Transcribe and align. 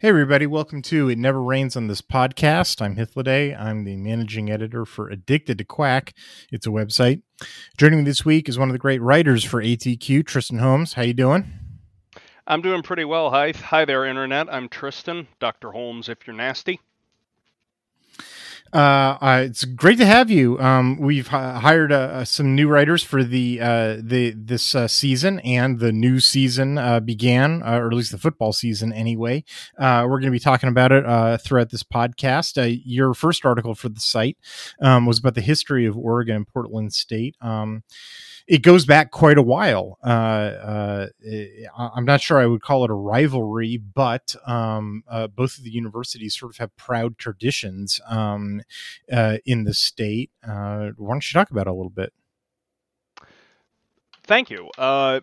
Hey, 0.00 0.08
everybody, 0.08 0.46
welcome 0.46 0.82
to 0.82 1.08
It 1.08 1.18
Never 1.18 1.40
Rains 1.40 1.76
on 1.76 1.86
this 1.86 2.02
podcast. 2.02 2.82
I'm 2.82 2.96
Hythloday. 2.96 3.58
I'm 3.58 3.84
the 3.84 3.94
managing 3.96 4.50
editor 4.50 4.84
for 4.84 5.08
Addicted 5.08 5.56
to 5.58 5.64
Quack. 5.64 6.12
It's 6.50 6.66
a 6.66 6.70
website. 6.70 7.22
Joining 7.78 8.00
me 8.00 8.04
this 8.04 8.24
week 8.24 8.48
is 8.48 8.58
one 8.58 8.68
of 8.68 8.72
the 8.72 8.78
great 8.80 9.00
writers 9.00 9.44
for 9.44 9.62
ATQ, 9.62 10.26
Tristan 10.26 10.58
Holmes. 10.58 10.94
How 10.94 11.02
you 11.02 11.14
doing? 11.14 11.46
I'm 12.44 12.60
doing 12.60 12.82
pretty 12.82 13.04
well. 13.04 13.30
Hi, 13.30 13.52
hi 13.52 13.84
there, 13.84 14.04
Internet. 14.04 14.52
I'm 14.52 14.68
Tristan, 14.68 15.28
Dr. 15.38 15.70
Holmes, 15.70 16.08
if 16.08 16.26
you're 16.26 16.36
nasty. 16.36 16.80
Uh, 18.74 19.16
uh, 19.22 19.42
it's 19.46 19.64
great 19.64 19.98
to 19.98 20.04
have 20.04 20.32
you. 20.32 20.58
Um, 20.58 20.98
we've 20.98 21.28
h- 21.28 21.30
hired 21.30 21.92
uh, 21.92 22.24
some 22.24 22.56
new 22.56 22.66
writers 22.66 23.04
for 23.04 23.22
the 23.22 23.60
uh, 23.60 23.98
the 24.02 24.34
this 24.36 24.74
uh, 24.74 24.88
season, 24.88 25.38
and 25.40 25.78
the 25.78 25.92
new 25.92 26.18
season 26.18 26.76
uh, 26.76 26.98
began, 26.98 27.62
or 27.62 27.86
at 27.86 27.92
least 27.92 28.10
the 28.10 28.18
football 28.18 28.52
season, 28.52 28.92
anyway. 28.92 29.44
we're 29.78 30.08
going 30.08 30.24
to 30.24 30.30
be 30.32 30.40
talking 30.40 30.68
about 30.68 30.90
it 30.90 31.40
throughout 31.40 31.70
this 31.70 31.84
podcast. 31.84 32.82
your 32.84 33.14
first 33.14 33.46
article 33.46 33.76
for 33.76 33.88
the 33.88 34.00
site 34.00 34.38
um, 34.82 35.06
was 35.06 35.20
about 35.20 35.36
the 35.36 35.40
history 35.40 35.86
of 35.86 35.96
Oregon 35.96 36.34
and 36.34 36.48
Portland 36.48 36.92
State. 36.92 37.36
Um, 37.40 37.84
it 38.46 38.62
goes 38.62 38.84
back 38.84 39.10
quite 39.10 39.38
a 39.38 39.42
while. 39.42 39.98
Uh, 40.04 40.08
uh, 40.08 41.06
I'm 41.78 42.04
not 42.04 42.20
sure 42.20 42.38
I 42.38 42.46
would 42.46 42.62
call 42.62 42.84
it 42.84 42.90
a 42.90 42.94
rivalry, 42.94 43.78
but 43.78 44.36
um, 44.46 45.02
uh, 45.08 45.28
both 45.28 45.56
of 45.56 45.64
the 45.64 45.70
universities 45.70 46.38
sort 46.38 46.52
of 46.52 46.58
have 46.58 46.76
proud 46.76 47.16
traditions 47.16 48.00
um, 48.06 48.62
uh, 49.10 49.38
in 49.46 49.64
the 49.64 49.72
state. 49.72 50.30
Uh, 50.46 50.90
why 50.96 51.14
don't 51.14 51.32
you 51.32 51.38
talk 51.38 51.50
about 51.50 51.66
it 51.66 51.70
a 51.70 51.74
little 51.74 51.90
bit? 51.90 52.12
Thank 54.24 54.50
you. 54.50 54.70
Uh, 54.76 55.20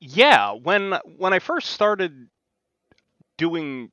yeah, 0.00 0.52
when 0.52 0.98
when 1.16 1.32
I 1.32 1.38
first 1.38 1.70
started 1.70 2.28
doing 3.36 3.90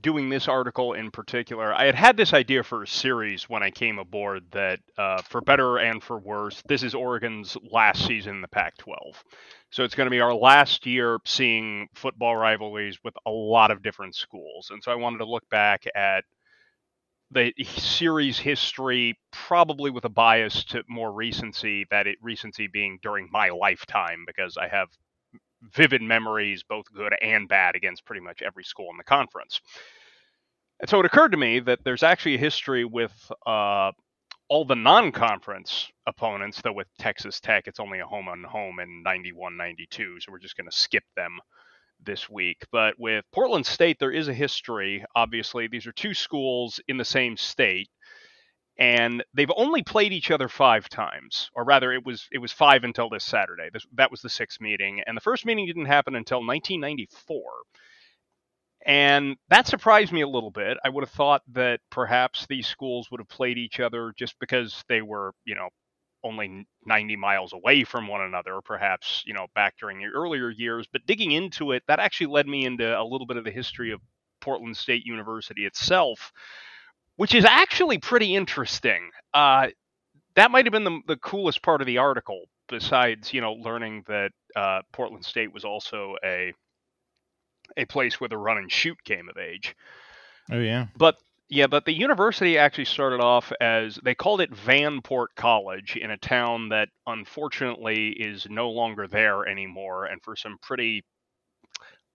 doing 0.00 0.28
this 0.28 0.48
article 0.48 0.94
in 0.94 1.10
particular, 1.10 1.72
I 1.74 1.84
had 1.84 1.94
had 1.94 2.16
this 2.16 2.32
idea 2.32 2.62
for 2.62 2.82
a 2.82 2.86
series 2.86 3.48
when 3.48 3.62
I 3.62 3.70
came 3.70 3.98
aboard 3.98 4.44
that, 4.52 4.80
uh, 4.96 5.20
for 5.22 5.40
better 5.40 5.78
and 5.78 6.02
for 6.02 6.18
worse, 6.18 6.62
this 6.66 6.82
is 6.82 6.94
Oregon's 6.94 7.56
last 7.70 8.06
season 8.06 8.36
in 8.36 8.42
the 8.42 8.48
Pac 8.48 8.76
12. 8.78 9.22
So 9.70 9.84
it's 9.84 9.94
going 9.94 10.06
to 10.06 10.10
be 10.10 10.20
our 10.20 10.34
last 10.34 10.86
year 10.86 11.18
seeing 11.24 11.88
football 11.94 12.36
rivalries 12.36 12.98
with 13.04 13.14
a 13.26 13.30
lot 13.30 13.70
of 13.70 13.82
different 13.82 14.14
schools. 14.14 14.70
And 14.70 14.82
so 14.82 14.92
I 14.92 14.96
wanted 14.96 15.18
to 15.18 15.26
look 15.26 15.48
back 15.50 15.84
at 15.94 16.24
the 17.30 17.52
series 17.64 18.38
history, 18.38 19.18
probably 19.30 19.90
with 19.90 20.04
a 20.04 20.10
bias 20.10 20.64
to 20.64 20.82
more 20.88 21.12
recency, 21.12 21.86
that 21.90 22.06
it 22.06 22.18
recency 22.20 22.66
being 22.66 22.98
during 23.02 23.28
my 23.32 23.48
lifetime, 23.48 24.24
because 24.26 24.56
I 24.58 24.68
have 24.68 24.88
vivid 25.74 26.02
memories, 26.02 26.62
both 26.62 26.86
good 26.94 27.14
and 27.20 27.48
bad, 27.48 27.76
against 27.76 28.04
pretty 28.04 28.22
much 28.22 28.42
every 28.42 28.64
school 28.64 28.88
in 28.90 28.96
the 28.96 29.04
conference. 29.04 29.60
And 30.80 30.88
so 30.90 30.98
it 31.00 31.06
occurred 31.06 31.32
to 31.32 31.38
me 31.38 31.60
that 31.60 31.80
there's 31.84 32.02
actually 32.02 32.34
a 32.34 32.38
history 32.38 32.84
with 32.84 33.12
uh, 33.46 33.92
all 34.48 34.64
the 34.64 34.74
non 34.74 35.12
conference 35.12 35.90
opponents, 36.06 36.60
though 36.60 36.72
with 36.72 36.88
Texas 36.98 37.40
Tech, 37.40 37.66
it's 37.66 37.80
only 37.80 38.00
a 38.00 38.06
home 38.06 38.28
on 38.28 38.42
home 38.44 38.80
in 38.80 39.02
91 39.02 39.56
92. 39.56 40.20
So 40.20 40.32
we're 40.32 40.38
just 40.38 40.56
going 40.56 40.68
to 40.68 40.76
skip 40.76 41.04
them 41.16 41.38
this 42.04 42.28
week. 42.28 42.58
But 42.72 42.94
with 42.98 43.24
Portland 43.32 43.64
State, 43.64 43.98
there 43.98 44.10
is 44.10 44.28
a 44.28 44.34
history. 44.34 45.04
Obviously, 45.14 45.68
these 45.68 45.86
are 45.86 45.92
two 45.92 46.14
schools 46.14 46.80
in 46.88 46.96
the 46.96 47.04
same 47.04 47.36
state 47.36 47.88
and 48.78 49.22
they've 49.34 49.50
only 49.56 49.82
played 49.82 50.12
each 50.12 50.30
other 50.30 50.48
five 50.48 50.88
times, 50.88 51.50
or 51.54 51.64
rather, 51.64 51.92
it 51.92 52.04
was 52.04 52.28
it 52.32 52.38
was 52.38 52.52
five 52.52 52.84
until 52.84 53.08
this 53.10 53.24
Saturday. 53.24 53.68
This, 53.72 53.86
that 53.94 54.10
was 54.10 54.22
the 54.22 54.30
sixth 54.30 54.60
meeting, 54.60 55.02
and 55.06 55.16
the 55.16 55.20
first 55.20 55.44
meeting 55.44 55.66
didn't 55.66 55.86
happen 55.86 56.14
until 56.14 56.38
1994, 56.38 57.42
and 58.86 59.36
that 59.50 59.66
surprised 59.66 60.12
me 60.12 60.22
a 60.22 60.28
little 60.28 60.50
bit. 60.50 60.78
I 60.84 60.88
would 60.88 61.04
have 61.04 61.10
thought 61.10 61.42
that 61.52 61.80
perhaps 61.90 62.46
these 62.48 62.66
schools 62.66 63.10
would 63.10 63.20
have 63.20 63.28
played 63.28 63.58
each 63.58 63.78
other 63.78 64.12
just 64.16 64.38
because 64.40 64.82
they 64.88 65.02
were, 65.02 65.32
you 65.44 65.54
know, 65.54 65.68
only 66.24 66.66
90 66.86 67.16
miles 67.16 67.52
away 67.52 67.84
from 67.84 68.08
one 68.08 68.22
another, 68.22 68.60
perhaps, 68.64 69.22
you 69.26 69.34
know, 69.34 69.46
back 69.54 69.74
during 69.78 69.98
the 69.98 70.06
earlier 70.06 70.50
years. 70.50 70.86
But 70.90 71.06
digging 71.06 71.32
into 71.32 71.72
it, 71.72 71.82
that 71.88 72.00
actually 72.00 72.28
led 72.28 72.46
me 72.46 72.64
into 72.64 72.98
a 72.98 73.04
little 73.04 73.26
bit 73.26 73.36
of 73.36 73.44
the 73.44 73.50
history 73.50 73.92
of 73.92 74.00
Portland 74.40 74.76
State 74.76 75.04
University 75.04 75.66
itself 75.66 76.32
which 77.16 77.34
is 77.34 77.44
actually 77.44 77.98
pretty 77.98 78.34
interesting. 78.34 79.10
Uh, 79.34 79.68
that 80.34 80.50
might 80.50 80.64
have 80.64 80.72
been 80.72 80.84
the, 80.84 81.00
the 81.06 81.16
coolest 81.16 81.62
part 81.62 81.80
of 81.80 81.86
the 81.86 81.98
article, 81.98 82.42
besides 82.68 83.32
you 83.32 83.40
know 83.40 83.52
learning 83.54 84.04
that 84.06 84.30
uh, 84.56 84.80
Portland 84.92 85.24
State 85.24 85.52
was 85.52 85.64
also 85.64 86.16
a 86.24 86.52
a 87.76 87.84
place 87.86 88.20
where 88.20 88.28
the 88.28 88.38
run 88.38 88.58
and 88.58 88.70
shoot 88.70 89.02
came 89.04 89.28
of 89.28 89.36
age. 89.36 89.74
Oh 90.50 90.58
yeah, 90.58 90.86
but 90.96 91.16
yeah, 91.48 91.66
but 91.66 91.84
the 91.84 91.92
university 91.92 92.56
actually 92.56 92.86
started 92.86 93.20
off 93.20 93.52
as 93.60 93.98
they 94.02 94.14
called 94.14 94.40
it 94.40 94.50
Vanport 94.52 95.28
College 95.36 95.96
in 95.96 96.10
a 96.10 96.16
town 96.16 96.70
that 96.70 96.88
unfortunately 97.06 98.08
is 98.08 98.46
no 98.48 98.70
longer 98.70 99.06
there 99.06 99.46
anymore, 99.46 100.06
and 100.06 100.22
for 100.22 100.34
some 100.34 100.56
pretty 100.62 101.04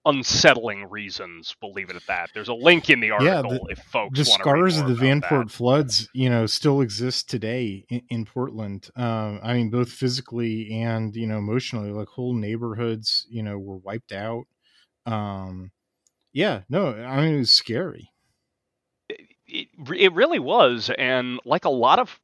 unsettling 0.07 0.89
reasons. 0.89 1.55
We'll 1.61 1.73
leave 1.73 1.89
it 1.89 1.95
at 1.95 2.05
that. 2.07 2.29
There's 2.33 2.47
a 2.47 2.53
link 2.53 2.89
in 2.89 2.99
the 2.99 3.11
article 3.11 3.33
yeah, 3.33 3.41
the, 3.41 3.65
if 3.69 3.79
folks. 3.79 4.17
The 4.17 4.25
scars 4.25 4.77
of 4.77 4.87
the 4.87 4.93
Vanport 4.93 5.45
that. 5.45 5.51
floods, 5.51 6.09
you 6.13 6.29
know, 6.29 6.45
still 6.45 6.81
exist 6.81 7.29
today 7.29 7.85
in, 7.89 8.01
in 8.09 8.25
Portland. 8.25 8.89
Um, 8.95 9.39
I 9.43 9.53
mean, 9.53 9.69
both 9.69 9.89
physically 9.89 10.71
and 10.71 11.15
you 11.15 11.27
know 11.27 11.37
emotionally. 11.37 11.91
Like 11.91 12.07
whole 12.07 12.33
neighborhoods, 12.33 13.27
you 13.29 13.43
know, 13.43 13.59
were 13.59 13.77
wiped 13.77 14.11
out. 14.11 14.45
Um, 15.05 15.71
yeah, 16.33 16.61
no, 16.69 16.93
I 16.93 17.21
mean 17.21 17.35
it 17.35 17.39
was 17.39 17.51
scary. 17.51 18.11
It, 19.09 19.21
it, 19.47 19.67
it 19.95 20.13
really 20.13 20.39
was, 20.39 20.89
and 20.97 21.39
like 21.45 21.65
a 21.65 21.69
lot 21.69 21.99
of 21.99 22.19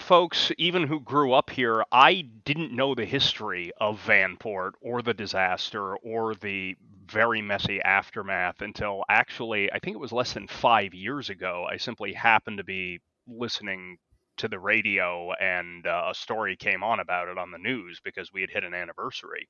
folks, 0.00 0.52
even 0.58 0.86
who 0.86 1.00
grew 1.00 1.32
up 1.32 1.50
here, 1.50 1.84
I 1.90 2.22
didn't 2.44 2.72
know 2.72 2.94
the 2.94 3.04
history 3.04 3.72
of 3.80 4.00
Vanport 4.04 4.72
or 4.80 5.02
the 5.02 5.14
disaster 5.14 5.96
or 5.96 6.34
the 6.34 6.76
very 7.10 7.42
messy 7.42 7.80
aftermath 7.82 8.60
until 8.62 9.04
actually, 9.08 9.72
I 9.72 9.78
think 9.78 9.94
it 9.94 10.00
was 10.00 10.12
less 10.12 10.32
than 10.32 10.46
five 10.46 10.94
years 10.94 11.30
ago. 11.30 11.66
I 11.70 11.76
simply 11.76 12.12
happened 12.12 12.58
to 12.58 12.64
be 12.64 13.00
listening 13.26 13.98
to 14.38 14.48
the 14.48 14.58
radio 14.58 15.32
and 15.40 15.86
uh, 15.86 16.08
a 16.10 16.14
story 16.14 16.56
came 16.56 16.82
on 16.82 17.00
about 17.00 17.28
it 17.28 17.38
on 17.38 17.50
the 17.50 17.58
news 17.58 18.00
because 18.04 18.32
we 18.32 18.40
had 18.40 18.50
hit 18.50 18.64
an 18.64 18.74
anniversary. 18.74 19.48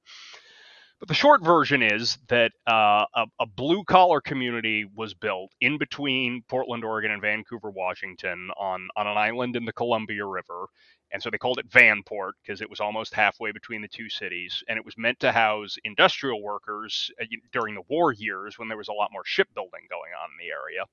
But 0.99 1.09
the 1.09 1.15
short 1.15 1.45
version 1.45 1.81
is 1.81 2.19
that 2.29 2.51
uh, 2.67 3.05
a, 3.15 3.27
a 3.39 3.47
blue 3.47 3.85
collar 3.85 4.21
community 4.21 4.85
was 4.97 5.15
built 5.15 5.53
in 5.61 5.79
between 5.79 6.43
Portland, 6.49 6.85
Oregon, 6.85 7.13
and 7.13 7.23
Vancouver, 7.23 7.71
Washington, 7.71 8.51
on, 8.59 8.89
on 8.97 9.07
an 9.07 9.17
island 9.17 9.55
in 9.55 9.65
the 9.65 9.73
Columbia 9.73 10.27
River. 10.27 10.67
And 11.13 11.23
so 11.23 11.31
they 11.31 11.39
called 11.39 11.59
it 11.59 11.71
Vanport 11.71 12.33
because 12.43 12.61
it 12.61 12.69
was 12.69 12.81
almost 12.81 13.15
halfway 13.15 13.53
between 13.53 13.81
the 13.81 13.89
two 13.89 14.11
cities. 14.11 14.63
And 14.69 14.77
it 14.77 14.85
was 14.85 14.99
meant 14.99 15.21
to 15.21 15.33
house 15.33 15.77
industrial 15.85 16.43
workers 16.43 17.11
uh, 17.21 17.25
during 17.53 17.77
the 17.77 17.83
war 17.89 18.13
years 18.13 18.59
when 18.59 18.69
there 18.69 18.77
was 18.77 18.89
a 18.89 18.93
lot 18.93 19.11
more 19.13 19.25
shipbuilding 19.25 19.87
going 19.89 20.13
on 20.21 20.31
in 20.33 20.47
the 20.47 20.53
area. 20.53 20.85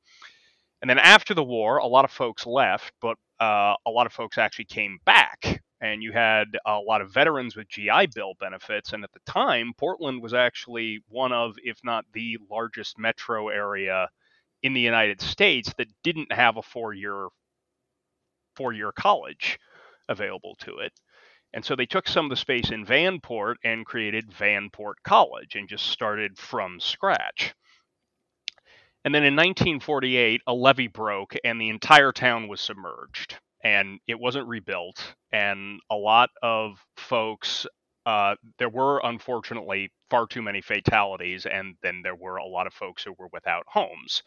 And 0.81 0.89
then 0.89 0.99
after 0.99 1.33
the 1.33 1.43
war, 1.43 1.77
a 1.77 1.87
lot 1.87 2.05
of 2.05 2.11
folks 2.11 2.45
left, 2.45 2.93
but 3.01 3.17
uh, 3.39 3.73
a 3.85 3.89
lot 3.89 4.05
of 4.05 4.13
folks 4.13 4.37
actually 4.37 4.65
came 4.65 4.99
back 5.03 5.63
and 5.85 6.01
you 6.01 6.11
had 6.11 6.57
a 6.65 6.79
lot 6.79 7.01
of 7.01 7.13
veterans 7.13 7.55
with 7.55 7.69
GI 7.69 8.07
Bill 8.15 8.33
benefits. 8.39 8.93
And 8.93 9.03
at 9.03 9.11
the 9.11 9.19
time, 9.31 9.71
Portland 9.77 10.21
was 10.21 10.33
actually 10.33 11.03
one 11.09 11.31
of, 11.31 11.55
if 11.63 11.77
not 11.83 12.05
the 12.13 12.37
largest 12.49 12.97
metro 12.97 13.49
area 13.49 14.09
in 14.63 14.73
the 14.73 14.81
United 14.81 15.21
States 15.21 15.71
that 15.77 15.87
didn't 16.03 16.31
have 16.31 16.57
a 16.57 16.63
four-year 16.63 17.27
four-year 18.55 18.91
college 18.93 19.59
available 20.09 20.55
to 20.59 20.77
it. 20.77 20.93
And 21.53 21.63
so 21.63 21.75
they 21.75 21.85
took 21.85 22.07
some 22.07 22.25
of 22.25 22.29
the 22.29 22.35
space 22.35 22.71
in 22.71 22.85
Vanport 22.85 23.55
and 23.63 23.85
created 23.85 24.31
Vanport 24.31 24.95
College 25.03 25.55
and 25.55 25.69
just 25.69 25.85
started 25.87 26.37
from 26.37 26.79
scratch. 26.79 27.53
And 29.03 29.13
then 29.13 29.23
in 29.23 29.35
1948, 29.35 30.41
a 30.47 30.53
levee 30.53 30.87
broke 30.87 31.35
and 31.43 31.61
the 31.61 31.69
entire 31.69 32.11
town 32.11 32.47
was 32.47 32.59
submerged 32.59 33.37
and 33.65 33.99
it 34.07 34.19
wasn't 34.19 34.47
rebuilt. 34.47 35.15
And 35.33 35.81
a 35.89 35.95
lot 35.95 36.29
of 36.43 36.77
folks, 36.97 37.65
uh, 38.05 38.35
there 38.59 38.69
were 38.69 39.01
unfortunately 39.03 39.91
far 40.11 40.27
too 40.27 40.43
many 40.43 40.61
fatalities, 40.61 41.47
and 41.47 41.75
then 41.81 42.01
there 42.03 42.15
were 42.15 42.37
a 42.37 42.45
lot 42.45 42.67
of 42.67 42.73
folks 42.73 43.03
who 43.03 43.13
were 43.17 43.29
without 43.33 43.65
homes. 43.67 44.21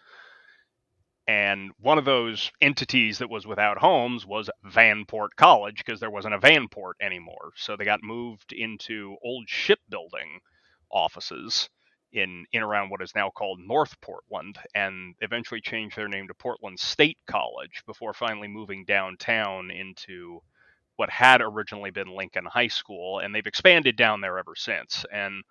And 1.29 1.71
one 1.79 1.99
of 1.99 2.05
those 2.05 2.51
entities 2.61 3.19
that 3.19 3.31
was 3.31 3.47
without 3.47 3.79
homes 3.79 4.27
was 4.27 4.51
Vanport 4.67 5.29
College 5.37 5.85
because 5.87 6.01
there 6.01 6.11
wasn't 6.11 6.35
a 6.35 6.41
Vanport 6.41 6.95
anymore. 7.01 7.53
So 7.55 7.77
they 7.77 7.85
got 7.85 8.03
moved 8.03 8.53
into 8.53 9.17
old 9.23 9.49
shipbuilding 9.49 10.41
offices 10.91 11.69
in 12.13 12.47
in 12.53 12.63
around 12.63 12.91
what 12.91 13.03
is 13.03 13.15
now 13.15 13.31
called 13.31 13.61
North 13.61 14.01
Portland, 14.01 14.59
and 14.75 15.15
eventually 15.21 15.61
changed 15.61 15.97
their 15.97 16.09
name 16.09 16.29
to 16.29 16.35
Portland 16.35 16.81
State 16.81 17.19
College 17.27 17.83
before 17.87 18.13
finally 18.15 18.49
moving 18.49 18.85
downtown 18.85 19.71
into 19.71 20.41
what 20.97 21.11
had 21.11 21.41
originally 21.41 21.91
been 21.91 22.17
Lincoln 22.17 22.45
High 22.45 22.69
School, 22.69 23.21
and 23.21 23.35
they've 23.35 23.47
expanded 23.47 23.97
down 23.97 24.21
there 24.21 24.39
ever 24.39 24.55
since. 24.57 25.05
And 25.13 25.45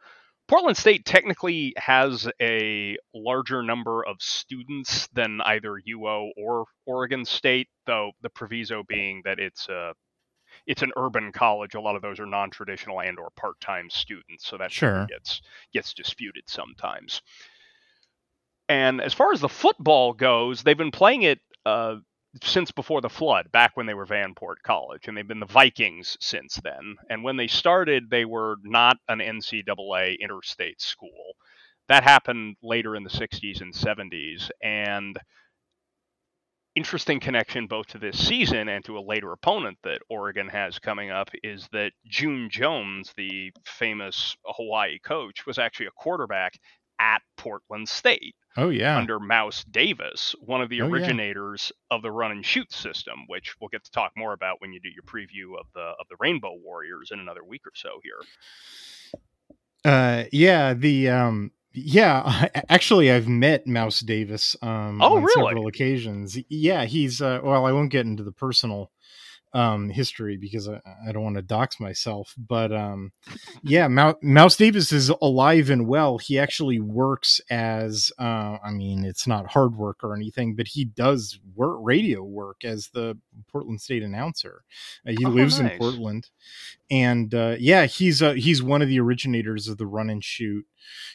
Portland 0.47 0.77
State 0.77 1.05
technically 1.05 1.73
has 1.77 2.29
a 2.41 2.97
larger 3.13 3.63
number 3.63 4.05
of 4.05 4.17
students 4.21 5.07
than 5.13 5.41
either 5.41 5.81
UO 5.89 6.31
or 6.37 6.65
Oregon 6.85 7.25
State, 7.25 7.67
though 7.85 8.11
the 8.21 8.29
proviso 8.29 8.83
being 8.87 9.21
that 9.25 9.39
it's 9.39 9.67
a 9.69 9.93
it's 10.67 10.81
an 10.81 10.91
urban 10.97 11.31
college. 11.31 11.73
A 11.73 11.81
lot 11.81 11.95
of 11.95 12.01
those 12.01 12.19
are 12.19 12.25
non-traditional 12.25 13.01
and 13.01 13.17
or 13.17 13.29
part-time 13.35 13.89
students, 13.89 14.45
so 14.45 14.57
that 14.57 14.71
sure. 14.71 15.07
gets 15.07 15.41
gets 15.73 15.93
disputed 15.93 16.43
sometimes. 16.47 17.21
And 18.69 19.01
as 19.01 19.13
far 19.13 19.31
as 19.31 19.39
the 19.39 19.49
football 19.49 20.13
goes, 20.13 20.61
they've 20.61 20.77
been 20.77 20.91
playing 20.91 21.23
it 21.23 21.39
uh, 21.65 21.95
since 22.43 22.71
before 22.71 22.99
the 23.01 23.09
flood, 23.09 23.51
back 23.51 23.75
when 23.75 23.85
they 23.85 23.93
were 23.93 24.05
Vanport 24.05 24.55
College, 24.63 25.07
and 25.07 25.17
they've 25.17 25.27
been 25.27 25.39
the 25.39 25.45
Vikings 25.45 26.17
since 26.19 26.59
then. 26.63 26.95
And 27.09 27.23
when 27.23 27.37
they 27.37 27.47
started, 27.47 28.09
they 28.09 28.25
were 28.25 28.57
not 28.63 28.97
an 29.07 29.19
NCAA 29.19 30.19
interstate 30.19 30.81
school. 30.81 31.35
That 31.87 32.03
happened 32.03 32.57
later 32.61 32.97
in 32.97 33.03
the 33.03 33.09
60s 33.09 33.61
and 33.61 33.73
70s, 33.73 34.49
and 34.61 35.17
interesting 36.77 37.19
connection 37.19 37.65
both 37.65 37.87
to 37.87 37.97
this 37.97 38.27
season 38.27 38.69
and 38.69 38.85
to 38.85 38.99
a 38.99 39.01
later 39.01 39.31
opponent 39.31 39.79
that 39.83 39.99
Oregon 40.09 40.47
has 40.47 40.77
coming 40.77 41.09
up 41.09 41.29
is 41.43 41.67
that 41.71 41.91
June 42.05 42.49
Jones, 42.51 43.11
the 43.17 43.51
famous 43.65 44.37
Hawaii 44.45 44.99
coach, 44.99 45.47
was 45.47 45.57
actually 45.57 45.87
a 45.87 45.91
quarterback 45.91 46.59
at 46.99 47.23
Portland 47.35 47.89
State. 47.89 48.35
Oh 48.55 48.69
yeah. 48.69 48.95
Under 48.95 49.19
Mouse 49.19 49.63
Davis, 49.63 50.35
one 50.39 50.61
of 50.61 50.69
the 50.69 50.83
oh, 50.83 50.87
originators 50.87 51.71
yeah. 51.89 51.97
of 51.97 52.03
the 52.03 52.11
run 52.11 52.29
and 52.29 52.45
shoot 52.45 52.71
system, 52.71 53.25
which 53.25 53.55
we'll 53.59 53.69
get 53.69 53.83
to 53.83 53.91
talk 53.91 54.11
more 54.15 54.33
about 54.33 54.61
when 54.61 54.71
you 54.71 54.79
do 54.79 54.89
your 54.89 55.03
preview 55.03 55.59
of 55.59 55.65
the 55.73 55.81
of 55.81 56.07
the 56.09 56.15
Rainbow 56.19 56.53
Warriors 56.63 57.09
in 57.11 57.19
another 57.19 57.43
week 57.43 57.65
or 57.65 57.71
so 57.73 57.99
here. 58.03 59.21
Uh 59.83 60.25
yeah, 60.31 60.75
the 60.75 61.09
um 61.09 61.51
yeah, 61.77 62.47
actually, 62.69 63.11
I've 63.11 63.27
met 63.27 63.67
Mouse 63.67 63.99
Davis. 64.01 64.55
Um, 64.61 65.01
oh, 65.01 65.17
on 65.17 65.23
really? 65.23 65.49
Several 65.49 65.67
occasions. 65.67 66.37
Yeah, 66.49 66.85
he's. 66.85 67.21
Uh, 67.21 67.39
well, 67.43 67.65
I 67.65 67.71
won't 67.71 67.91
get 67.91 68.05
into 68.05 68.23
the 68.23 68.31
personal 68.31 68.91
um, 69.53 69.89
history 69.89 70.37
because 70.37 70.67
I, 70.67 70.81
I 71.07 71.11
don't 71.11 71.23
want 71.23 71.35
to 71.37 71.41
dox 71.41 71.79
myself. 71.79 72.33
But 72.37 72.71
um, 72.71 73.11
yeah, 73.63 73.87
Mouse 73.87 74.55
Davis 74.55 74.91
is 74.91 75.09
alive 75.09 75.69
and 75.69 75.87
well. 75.87 76.17
He 76.17 76.37
actually 76.37 76.79
works 76.79 77.41
as, 77.49 78.11
uh, 78.19 78.57
I 78.63 78.71
mean, 78.71 79.05
it's 79.05 79.27
not 79.27 79.47
hard 79.47 79.75
work 79.75 80.03
or 80.03 80.15
anything, 80.15 80.55
but 80.55 80.67
he 80.67 80.85
does 80.85 81.39
work 81.55 81.77
radio 81.81 82.23
work 82.23 82.63
as 82.63 82.89
the 82.89 83.17
Portland 83.51 83.81
State 83.81 84.03
announcer. 84.03 84.63
Uh, 85.07 85.13
he 85.17 85.25
oh, 85.25 85.29
lives 85.29 85.59
nice. 85.59 85.71
in 85.71 85.77
Portland, 85.77 86.29
and 86.89 87.33
uh, 87.33 87.55
yeah, 87.59 87.85
he's 87.85 88.21
uh, 88.21 88.33
he's 88.33 88.63
one 88.63 88.81
of 88.81 88.87
the 88.87 88.99
originators 88.99 89.67
of 89.67 89.77
the 89.77 89.87
run 89.87 90.09
and 90.09 90.23
shoot 90.23 90.65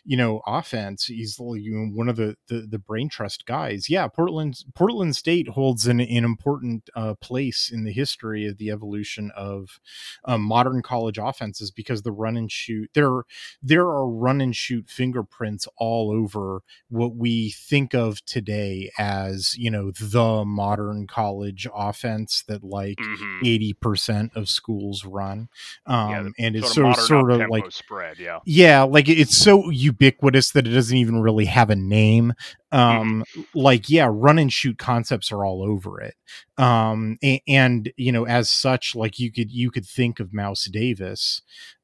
you 0.05 0.17
know 0.17 0.43
offense. 0.47 1.07
He's 1.07 1.39
you 1.39 1.73
know, 1.75 1.97
one 1.97 2.09
of 2.09 2.17
the, 2.17 2.37
the, 2.49 2.67
the 2.69 2.79
brain 2.79 3.09
trust 3.09 3.47
guys. 3.47 3.89
Yeah 3.89 4.09
portland 4.09 4.57
portland 4.75 5.17
state 5.17 5.49
holds 5.49 5.87
an, 5.87 6.01
an 6.01 6.25
important 6.25 6.89
uh, 6.95 7.15
place 7.21 7.71
in 7.73 7.85
the 7.85 7.93
history 7.93 8.47
of 8.47 8.59
the 8.59 8.71
evolution 8.71 9.31
of 9.37 9.81
um, 10.25 10.43
modern 10.43 10.83
college 10.83 11.19
offenses 11.19 11.71
because 11.71 12.03
the 12.03 12.13
run 12.13 12.37
and 12.37 12.51
shoot 12.51 12.91
there 12.95 13.23
there 13.63 13.87
are 13.87 14.09
run 14.09 14.41
and 14.41 14.57
shoot 14.57 14.89
fingerprints 14.89 15.69
all 15.77 16.11
over 16.11 16.63
what 16.89 17.15
we 17.15 17.51
think 17.51 17.95
of 17.95 18.25
today 18.25 18.91
as 18.99 19.55
you 19.57 19.71
know 19.71 19.91
the 19.91 20.45
modern 20.45 21.07
college 21.07 21.67
offense 21.75 22.43
that 22.47 22.63
like 22.65 22.99
mm-hmm. 22.99 23.43
80% 23.45 24.35
of 24.37 24.49
schools 24.49 25.05
run 25.05 25.49
um, 25.87 26.11
yeah, 26.11 26.47
and 26.47 26.57
it's 26.57 26.73
sort 26.73 26.97
of, 26.97 27.05
sort 27.05 27.31
of 27.31 27.49
like 27.49 27.71
spread 27.71 28.19
yeah 28.19 28.39
yeah 28.45 28.83
like 28.83 29.09
it's 29.09 29.37
so 29.37 29.71
ubiquitous 29.71 30.51
that 30.53 30.67
it 30.67 30.71
doesn't 30.71 30.97
even 30.97 31.21
really 31.21 31.45
have 31.45 31.71
a 31.71 31.77
name 31.77 32.33
um 32.71 33.25
mm-hmm. 33.37 33.43
like 33.55 33.89
yeah 33.91 34.09
run 34.11 34.39
and 34.39 34.53
shoot 34.53 34.79
concepts 34.79 35.33
are 35.33 35.45
all 35.45 35.63
over 35.63 36.01
it 36.01 36.15
um 36.59 37.17
and, 37.23 37.41
and, 37.47 37.93
you 37.97 38.13
know 38.13 38.27
as 38.27 38.49
such 38.51 38.95
like 38.95 39.19
you 39.19 39.31
could 39.31 39.51
you 39.51 39.71
could 39.71 39.87
think 39.87 40.21
of 40.21 40.33
mouse 40.33 40.65
davis 40.65 41.43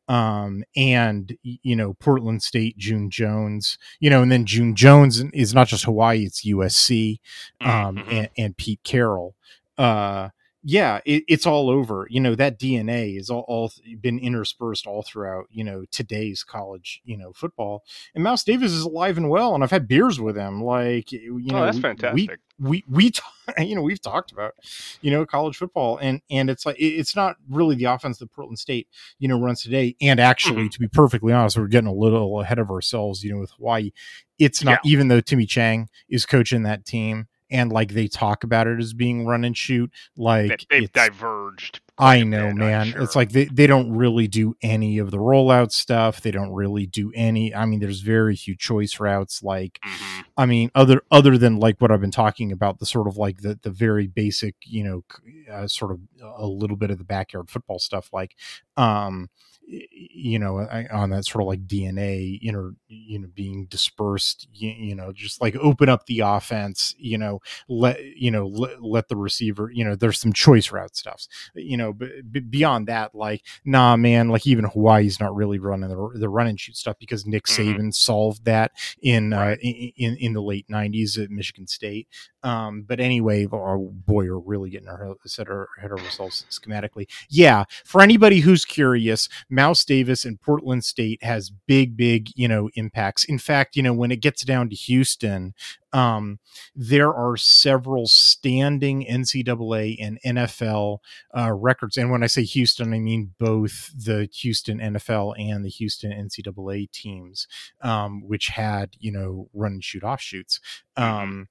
um 0.08 0.64
and 0.74 1.36
you 1.42 1.76
know 1.76 1.94
portland 1.94 2.42
state 2.42 2.76
june 2.78 3.10
jones 3.10 3.76
you 4.00 4.08
know 4.08 4.22
and 4.22 4.32
then 4.32 4.46
june 4.46 4.74
jones 4.74 5.22
is 5.32 5.52
not 5.52 5.68
just 5.68 5.84
hawaii 5.84 6.24
it's 6.24 6.46
usc 6.46 7.18
um 7.60 7.96
mm-hmm. 7.96 8.10
and, 8.10 8.30
and 8.38 8.56
pete 8.56 8.80
carroll 8.84 9.34
uh 9.76 10.28
yeah, 10.64 11.00
it, 11.04 11.24
it's 11.28 11.46
all 11.46 11.70
over. 11.70 12.06
You 12.10 12.20
know 12.20 12.34
that 12.34 12.58
DNA 12.58 13.18
is 13.18 13.30
all, 13.30 13.44
all, 13.46 13.72
been 14.00 14.18
interspersed 14.18 14.86
all 14.86 15.02
throughout. 15.02 15.46
You 15.50 15.64
know 15.64 15.84
today's 15.90 16.42
college, 16.42 17.00
you 17.04 17.16
know 17.16 17.32
football. 17.32 17.84
And 18.14 18.24
Mouse 18.24 18.42
Davis 18.42 18.72
is 18.72 18.82
alive 18.82 19.16
and 19.16 19.30
well, 19.30 19.54
and 19.54 19.62
I've 19.62 19.70
had 19.70 19.86
beers 19.86 20.20
with 20.20 20.36
him. 20.36 20.62
Like 20.62 21.12
you 21.12 21.40
oh, 21.50 21.52
know, 21.52 21.64
that's 21.64 21.78
fantastic. 21.78 22.40
We 22.58 22.84
we 22.84 22.84
we 22.88 23.10
t- 23.12 23.22
you 23.58 23.76
know 23.76 23.82
we've 23.82 24.00
talked 24.00 24.32
about 24.32 24.54
you 25.00 25.12
know 25.12 25.24
college 25.24 25.56
football, 25.56 25.98
and 25.98 26.20
and 26.28 26.50
it's 26.50 26.66
like 26.66 26.76
it's 26.78 27.14
not 27.14 27.36
really 27.48 27.76
the 27.76 27.84
offense 27.84 28.18
that 28.18 28.32
Portland 28.32 28.58
State 28.58 28.88
you 29.20 29.28
know 29.28 29.40
runs 29.40 29.62
today. 29.62 29.94
And 30.00 30.18
actually, 30.18 30.62
mm-hmm. 30.62 30.68
to 30.68 30.80
be 30.80 30.88
perfectly 30.88 31.32
honest, 31.32 31.56
we're 31.56 31.68
getting 31.68 31.88
a 31.88 31.94
little 31.94 32.40
ahead 32.40 32.58
of 32.58 32.70
ourselves. 32.70 33.22
You 33.22 33.34
know, 33.34 33.40
with 33.40 33.52
Hawaii, 33.52 33.92
it's 34.40 34.64
not 34.64 34.80
yeah. 34.82 34.90
even 34.90 35.06
though 35.06 35.20
Timmy 35.20 35.46
Chang 35.46 35.88
is 36.08 36.26
coaching 36.26 36.64
that 36.64 36.84
team 36.84 37.28
and 37.50 37.72
like 37.72 37.92
they 37.92 38.06
talk 38.06 38.44
about 38.44 38.66
it 38.66 38.78
as 38.78 38.92
being 38.92 39.26
run 39.26 39.44
and 39.44 39.56
shoot 39.56 39.90
like 40.16 40.64
they've 40.70 40.92
diverged 40.92 41.80
i 41.98 42.22
know 42.22 42.52
man 42.52 42.86
sure. 42.86 43.02
it's 43.02 43.16
like 43.16 43.30
they, 43.30 43.46
they 43.46 43.66
don't 43.66 43.90
really 43.90 44.28
do 44.28 44.54
any 44.62 44.98
of 44.98 45.10
the 45.10 45.16
rollout 45.16 45.72
stuff 45.72 46.20
they 46.20 46.30
don't 46.30 46.52
really 46.52 46.86
do 46.86 47.12
any 47.14 47.54
i 47.54 47.64
mean 47.64 47.80
there's 47.80 48.00
very 48.00 48.36
few 48.36 48.56
choice 48.56 49.00
routes 49.00 49.42
like 49.42 49.78
mm-hmm. 49.84 50.20
i 50.36 50.46
mean 50.46 50.70
other 50.74 51.02
other 51.10 51.36
than 51.36 51.58
like 51.58 51.80
what 51.80 51.90
i've 51.90 52.00
been 52.00 52.10
talking 52.10 52.52
about 52.52 52.78
the 52.78 52.86
sort 52.86 53.08
of 53.08 53.16
like 53.16 53.42
the 53.42 53.58
the 53.62 53.70
very 53.70 54.06
basic 54.06 54.54
you 54.64 54.84
know 54.84 55.04
uh, 55.52 55.66
sort 55.66 55.90
of 55.90 56.00
a 56.38 56.46
little 56.46 56.76
bit 56.76 56.90
of 56.90 56.98
the 56.98 57.04
backyard 57.04 57.50
football 57.50 57.78
stuff 57.78 58.10
like 58.12 58.34
um 58.76 59.28
you 59.68 60.38
know 60.38 60.66
on 60.90 61.10
that 61.10 61.24
sort 61.26 61.42
of 61.42 61.48
like 61.48 61.66
dna 61.66 62.38
you 62.40 62.50
know 62.50 62.72
you 62.88 63.18
know 63.18 63.28
being 63.34 63.66
dispersed 63.66 64.48
you, 64.52 64.70
you, 64.70 64.94
know 64.94 65.12
just 65.12 65.40
like 65.42 65.54
open 65.56 65.90
up 65.90 66.06
the 66.06 66.20
offense 66.20 66.94
you 66.98 67.18
know 67.18 67.40
let 67.68 68.02
you 68.02 68.30
know 68.30 68.46
let, 68.46 68.82
let 68.82 69.08
the 69.08 69.16
receiver 69.16 69.70
you 69.72 69.84
know 69.84 69.94
there's 69.94 70.18
some 70.18 70.32
choice 70.32 70.72
route 70.72 70.96
stuffs 70.96 71.28
you 71.54 71.76
know 71.76 71.92
but, 71.92 72.08
but 72.24 72.50
beyond 72.50 72.86
that 72.86 73.14
like 73.14 73.44
nah 73.64 73.94
man 73.96 74.28
like 74.28 74.46
even 74.46 74.64
hawaii's 74.64 75.20
not 75.20 75.34
really 75.34 75.58
running 75.58 75.88
the, 75.88 76.10
the 76.14 76.28
run 76.28 76.46
and 76.46 76.58
shoot 76.58 76.76
stuff 76.76 76.96
because 76.98 77.26
nick 77.26 77.44
mm-hmm. 77.44 77.78
saban 77.78 77.94
solved 77.94 78.44
that 78.46 78.72
in 79.02 79.34
uh, 79.34 79.38
right. 79.38 79.58
uh 79.58 79.60
in, 79.62 80.16
in, 80.16 80.32
the 80.32 80.42
late 80.42 80.66
90s 80.68 81.22
at 81.22 81.30
michigan 81.30 81.66
state 81.66 82.08
um 82.42 82.82
but 82.82 83.00
anyway 83.00 83.46
oh 83.52 83.92
boy 84.06 84.24
we're 84.24 84.38
really 84.38 84.70
getting 84.70 84.88
our 84.88 85.04
head, 85.04 85.48
our 85.48 85.68
head 85.80 85.92
of 85.92 85.98
ourselves 85.98 86.46
schematically 86.50 87.06
yeah 87.28 87.64
for 87.84 88.00
anybody 88.00 88.40
who's 88.40 88.64
curious 88.64 89.28
Mouse 89.58 89.84
Davis 89.84 90.24
and 90.24 90.40
Portland 90.40 90.84
State 90.84 91.20
has 91.24 91.50
big, 91.50 91.96
big, 91.96 92.30
you 92.36 92.46
know, 92.46 92.70
impacts. 92.74 93.24
In 93.24 93.40
fact, 93.40 93.74
you 93.74 93.82
know, 93.82 93.92
when 93.92 94.12
it 94.12 94.20
gets 94.20 94.44
down 94.44 94.68
to 94.68 94.76
Houston, 94.76 95.52
um, 95.92 96.38
there 96.76 97.12
are 97.12 97.36
several 97.36 98.06
standing 98.06 99.04
NCAA 99.04 99.96
and 100.00 100.20
NFL 100.24 100.98
uh, 101.36 101.52
records. 101.52 101.96
And 101.96 102.08
when 102.12 102.22
I 102.22 102.28
say 102.28 102.44
Houston, 102.44 102.94
I 102.94 103.00
mean 103.00 103.34
both 103.40 103.90
the 103.92 104.28
Houston 104.32 104.78
NFL 104.78 105.34
and 105.36 105.64
the 105.64 105.70
Houston 105.70 106.12
NCAA 106.12 106.92
teams, 106.92 107.48
um, 107.80 108.22
which 108.24 108.50
had, 108.50 108.90
you 109.00 109.10
know, 109.10 109.48
run 109.54 109.72
and 109.72 109.84
shoot 109.84 110.04
offshoots. 110.04 110.60
Mm-hmm. 110.96 111.20
Um, 111.20 111.48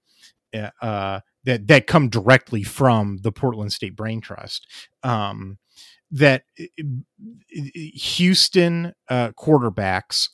uh, 0.81 1.19
that 1.43 1.67
that 1.67 1.87
come 1.87 2.07
directly 2.07 2.63
from 2.63 3.17
the 3.17 3.33
Portland 3.33 3.73
State 3.73 3.97
Brain 3.97 4.21
Trust. 4.21 4.65
Um, 5.03 5.57
that 6.09 6.43
Houston 7.49 8.93
uh, 9.09 9.31
quarterbacks, 9.31 10.29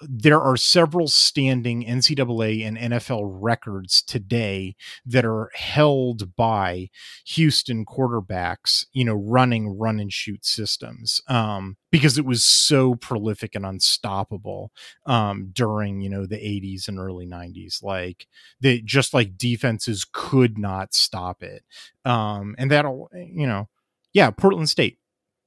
there 0.00 0.40
are 0.40 0.56
several 0.56 1.06
standing 1.06 1.84
NCAA 1.84 2.66
and 2.66 2.76
NFL 2.76 3.22
records 3.40 4.02
today 4.02 4.74
that 5.06 5.24
are 5.24 5.50
held 5.54 6.34
by 6.34 6.90
Houston 7.26 7.86
quarterbacks, 7.86 8.86
you 8.92 9.04
know, 9.04 9.14
running 9.14 9.78
run 9.78 10.00
and 10.00 10.12
shoot 10.12 10.44
systems 10.44 11.20
um, 11.28 11.76
because 11.92 12.18
it 12.18 12.24
was 12.24 12.44
so 12.44 12.96
prolific 12.96 13.54
and 13.54 13.64
unstoppable 13.64 14.72
um, 15.06 15.50
during, 15.52 16.00
you 16.00 16.10
know, 16.10 16.26
the 16.26 16.36
80s 16.36 16.88
and 16.88 16.98
early 16.98 17.26
90s. 17.26 17.80
Like, 17.80 18.26
they 18.60 18.80
just 18.80 19.14
like 19.14 19.38
defenses 19.38 20.04
could 20.10 20.58
not 20.58 20.94
stop 20.94 21.44
it. 21.44 21.62
Um, 22.04 22.56
and 22.58 22.72
that'll, 22.72 23.08
you 23.14 23.46
know, 23.46 23.68
yeah, 24.12 24.30
Portland 24.30 24.68
State 24.68 24.98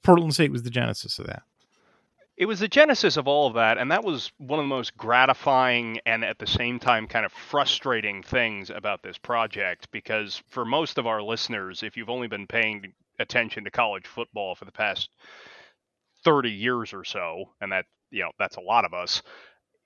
Portland 0.06 0.34
State 0.34 0.52
was 0.52 0.64
the 0.64 0.70
genesis 0.70 1.20
of 1.20 1.28
that. 1.28 1.44
It 2.38 2.46
was 2.46 2.60
the 2.60 2.68
genesis 2.68 3.16
of 3.18 3.28
all 3.28 3.48
of 3.48 3.54
that, 3.54 3.78
and 3.78 3.90
that 3.92 4.04
was 4.04 4.32
one 4.38 4.60
of 4.60 4.66
the 4.66 4.76
most 4.76 4.96
gratifying 4.98 6.00
and 6.06 6.24
at 6.24 6.38
the 6.38 6.48
same 6.48 6.80
time 6.80 7.08
kind 7.08 7.26
of 7.26 7.32
frustrating 7.32 8.22
things 8.22 8.70
about 8.70 9.02
this 9.02 9.18
project 9.18 9.90
because 9.92 10.44
for 10.50 10.66
most 10.66 10.98
of 10.98 11.08
our 11.08 11.22
listeners, 11.22 11.82
if 11.82 11.96
you've 11.96 12.10
only 12.10 12.28
been 12.28 12.46
paying 12.46 12.94
attention 13.20 13.64
to 13.64 13.72
college 13.72 14.06
football 14.06 14.54
for 14.54 14.66
the 14.66 14.72
past 14.72 15.10
30 16.26 16.52
years 16.52 16.94
or 16.94 17.06
so, 17.06 17.46
and 17.62 17.72
that, 17.72 17.86
you 18.12 18.22
know, 18.22 18.32
that's 18.38 18.58
a 18.58 18.62
lot 18.62 18.84
of 18.84 18.94
us, 18.94 19.22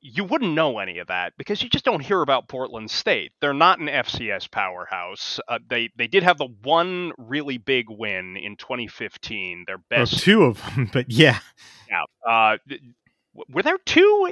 you 0.01 0.23
wouldn't 0.23 0.53
know 0.53 0.79
any 0.79 0.99
of 0.99 1.07
that 1.07 1.33
because 1.37 1.61
you 1.61 1.69
just 1.69 1.85
don't 1.85 1.99
hear 1.99 2.21
about 2.21 2.47
Portland 2.47 2.89
State. 2.89 3.31
They're 3.41 3.53
not 3.53 3.79
an 3.79 3.87
FCS 3.87 4.49
powerhouse. 4.49 5.39
Uh, 5.47 5.59
they 5.69 5.89
they 5.97 6.07
did 6.07 6.23
have 6.23 6.37
the 6.37 6.47
one 6.63 7.11
really 7.17 7.57
big 7.57 7.85
win 7.89 8.37
in 8.37 8.55
2015. 8.55 9.65
Their 9.67 9.77
best, 9.77 10.13
oh, 10.13 10.17
two 10.17 10.43
of 10.43 10.61
them, 10.63 10.89
but 10.93 11.09
yeah, 11.09 11.39
yeah. 11.89 12.03
Uh, 12.27 12.57
were 13.33 13.63
there 13.63 13.77
two? 13.85 14.27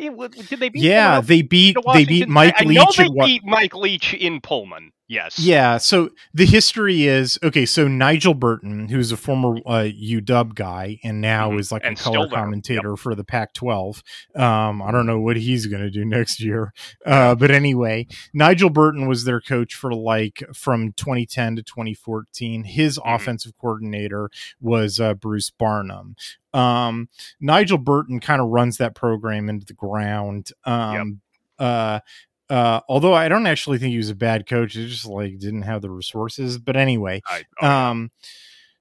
Did 0.49 0.59
they 0.59 0.69
beat? 0.69 0.83
Yeah, 0.83 1.21
they 1.21 1.41
beat 1.41 1.77
they 1.93 2.05
beat 2.05 2.27
Mike 2.27 2.55
I, 2.57 2.63
Leach. 2.63 2.77
I 2.79 2.83
know 2.83 2.91
they 3.15 3.25
beat 3.25 3.45
Mike 3.45 3.75
Leach 3.75 4.13
in 4.13 4.41
Pullman. 4.41 4.91
Yes. 5.09 5.39
Yeah. 5.39 5.77
So 5.77 6.09
the 6.33 6.45
history 6.45 7.05
is 7.05 7.39
okay. 7.41 7.65
So 7.65 7.87
Nigel 7.87 8.33
Burton, 8.33 8.89
who's 8.89 9.13
a 9.13 9.17
former 9.17 9.57
uh, 9.65 9.87
UW 9.89 10.53
guy 10.53 10.99
and 11.01 11.21
now 11.21 11.49
mm-hmm. 11.49 11.59
is 11.59 11.71
like 11.71 11.85
and 11.85 11.97
a 11.97 12.01
color 12.01 12.27
commentator 12.27 12.89
yep. 12.89 12.99
for 12.99 13.15
the 13.15 13.23
Pac-12. 13.23 14.01
Um, 14.35 14.81
I 14.81 14.91
don't 14.91 15.05
know 15.05 15.19
what 15.19 15.37
he's 15.37 15.65
going 15.67 15.81
to 15.81 15.89
do 15.89 16.03
next 16.05 16.41
year, 16.41 16.73
uh, 17.05 17.35
but 17.35 17.51
anyway, 17.51 18.07
Nigel 18.33 18.69
Burton 18.69 19.07
was 19.07 19.23
their 19.23 19.39
coach 19.39 19.75
for 19.75 19.93
like 19.93 20.43
from 20.53 20.91
2010 20.93 21.55
to 21.55 21.63
2014. 21.63 22.65
His 22.65 22.97
mm-hmm. 22.97 23.09
offensive 23.09 23.53
coordinator 23.57 24.29
was 24.59 24.99
uh, 24.99 25.13
Bruce 25.13 25.51
Barnum. 25.51 26.17
Um, 26.57 27.09
Nigel 27.39 27.77
Burton 27.77 28.19
kind 28.19 28.41
of 28.41 28.47
runs 28.47 28.77
that 28.77 28.95
program 28.95 29.49
into 29.49 29.65
the 29.65 29.73
ground. 29.73 30.51
Um, 30.65 31.21
yep. 31.59 31.67
uh, 31.67 31.99
uh, 32.49 32.81
although 32.87 33.13
I 33.13 33.27
don't 33.27 33.45
actually 33.45 33.77
think 33.77 33.91
he 33.91 33.97
was 33.97 34.09
a 34.09 34.15
bad 34.15 34.47
coach, 34.47 34.73
he 34.73 34.87
just 34.87 35.05
like 35.05 35.37
didn't 35.37 35.63
have 35.63 35.81
the 35.81 35.89
resources. 35.89 36.57
But 36.57 36.75
anyway, 36.75 37.21
I, 37.25 37.43
oh, 37.61 37.67
um, 37.67 38.11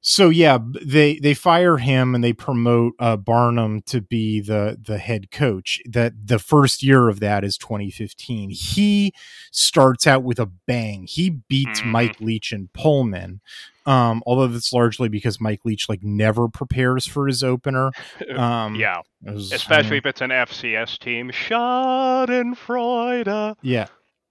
so 0.08 0.28
yeah, 0.28 0.58
they 0.84 1.18
they 1.18 1.34
fire 1.34 1.78
him 1.78 2.14
and 2.14 2.22
they 2.22 2.32
promote 2.32 2.92
uh, 3.00 3.16
Barnum 3.16 3.82
to 3.86 4.00
be 4.00 4.40
the 4.40 4.78
the 4.80 4.98
head 4.98 5.32
coach. 5.32 5.80
That 5.84 6.12
the 6.26 6.38
first 6.38 6.84
year 6.84 7.08
of 7.08 7.18
that 7.18 7.42
is 7.42 7.58
2015. 7.58 8.50
He 8.50 9.12
starts 9.50 10.06
out 10.06 10.22
with 10.22 10.38
a 10.38 10.46
bang. 10.46 11.08
He 11.08 11.30
beats 11.30 11.80
mm. 11.80 11.86
Mike 11.86 12.20
Leach 12.20 12.52
and 12.52 12.72
Pullman. 12.72 13.40
Um, 13.84 14.22
although 14.26 14.46
that's 14.46 14.72
largely 14.72 15.08
because 15.08 15.40
Mike 15.40 15.62
Leach 15.64 15.88
like 15.88 16.04
never 16.04 16.46
prepares 16.46 17.04
for 17.04 17.26
his 17.26 17.42
opener. 17.42 17.90
Um, 18.36 18.76
yeah, 18.76 19.00
was, 19.22 19.50
especially 19.50 19.96
if 19.98 20.06
it's 20.06 20.20
an 20.20 20.30
FCS 20.30 21.00
team. 21.00 21.32
Schadenfreude. 21.32 23.56
Yeah, 23.62 23.88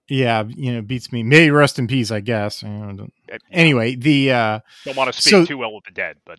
yeah, 0.08 0.44
you 0.48 0.72
know, 0.72 0.82
beats 0.82 1.12
me. 1.12 1.22
May 1.22 1.50
rest 1.50 1.78
in 1.78 1.86
peace, 1.86 2.10
I 2.10 2.20
guess. 2.20 2.64
Anyway, 3.50 3.96
the 3.96 4.32
uh, 4.32 4.60
don't 4.84 4.96
want 4.96 5.12
to 5.12 5.20
speak 5.20 5.30
so, 5.30 5.44
too 5.44 5.58
well 5.58 5.76
of 5.76 5.84
the 5.84 5.90
dead, 5.90 6.18
but 6.24 6.38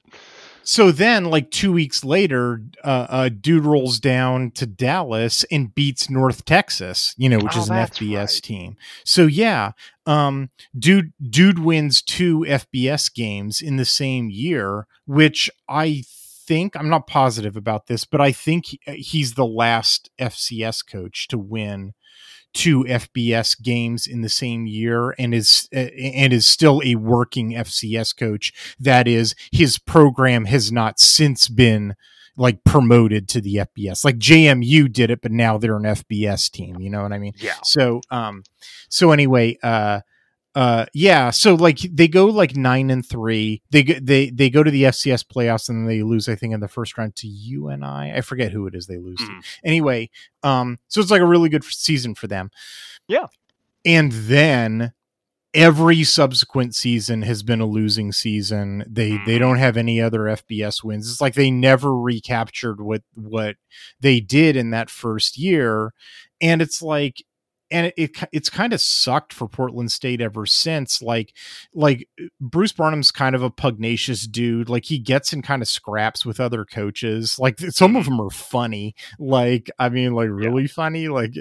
so 0.68 0.92
then, 0.92 1.24
like 1.24 1.50
two 1.50 1.72
weeks 1.72 2.04
later, 2.04 2.62
uh, 2.84 3.08
a 3.10 3.30
dude 3.30 3.64
rolls 3.64 4.02
down 4.02 4.52
to 4.52 4.66
Dallas 4.66 5.46
and 5.50 5.74
beats 5.74 6.10
North 6.10 6.44
Texas, 6.44 7.16
you 7.18 7.30
know, 7.30 7.38
which 7.38 7.56
oh, 7.56 7.62
is 7.62 7.70
an 7.70 7.78
FBS 7.78 8.18
right. 8.18 8.44
team. 8.44 8.76
So 9.06 9.28
yeah, 9.28 9.72
um, 10.06 10.50
dude, 10.78 11.14
dude 11.22 11.60
wins 11.60 12.02
two 12.02 12.40
FBS 12.40 13.14
games 13.14 13.62
in 13.62 13.78
the 13.78 13.86
same 13.86 14.30
year, 14.30 14.88
which 15.06 15.50
I 15.70 16.04
think 16.48 16.76
I'm 16.76 16.90
not 16.90 17.08
positive 17.08 17.56
about 17.56 17.88
this, 17.88 18.04
but 18.04 18.20
I 18.20 18.34
think 18.34 18.66
he's 18.86 19.36
the 19.36 19.46
last 19.46 20.10
FCS 20.20 20.86
coach 20.86 21.30
to 21.30 21.38
win 21.38 21.94
two 22.54 22.84
FBS 22.86 23.62
games 23.62 24.08
in 24.08 24.22
the 24.22 24.30
same 24.30 24.66
year 24.66 25.14
and 25.20 25.34
is 25.34 25.70
uh, 25.76 25.80
and 25.80 26.34
is 26.34 26.46
still 26.46 26.82
a 26.84 26.96
working 26.96 27.52
FCS 27.52 28.18
coach. 28.18 28.76
That 28.80 29.08
is, 29.08 29.36
his 29.52 29.78
program 29.78 30.46
has 30.46 30.72
not 30.72 31.00
since 31.00 31.48
been 31.48 31.96
like 32.38 32.64
promoted 32.64 33.28
to 33.30 33.42
the 33.42 33.56
FBS. 33.56 34.06
Like 34.06 34.18
JMU 34.18 34.92
did 34.92 35.10
it, 35.10 35.22
but 35.22 35.32
now 35.32 35.58
they're 35.58 35.76
an 35.76 35.84
FBS 35.84 36.52
team. 36.52 36.80
You 36.80 36.90
know 36.90 37.02
what 37.02 37.12
I 37.12 37.20
mean? 37.20 37.34
Yeah. 37.38 37.56
So, 37.64 38.02
um, 38.12 38.44
so 38.90 39.12
anyway, 39.12 39.58
uh, 39.64 40.02
uh 40.58 40.88
yeah 40.92 41.30
so 41.30 41.54
like 41.54 41.78
they 41.78 42.08
go 42.08 42.26
like 42.26 42.56
nine 42.56 42.90
and 42.90 43.06
three. 43.06 43.62
They 43.70 43.84
they 43.84 44.32
they 44.32 44.50
go 44.50 44.64
to 44.64 44.72
the 44.72 44.84
fcs 44.84 45.24
playoffs 45.24 45.70
and 45.70 45.88
they 45.88 46.02
lose 46.02 46.28
i 46.28 46.34
think 46.34 46.52
in 46.52 46.62
the 46.62 46.68
first 46.68 46.98
round 46.98 47.16
to 47.18 47.28
UNI. 47.28 48.12
I 48.12 48.22
forget 48.22 48.52
who 48.52 48.66
it 48.66 48.74
is 48.74 48.88
they 48.88 48.98
lose 48.98 49.20
mm. 49.20 49.28
to 49.28 49.48
anyway 49.64 50.10
um 50.42 50.80
so 50.88 51.00
it's 51.00 51.12
like 51.12 51.22
a 51.22 51.28
really 51.28 51.50
good 51.50 51.64
season 51.64 52.16
for 52.16 52.26
them. 52.26 52.50
Yeah. 53.08 53.28
And 53.86 54.12
then 54.12 54.94
every 55.54 56.04
subsequent 56.04 56.74
season 56.74 57.22
has 57.22 57.44
been 57.44 57.62
a 57.62 57.68
losing 57.68 58.12
season. 58.12 58.84
They 58.90 59.12
mm. 59.12 59.26
they 59.28 59.36
hmm. 59.36 59.42
don't 59.42 59.58
have 59.60 59.78
any 59.78 60.02
other 60.02 60.22
fbs 60.22 60.84
wins. 60.84 61.08
It's 61.08 61.22
like 61.22 61.36
they 61.36 61.52
never 61.52 61.96
recaptured 61.96 62.82
what 62.82 63.04
what 63.14 63.58
they 64.00 64.20
did 64.22 64.56
in 64.56 64.72
that 64.72 64.90
first 64.90 65.38
year. 65.38 65.94
And 66.42 66.64
it's 66.64 66.82
like 66.82 67.24
and 67.72 67.88
it, 67.88 67.94
it 67.98 68.30
it's 68.32 68.50
kind 68.50 68.74
of 68.74 68.82
sucked 68.82 69.34
for 69.34 69.48
Portland 69.48 69.92
State 69.92 70.22
ever 70.22 70.46
since. 70.46 71.02
Like, 71.02 71.34
like 71.74 72.08
Bruce 72.40 72.72
Barnum's 72.72 73.12
kind 73.12 73.36
of 73.36 73.44
a 73.44 73.50
pugnacious 73.50 74.28
dude. 74.28 74.70
Like 74.70 74.86
he 74.86 75.00
gets 75.00 75.34
in 75.34 75.42
kind 75.42 75.62
of 75.62 75.68
scraps 75.68 76.26
with 76.26 76.40
other 76.40 76.66
coaches. 76.66 77.38
Like 77.40 77.60
some 77.60 77.96
of 77.96 78.04
mm-hmm. 78.06 78.18
them 78.18 78.22
are 78.22 78.30
funny. 78.30 78.96
Like 79.20 79.70
I 79.80 79.90
mean, 79.90 80.14
like 80.14 80.30
really 80.30 80.64
yeah. 80.64 80.70
funny. 80.70 81.08
Like, 81.08 81.34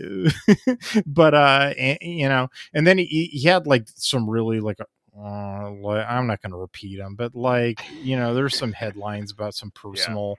but 1.06 1.34
uh, 1.34 1.74
and, 1.78 1.98
you 2.00 2.28
know, 2.28 2.48
and 2.74 2.86
then 2.86 2.98
he 2.98 3.30
he 3.32 3.48
had 3.48 3.66
like 3.66 3.86
some 3.94 4.28
really 4.28 4.60
like 4.60 4.78
uh, 5.18 5.70
like, 5.70 6.06
I'm 6.06 6.26
not 6.26 6.42
going 6.42 6.52
to 6.52 6.58
repeat 6.58 6.98
them, 6.98 7.14
but 7.14 7.34
like 7.34 7.80
you 8.02 8.16
know, 8.16 8.34
there's 8.34 8.56
some 8.56 8.72
headlines 8.72 9.32
about 9.32 9.54
some 9.54 9.70
personal 9.74 10.38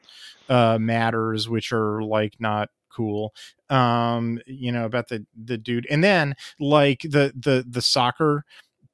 yeah. 0.49 0.73
uh, 0.73 0.79
matters 0.79 1.49
which 1.49 1.71
are 1.71 2.01
like 2.03 2.35
not 2.39 2.69
cool 2.97 3.33
um 3.69 4.39
you 4.47 4.71
know 4.71 4.85
about 4.85 5.07
the 5.07 5.25
the 5.45 5.57
dude 5.57 5.85
and 5.91 6.03
then 6.03 6.33
like 6.59 7.01
the 7.01 7.31
the 7.35 7.63
the 7.69 7.81
soccer 7.81 8.43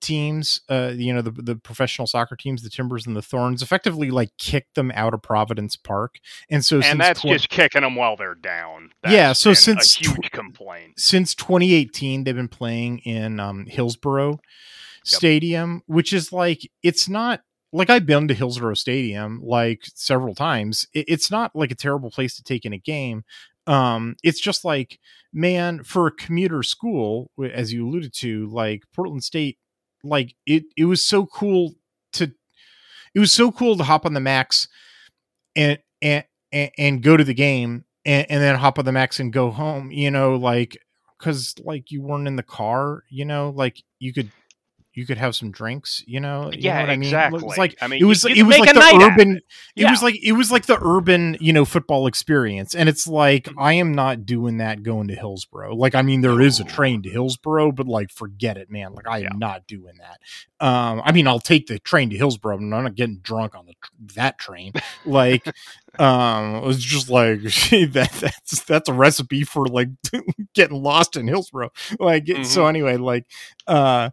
teams 0.01 0.59
uh 0.69 0.91
you 0.93 1.13
know 1.13 1.21
the 1.21 1.31
the 1.31 1.55
professional 1.55 2.05
soccer 2.05 2.35
teams 2.35 2.61
the 2.61 2.69
timbers 2.69 3.07
and 3.07 3.15
the 3.15 3.21
thorns 3.21 3.61
effectively 3.61 4.11
like 4.11 4.35
kicked 4.37 4.75
them 4.75 4.91
out 4.95 5.13
of 5.13 5.21
providence 5.21 5.77
park 5.77 6.19
and 6.49 6.65
so 6.65 6.81
and 6.81 6.99
that's 6.99 7.21
tw- 7.21 7.27
just 7.27 7.47
kicking 7.47 7.81
them 7.81 7.95
while 7.95 8.17
they're 8.17 8.35
down 8.35 8.91
that's 9.01 9.13
yeah 9.13 9.31
so 9.31 9.53
since 9.53 9.95
a 9.95 10.03
huge 10.03 10.29
complaint 10.31 10.99
since 10.99 11.33
2018 11.33 12.25
they've 12.25 12.35
been 12.35 12.49
playing 12.49 12.99
in 12.99 13.39
um 13.39 13.65
hillsboro 13.67 14.31
yep. 14.31 14.39
stadium 15.05 15.81
which 15.85 16.11
is 16.11 16.33
like 16.33 16.69
it's 16.81 17.07
not 17.07 17.39
like 17.73 17.89
I've 17.89 18.05
been 18.05 18.27
to 18.27 18.35
Hillsboro 18.35 18.75
Stadium 18.75 19.41
like 19.43 19.81
several 19.95 20.35
times. 20.35 20.87
it's 20.93 21.31
not 21.31 21.55
like 21.55 21.71
a 21.71 21.75
terrible 21.75 22.11
place 22.11 22.35
to 22.35 22.43
take 22.43 22.65
in 22.65 22.71
a 22.71 22.77
game, 22.77 23.23
um 23.67 24.15
it's 24.23 24.39
just 24.39 24.65
like 24.65 24.99
man 25.31 25.83
for 25.83 26.07
a 26.07 26.11
commuter 26.11 26.63
school 26.63 27.31
as 27.53 27.71
you 27.71 27.87
alluded 27.87 28.13
to 28.13 28.47
like 28.47 28.83
portland 28.93 29.23
state 29.23 29.57
like 30.03 30.35
it 30.45 30.63
it 30.75 30.85
was 30.85 31.03
so 31.03 31.25
cool 31.25 31.73
to 32.11 32.31
it 33.15 33.19
was 33.19 33.31
so 33.31 33.51
cool 33.51 33.77
to 33.77 33.83
hop 33.83 34.05
on 34.05 34.13
the 34.13 34.19
max 34.19 34.67
and 35.55 35.79
and 36.01 36.25
and, 36.51 37.01
go 37.01 37.17
to 37.17 37.23
the 37.23 37.33
game 37.33 37.83
and, 38.05 38.29
and 38.29 38.41
then 38.41 38.55
hop 38.55 38.77
on 38.77 38.85
the 38.85 38.91
max 38.91 39.19
and 39.19 39.33
go 39.33 39.49
home 39.49 39.91
you 39.91 40.11
know 40.11 40.35
like 40.35 40.77
because 41.17 41.55
like 41.63 41.89
you 41.89 42.01
weren't 42.01 42.27
in 42.27 42.35
the 42.35 42.43
car 42.43 43.03
you 43.09 43.25
know 43.25 43.49
like 43.55 43.81
you 43.99 44.13
could 44.13 44.29
you 44.95 45.05
could 45.05 45.17
have 45.17 45.35
some 45.35 45.51
drinks, 45.51 46.03
you 46.07 46.19
know. 46.19 46.51
You 46.51 46.59
yeah, 46.61 46.75
know 46.75 46.81
what 46.81 46.89
I 46.89 46.95
mean? 46.97 47.03
exactly. 47.09 47.41
It's 47.47 47.57
like 47.57 47.75
I 47.81 47.87
mean, 47.87 48.01
it 48.01 48.05
was 48.05 48.23
it 48.25 48.43
was 48.43 48.57
like 48.59 48.73
the 48.73 48.99
urban. 49.01 49.37
it. 49.37 49.43
It 49.75 49.89
was 49.89 50.03
like 50.03 50.23
it 50.23 50.33
was 50.33 50.51
like 50.51 50.65
the 50.67 50.77
urban, 50.81 51.35
you 51.39 51.51
know, 51.53 51.65
football 51.65 52.07
experience, 52.07 52.75
and 52.75 52.87
it's 52.89 53.07
like. 53.07 53.49
I 53.57 53.73
am 53.73 53.93
not 53.93 54.25
doing 54.25 54.57
that 54.57 54.83
going 54.83 55.07
to 55.07 55.15
Hillsboro. 55.15 55.75
Like, 55.75 55.95
I 55.95 56.01
mean, 56.01 56.21
there 56.21 56.41
is 56.41 56.59
a 56.59 56.63
train 56.63 57.01
to 57.03 57.09
Hillsboro, 57.09 57.71
but 57.71 57.87
like, 57.87 58.09
forget 58.11 58.57
it, 58.57 58.69
man. 58.69 58.93
Like, 58.93 59.07
I 59.07 59.17
am 59.19 59.23
Yeah. 59.23 59.29
not 59.37 59.67
doing 59.67 59.93
that. 59.99 60.19
Um, 60.65 61.01
I 61.03 61.11
mean, 61.11 61.27
I'll 61.27 61.39
take 61.39 61.67
the 61.67 61.79
train 61.79 62.09
to 62.09 62.17
Hillsboro, 62.17 62.57
but 62.57 62.63
I'm 62.63 62.69
not 62.69 62.95
getting 62.95 63.17
drunk 63.19 63.55
on 63.55 63.65
the 63.65 63.73
that 64.15 64.37
train. 64.37 64.73
Like, 65.05 65.45
um, 65.99 66.55
it 66.55 66.63
was 66.63 66.83
just 66.83 67.09
like 67.09 67.41
that. 67.93 68.11
That's 68.19 68.63
that's 68.63 68.89
a 68.89 68.93
recipe 68.93 69.43
for 69.43 69.65
like 69.67 69.89
getting 70.53 70.81
lost 70.81 71.15
in 71.15 71.27
Hillsboro. 71.27 71.69
Like, 71.99 72.25
Mm-hmm. 72.25 72.43
so 72.43 72.65
anyway, 72.67 72.97
like, 72.97 73.25
uh 73.67 74.09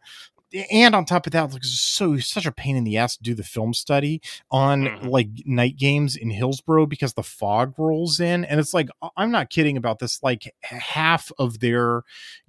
and 0.70 0.94
on 0.94 1.04
top 1.04 1.26
of 1.26 1.32
that, 1.32 1.52
like 1.52 1.62
it's 1.62 1.80
so 1.80 2.18
such 2.18 2.46
a 2.46 2.52
pain 2.52 2.76
in 2.76 2.84
the 2.84 2.96
ass 2.96 3.16
to 3.16 3.22
do 3.22 3.34
the 3.34 3.42
film 3.44 3.72
study 3.74 4.20
on 4.50 4.82
Mhm. 4.82 5.08
like 5.08 5.28
night 5.44 5.76
games 5.76 6.16
in 6.16 6.30
Hillsboro 6.30 6.86
because 6.86 7.14
the 7.14 7.22
fog 7.22 7.74
rolls 7.78 8.20
in, 8.20 8.44
and 8.44 8.58
it's 8.58 8.74
like 8.74 8.88
I'm 9.16 9.30
not 9.30 9.50
kidding 9.50 9.76
about 9.76 9.98
this. 9.98 10.22
Like 10.22 10.52
half 10.62 11.30
of 11.38 11.60
their 11.60 12.02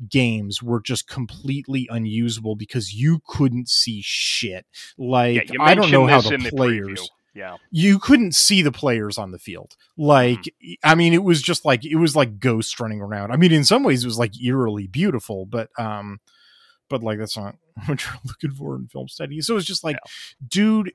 games 0.09 0.61
were 0.63 0.81
just 0.81 1.07
completely 1.07 1.87
unusable 1.91 2.55
because 2.55 2.93
you 2.93 3.21
couldn't 3.27 3.69
see 3.69 4.01
shit. 4.03 4.65
Like 4.97 5.51
yeah, 5.51 5.61
I 5.61 5.75
don't 5.75 5.91
know 5.91 6.07
how 6.07 6.21
the 6.21 6.37
players 6.49 6.99
preview. 7.01 7.07
Yeah. 7.33 7.55
you 7.71 7.97
couldn't 7.97 8.35
see 8.35 8.61
the 8.61 8.73
players 8.73 9.17
on 9.17 9.31
the 9.31 9.39
field. 9.39 9.77
Like, 9.95 10.39
Mm-hmm. 10.41 10.73
I 10.83 10.95
mean, 10.95 11.13
it 11.13 11.23
was 11.23 11.41
just 11.41 11.63
like 11.63 11.85
it 11.85 11.95
was 11.95 12.13
like 12.15 12.39
ghosts 12.39 12.77
running 12.79 12.99
around. 13.01 13.31
I 13.31 13.37
mean, 13.37 13.51
in 13.53 13.63
some 13.63 13.83
ways, 13.83 14.03
it 14.03 14.07
was 14.07 14.19
like 14.19 14.41
eerily 14.43 14.87
beautiful, 14.87 15.45
but 15.45 15.69
um, 15.79 16.19
but 16.91 17.01
like 17.01 17.17
that's 17.17 17.37
not 17.37 17.55
what 17.87 18.05
you're 18.05 18.13
looking 18.25 18.51
for 18.51 18.75
in 18.75 18.87
film 18.87 19.07
studies. 19.07 19.47
So 19.47 19.57
it's 19.57 19.65
just 19.65 19.83
like, 19.83 19.97
dude, 20.47 20.93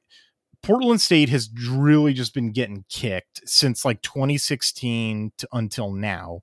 Portland 0.63 1.01
State 1.01 1.29
has 1.31 1.51
really 1.69 2.13
just 2.13 2.35
been 2.35 2.53
getting 2.53 2.85
kicked 2.89 3.41
since 3.49 3.85
like 3.85 4.03
2016 4.03 5.33
to 5.39 5.49
until 5.53 5.93
now. 5.93 6.43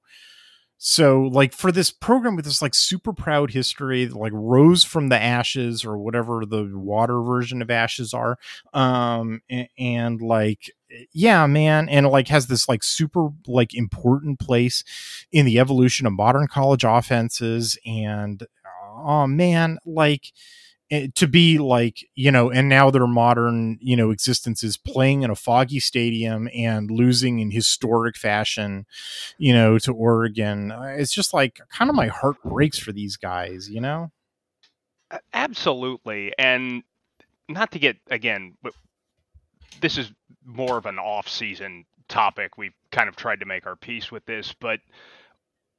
So 0.86 1.22
like 1.22 1.54
for 1.54 1.72
this 1.72 1.92
program 1.92 2.36
with 2.36 2.44
this 2.44 2.62
like 2.62 2.76
super 2.76 3.14
proud 3.14 3.52
history, 3.52 4.04
that, 4.04 4.18
like 4.18 4.34
rose 4.36 4.84
from 4.84 5.08
the 5.08 5.18
ashes 5.18 5.86
or 5.86 5.98
whatever 5.98 6.46
the 6.46 6.70
water 6.74 7.22
version 7.22 7.62
of 7.62 7.72
ashes 7.72 8.14
are, 8.14 8.38
um, 8.74 9.42
and, 9.50 9.70
and 9.80 10.22
like 10.22 10.70
yeah, 11.14 11.48
man, 11.48 11.90
and 11.90 12.08
like 12.08 12.28
has 12.28 12.48
this 12.48 12.68
like 12.68 12.84
super 12.84 13.30
like 13.48 13.74
important 13.74 14.40
place 14.40 14.84
in 15.32 15.46
the 15.46 15.60
evolution 15.60 16.06
of 16.06 16.14
modern 16.14 16.48
college 16.48 16.84
offenses, 16.84 17.78
and 17.86 18.46
oh 18.96 19.28
man, 19.28 19.78
like 19.86 20.32
eh, 20.92 21.08
to 21.16 21.28
be 21.28 21.58
like 21.58 22.06
you 22.16 22.32
know 22.32 22.50
and 22.52 22.70
now 22.70 22.90
their 22.90 23.08
modern 23.08 23.78
you 23.82 23.96
know 23.96 24.12
existence 24.12 24.64
is 24.64 24.78
playing 24.78 25.24
in 25.24 25.30
a 25.30 25.36
foggy 25.36 25.80
stadium 25.80 26.50
and 26.56 26.92
losing 26.92 27.40
in 27.40 27.52
historic 27.52 28.18
fashion 28.18 28.86
you 29.38 29.54
know 29.54 29.80
to 29.80 29.94
oregon 29.94 30.72
Uh, 30.72 30.94
it's 30.98 31.14
just 31.14 31.34
like 31.34 31.62
kind 31.72 31.90
of 31.90 31.96
my 31.96 32.08
heart 32.08 32.36
breaks 32.44 32.78
for 32.78 32.92
these 32.92 33.16
guys 33.18 33.70
you 33.70 33.80
know 33.80 34.12
Absolutely. 35.34 36.34
And 36.38 36.84
not 37.50 37.72
to 37.72 37.80
get 37.80 37.98
again, 38.10 38.56
but 38.62 38.74
this 39.82 39.98
is 39.98 40.12
more 40.46 40.78
of 40.78 40.86
an 40.86 41.00
off-season 41.00 41.86
topic. 42.08 42.58
We've 42.58 42.74
kind 42.92 43.10
of 43.10 43.16
tried 43.16 43.40
to 43.42 43.46
make 43.46 43.66
our 43.66 43.76
peace 43.76 44.12
with 44.12 44.26
this, 44.26 44.54
but 44.60 44.80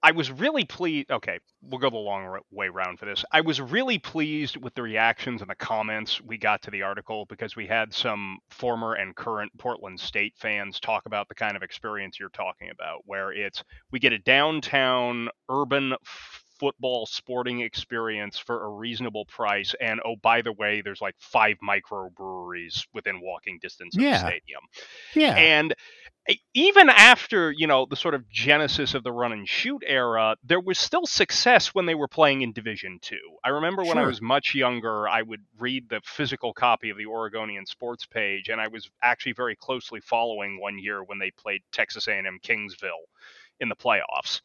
I 0.05 0.11
was 0.11 0.31
really 0.31 0.67
pleased. 0.67 1.11
Okay, 1.11 1.39
we'll 1.63 1.79
go 1.81 1.89
the 1.89 1.97
long 1.97 2.39
way 2.51 2.69
round 2.69 2.99
for 2.99 3.07
this. 3.07 3.25
I 3.33 3.41
was 3.41 3.59
really 3.59 3.99
pleased 3.99 4.59
with 4.59 4.75
the 4.75 4.83
reactions 4.83 5.41
and 5.41 5.49
the 5.49 5.55
comments 5.55 6.21
we 6.21 6.37
got 6.37 6.61
to 6.63 6.71
the 6.71 6.83
article 6.83 7.25
because 7.25 7.57
we 7.57 7.67
had 7.67 7.95
some 7.95 8.37
former 8.51 8.93
and 8.93 9.17
current 9.17 9.51
Portland 9.57 9.99
State 9.99 10.35
fans 10.37 10.79
talk 10.79 11.07
about 11.07 11.31
the 11.31 11.35
kind 11.35 11.57
of 11.57 11.63
experience 11.63 12.21
you're 12.21 12.29
talking 12.29 12.69
about, 12.69 13.01
where 13.07 13.33
it's 13.33 13.65
we 13.93 13.99
get 13.99 14.13
a 14.13 14.19
downtown 14.19 15.31
urban 15.49 15.95
football 16.59 17.07
sporting 17.07 17.61
experience 17.61 18.39
for 18.39 18.65
a 18.65 18.69
reasonable 18.69 19.25
price 19.27 19.75
and 19.81 20.01
oh 20.05 20.17
by 20.23 20.41
the 20.43 20.53
way 20.53 20.81
there's 20.81 21.01
like 21.01 21.15
five 21.19 21.57
microbreweries 21.67 22.87
within 22.93 23.21
walking 23.21 23.59
distance 23.61 23.97
of 23.97 24.03
Yeah. 24.03 24.13
the 24.23 24.29
stadium 24.29 24.61
yeah 25.15 25.35
and 25.37 25.75
even 26.55 26.89
after, 26.89 27.53
you 27.53 27.67
know, 27.67 27.87
the 27.89 27.97
sort 27.97 28.15
of 28.15 28.29
genesis 28.31 28.95
of 28.95 29.05
the 29.05 29.13
run 29.13 29.33
and 29.33 29.47
shoot 29.47 29.83
era, 29.87 30.37
there 30.43 30.61
was 30.61 30.79
still 30.79 31.05
success 31.05 31.75
when 31.75 31.85
they 31.85 31.95
were 31.95 32.09
playing 32.09 32.41
in 32.41 32.53
Division 32.53 32.99
Two. 33.03 33.19
I 33.45 33.51
remember 33.51 33.85
when 33.85 33.99
I 33.99 34.07
was 34.07 34.23
much 34.23 34.55
younger, 34.55 35.07
I 35.07 35.21
would 35.21 35.43
read 35.59 35.91
the 35.91 36.01
physical 36.03 36.55
copy 36.55 36.89
of 36.89 36.97
the 36.97 37.05
Oregonian 37.07 37.67
sports 37.67 38.07
page, 38.07 38.49
and 38.49 38.59
I 38.59 38.69
was 38.69 38.89
actually 39.03 39.33
very 39.33 39.55
closely 39.55 40.01
following 40.01 40.59
one 40.59 40.79
year 40.79 41.05
when 41.05 41.19
they 41.19 41.31
played 41.31 41.61
Texas 41.73 42.09
A&M 42.09 42.39
Kingsville 42.43 43.05
in 43.61 43.69
the 43.69 43.77
playoffs. 43.77 44.41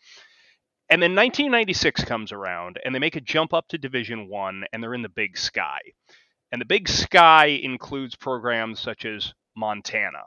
And 0.90 1.02
then 1.02 1.16
1996 1.16 2.04
comes 2.06 2.32
around, 2.32 2.80
and 2.84 2.96
they 2.96 3.00
make 3.00 3.16
a 3.16 3.22
jump 3.22 3.54
up 3.54 3.68
to 3.70 3.78
Division 3.78 4.28
One, 4.28 4.64
and 4.74 4.82
they're 4.82 4.96
in 4.96 5.04
the 5.04 5.10
Big 5.10 5.38
Sky. 5.38 5.80
And 6.52 6.60
the 6.60 6.66
Big 6.66 6.90
Sky 6.90 7.46
includes 7.48 8.16
programs 8.16 8.80
such 8.80 9.06
as 9.06 9.34
Montana, 9.56 10.24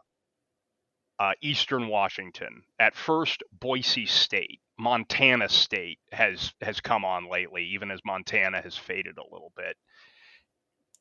uh, 1.18 1.32
Eastern 1.42 1.88
Washington. 1.88 2.62
At 2.78 2.94
first, 2.94 3.42
Boise 3.52 4.06
State, 4.06 4.60
Montana 4.78 5.48
State 5.48 5.98
has 6.12 6.52
has 6.60 6.80
come 6.80 7.04
on 7.04 7.28
lately, 7.28 7.64
even 7.64 7.90
as 7.90 8.00
Montana 8.04 8.60
has 8.62 8.76
faded 8.76 9.18
a 9.18 9.24
little 9.32 9.52
bit. 9.56 9.76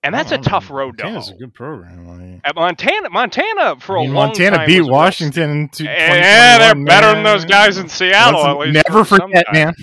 And 0.03 0.15
that's 0.15 0.31
a 0.31 0.39
oh, 0.39 0.41
tough 0.41 0.71
road 0.71 0.97
to 0.97 1.03
Montana's 1.03 1.29
hoe. 1.29 1.35
a 1.35 1.37
good 1.37 1.53
program 1.53 2.07
like, 2.07 2.41
At 2.43 2.55
Montana, 2.55 3.09
Montana 3.11 3.79
for 3.79 3.99
I 3.99 4.01
mean, 4.01 4.09
a 4.09 4.13
long 4.13 4.27
montana 4.29 4.57
time 4.57 4.65
beat 4.65 4.81
was 4.81 4.89
washington 4.89 5.69
to 5.69 5.83
Yeah, 5.83 6.57
they're 6.57 6.73
2021, 6.73 6.85
better 6.85 7.13
than 7.13 7.23
those 7.23 7.45
guys 7.45 7.77
in 7.77 7.87
Seattle. 7.87 8.41
Let's 8.41 8.49
at 8.49 8.57
least 8.59 8.87
never 8.87 9.05
for 9.05 9.19
forget 9.19 9.45
time. 9.45 9.53
man 9.53 9.73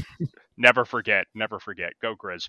Never 0.59 0.85
forget. 0.85 1.26
Never 1.35 1.61
forget. 1.61 1.92
Go 2.02 2.14
Grizz. 2.16 2.48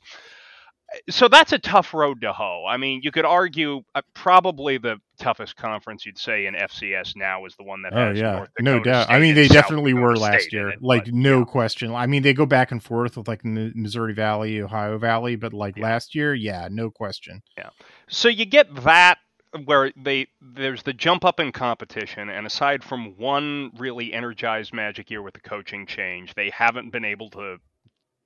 So 1.10 1.28
that's 1.28 1.52
a 1.54 1.60
tough 1.60 1.94
road 1.94 2.22
to 2.22 2.34
hoe. 2.34 2.66
I 2.68 2.78
mean, 2.78 3.02
you 3.04 3.12
could 3.12 3.26
argue 3.26 3.82
uh, 3.94 4.02
probably 4.14 4.78
the 4.78 4.98
toughest 5.20 5.56
conference 5.56 6.06
you'd 6.06 6.18
say 6.18 6.46
in 6.46 6.54
FCS 6.56 7.16
now 7.16 7.46
is 7.46 7.56
the 7.58 7.64
one 7.64 7.82
that 7.84 7.94
Oh 7.94 8.08
has 8.10 8.18
yeah, 8.18 8.46
no 8.60 8.80
doubt. 8.80 9.04
State 9.06 9.14
I 9.16 9.20
mean, 9.20 9.36
they 9.36 9.48
definitely 9.48 9.92
Dakota 9.92 10.06
were 10.08 10.16
State 10.16 10.32
last 10.32 10.54
year. 10.54 10.70
it, 10.70 10.82
like 10.82 11.06
but, 11.06 11.14
no 11.14 11.40
yeah. 11.40 11.46
question. 11.46 11.94
I 11.94 12.08
mean, 12.08 12.24
they 12.24 12.34
go 12.34 12.46
back 12.46 12.72
and 12.72 12.82
forth 12.82 13.18
with 13.18 13.28
like 13.28 13.46
Mi- 13.46 13.72
Missouri 13.76 14.14
Valley, 14.14 14.62
Ohio 14.62 14.98
Valley, 14.98 15.36
but 15.36 15.54
like 15.54 15.78
Yeah. 15.78 15.84
last 15.84 16.16
year, 16.16 16.34
yeah, 16.34 16.68
no 16.72 16.90
question. 16.90 17.42
Yeah. 17.58 17.70
So 18.08 18.28
you 18.30 18.46
get 18.46 18.74
that 18.84 19.20
where 19.66 19.92
they 19.96 20.28
there's 20.42 20.84
the 20.84 20.94
jump 20.94 21.24
up 21.26 21.40
in 21.40 21.52
competition, 21.52 22.30
and 22.30 22.48
aside 22.48 22.84
from 22.84 23.16
one 23.18 23.72
really 23.78 24.14
energized 24.14 24.74
Magic 24.74 25.12
year 25.12 25.22
with 25.22 25.34
the 25.36 25.40
coaching 25.42 25.86
change, 25.86 26.34
they 26.36 26.50
haven't 26.50 26.92
been 26.92 27.06
able 27.06 27.30
to 27.32 27.58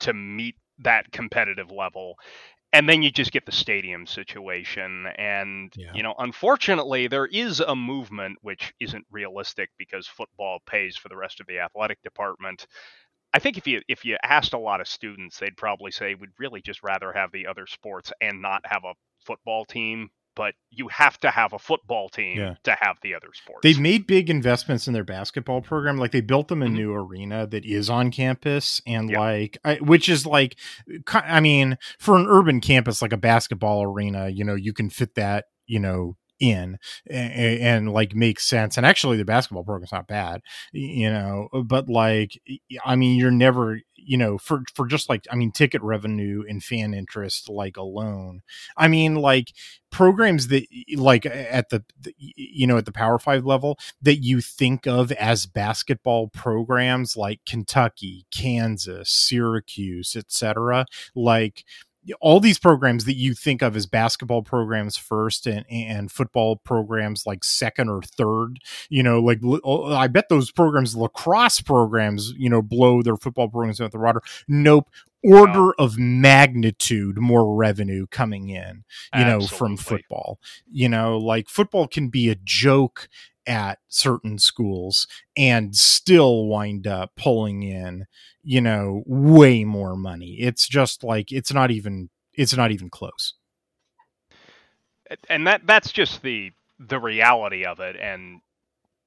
to 0.01 0.13
meet 0.13 0.55
that 0.79 1.11
competitive 1.11 1.71
level. 1.71 2.15
And 2.73 2.89
then 2.89 3.03
you 3.03 3.11
just 3.11 3.31
get 3.31 3.45
the 3.45 3.51
stadium 3.51 4.05
situation, 4.07 5.05
and 5.17 5.73
Yeah. 5.75 5.93
you 5.93 6.03
know, 6.03 6.15
unfortunately, 6.17 7.07
there 7.07 7.27
is 7.27 7.59
a 7.61 7.75
movement 7.75 8.39
which 8.41 8.73
isn't 8.79 9.05
realistic 9.11 9.69
because 9.77 10.07
football 10.07 10.59
pays 10.65 10.97
for 10.97 11.07
the 11.07 11.15
rest 11.15 11.39
of 11.39 11.47
the 11.47 11.59
athletic 11.59 12.01
department. 12.01 12.65
I 13.33 13.39
think 13.39 13.57
if 13.57 13.67
you 13.67 13.81
if 13.89 14.05
you 14.05 14.17
asked 14.23 14.53
a 14.53 14.59
lot 14.59 14.81
of 14.81 14.87
students, 14.87 15.39
they'd 15.39 15.57
probably 15.57 15.91
say 15.91 16.15
we'd 16.15 16.39
really 16.39 16.61
just 16.61 16.83
rather 16.83 17.13
have 17.13 17.31
the 17.31 17.47
other 17.47 17.67
sports 17.67 18.13
and 18.21 18.41
not 18.41 18.65
have 18.65 18.85
a 18.85 18.95
football 19.25 19.65
team. 19.65 20.11
But 20.35 20.55
you 20.71 20.87
have 20.87 21.19
to 21.19 21.29
have 21.29 21.53
a 21.53 21.59
football 21.59 22.09
team 22.09 22.37
Yeah. 22.39 22.55
to 22.63 22.75
have 22.81 22.97
the 23.03 23.13
other 23.13 23.27
sports. 23.33 23.59
They've 23.61 23.79
made 23.79 24.07
big 24.07 24.29
investments 24.29 24.87
in 24.87 24.93
their 24.93 25.03
basketball 25.03 25.61
program. 25.61 25.97
Like 25.97 26.11
they 26.11 26.21
built 26.21 26.47
them 26.47 26.63
a 26.63 26.67
Mhm. 26.67 26.73
new 26.73 26.93
arena 26.93 27.45
that 27.47 27.65
is 27.65 27.89
on 27.89 28.09
campus, 28.11 28.81
and 28.87 29.09
Yeah. 29.11 29.19
like, 29.19 29.57
I, 29.63 29.75
which 29.75 30.09
is 30.09 30.25
like, 30.25 30.57
I 31.13 31.39
mean, 31.39 31.77
for 31.99 32.17
an 32.17 32.25
urban 32.27 32.61
campus 32.61 33.01
like 33.01 33.13
a 33.13 33.17
basketball 33.17 33.83
arena, 33.83 34.29
you 34.29 34.43
know, 34.43 34.55
you 34.55 34.73
can 34.73 34.89
fit 34.89 35.15
that, 35.15 35.45
you 35.67 35.79
know, 35.79 36.17
in 36.39 36.77
and, 37.09 37.61
and 37.61 37.93
like 37.93 38.15
makes 38.15 38.45
sense. 38.45 38.77
And 38.77 38.85
actually, 38.85 39.17
the 39.17 39.25
basketball 39.25 39.63
program's 39.63 39.91
not 39.91 40.07
bad, 40.07 40.41
you 40.71 41.09
know. 41.09 41.47
Uh, 41.53 41.61
but 41.61 41.89
like, 41.89 42.39
I 42.85 42.95
mean, 42.95 43.17
you're 43.19 43.31
never, 43.31 43.81
you 43.95 44.17
know, 44.17 44.37
for 44.37 44.63
for 44.73 44.85
just 44.87 45.09
like, 45.09 45.25
I 45.31 45.35
mean, 45.35 45.51
ticket 45.51 45.81
revenue 45.81 46.43
and 46.47 46.63
fan 46.63 46.93
interest, 46.93 47.49
like 47.49 47.77
alone. 47.77 48.41
I 48.77 48.87
mean, 48.87 49.15
like 49.15 49.53
programs 49.91 50.47
that 50.47 50.65
like 50.95 51.25
at 51.25 51.69
the, 51.69 51.83
the 51.99 52.13
you 52.17 52.65
know 52.65 52.77
at 52.77 52.85
the 52.85 52.91
power 52.91 53.19
five 53.19 53.45
level 53.45 53.77
that 54.01 54.23
you 54.23 54.41
think 54.41 54.87
of 54.87 55.11
as 55.13 55.45
basketball 55.45 56.27
programs 56.29 57.15
like 57.15 57.39
kentucky 57.45 58.25
kansas 58.31 59.11
syracuse 59.11 60.15
etc 60.15 60.83
like 61.13 61.63
all 62.19 62.39
these 62.39 62.59
programs 62.59 63.05
that 63.05 63.15
you 63.15 63.33
think 63.33 63.61
of 63.61 63.75
as 63.75 63.85
basketball 63.85 64.41
programs 64.41 64.97
first 64.97 65.47
and, 65.47 65.65
and 65.69 66.11
football 66.11 66.57
programs 66.57 67.25
like 67.25 67.43
second 67.43 67.89
or 67.89 68.01
third 68.01 68.59
you 68.89 69.01
know 69.01 69.19
like 69.19 69.39
i 69.91 70.07
bet 70.07 70.27
those 70.29 70.51
programs 70.51 70.95
lacrosse 70.95 71.61
programs 71.61 72.33
you 72.37 72.49
know 72.49 72.61
blow 72.61 73.01
their 73.01 73.17
football 73.17 73.47
programs 73.47 73.79
out 73.79 73.91
the 73.91 73.99
water. 73.99 74.21
Nope. 74.47 74.89
Order 75.25 75.71
of 75.79 75.97
magnitude 75.97 77.17
more 77.17 77.55
revenue 77.55 78.07
coming 78.07 78.49
in 78.49 78.83
you 79.15 79.23
know 79.23 79.39
from 79.39 79.77
football. 79.77 80.37
You 80.69 80.89
know 80.89 81.17
like 81.17 81.47
football 81.47 81.87
can 81.87 82.09
be 82.09 82.29
a 82.29 82.35
joke 82.43 83.07
at 83.47 83.79
certain 83.87 84.37
schools 84.37 85.07
and 85.35 85.75
still 85.75 86.45
wind 86.47 86.87
up 86.87 87.11
pulling 87.17 87.63
in 87.63 88.05
you 88.43 88.61
know 88.61 89.03
way 89.05 89.63
more 89.63 89.95
money 89.95 90.37
it's 90.39 90.67
just 90.67 91.03
like 91.03 91.31
it's 91.31 91.53
not 91.53 91.71
even 91.71 92.09
it's 92.33 92.55
not 92.55 92.71
even 92.71 92.89
close 92.89 93.33
and 95.29 95.45
that 95.47 95.61
that's 95.65 95.91
just 95.91 96.21
the 96.21 96.51
the 96.79 96.99
reality 96.99 97.65
of 97.65 97.79
it 97.79 97.95
and 97.97 98.41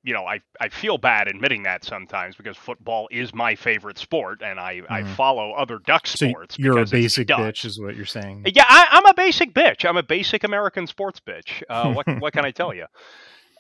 you 0.03 0.15
know 0.15 0.25
I, 0.25 0.41
I 0.61 0.69
feel 0.69 0.99
bad 0.99 1.29
admitting 1.29 1.65
that 1.65 1.85
sometimes 1.85 2.37
because 2.37 2.57
football 2.57 3.09
is 3.11 3.35
my 3.35 3.55
favorite 3.57 3.99
sport 3.99 4.41
and 4.43 4.61
I, 4.61 4.83
I 4.89 5.03
Mhm. 5.03 5.17
follow 5.17 5.53
other 5.53 5.79
duck 5.79 6.07
so 6.07 6.29
sports 6.29 6.59
you're 6.59 6.79
a 6.79 6.87
basic 6.87 7.29
bitch 7.29 7.65
is 7.65 7.81
what 7.81 7.97
you're 7.97 8.07
saying 8.07 8.45
Yeah, 8.55 8.65
I, 8.69 8.87
I'm 8.93 9.07
a 9.07 9.15
basic 9.15 9.53
bitch. 9.53 9.85
I'm 9.89 9.97
a 9.97 10.03
basic 10.03 10.45
American 10.45 10.87
sports 10.87 11.21
bitch. 11.27 11.63
Uh, 11.69 11.93
what 11.93 12.07
what 12.21 12.33
can 12.33 12.45
I 12.45 12.53
tell 12.53 12.73
you? 12.73 12.87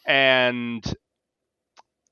And 0.06 0.84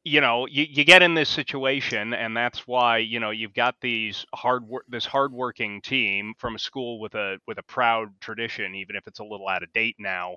you 0.05 0.21
know, 0.21 0.47
you, 0.47 0.67
you 0.69 0.85
get 0.85 1.03
in 1.03 1.15
this 1.15 1.31
situation, 1.31 2.13
and 2.13 2.37
that's 2.37 2.67
why 2.67 2.99
you 2.99 3.21
know 3.21 3.31
you've 3.31 3.55
got 3.55 3.77
these 3.81 4.27
hard 4.35 4.69
work 4.69 4.85
this 4.89 5.07
hardworking 5.07 5.81
team 5.81 6.35
from 6.39 6.57
a 6.57 6.59
school 6.59 7.01
with 7.01 7.15
a 7.15 7.39
with 7.47 7.59
a 7.59 7.63
proud 7.63 8.09
tradition, 8.21 8.75
even 8.75 8.97
if 8.97 9.07
it's 9.07 9.21
a 9.21 9.25
little 9.25 9.49
out 9.49 9.63
of 9.63 9.73
date 9.73 9.97
now. 9.99 10.37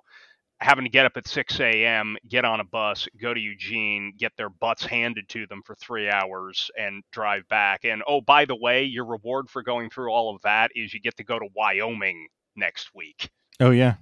Having 0.59 0.85
to 0.85 0.89
get 0.89 1.05
up 1.05 1.15
at 1.17 1.27
6 1.27 1.59
a.m., 1.59 2.17
get 2.27 2.43
on 2.43 2.59
a 2.59 2.63
bus, 2.63 3.07
go 3.21 3.31
to 3.31 3.39
Eugene, 3.39 4.11
get 4.17 4.31
their 4.37 4.49
butts 4.49 4.83
handed 4.83 5.29
to 5.29 5.45
them 5.45 5.61
for 5.63 5.75
three 5.75 6.09
hours, 6.09 6.71
and 6.75 7.03
drive 7.11 7.47
back. 7.47 7.85
And 7.85 8.01
oh, 8.07 8.21
by 8.21 8.45
the 8.45 8.55
way, 8.55 8.83
your 8.83 9.05
reward 9.05 9.51
for 9.51 9.61
going 9.61 9.91
through 9.91 10.09
all 10.11 10.33
of 10.33 10.41
that 10.41 10.71
is 10.73 10.95
you 10.95 10.99
get 10.99 11.15
to 11.17 11.23
go 11.23 11.37
to 11.37 11.47
Wyoming 11.55 12.27
next 12.55 12.89
week. 12.95 13.29
oh 13.59 13.71
yeah 13.71 13.95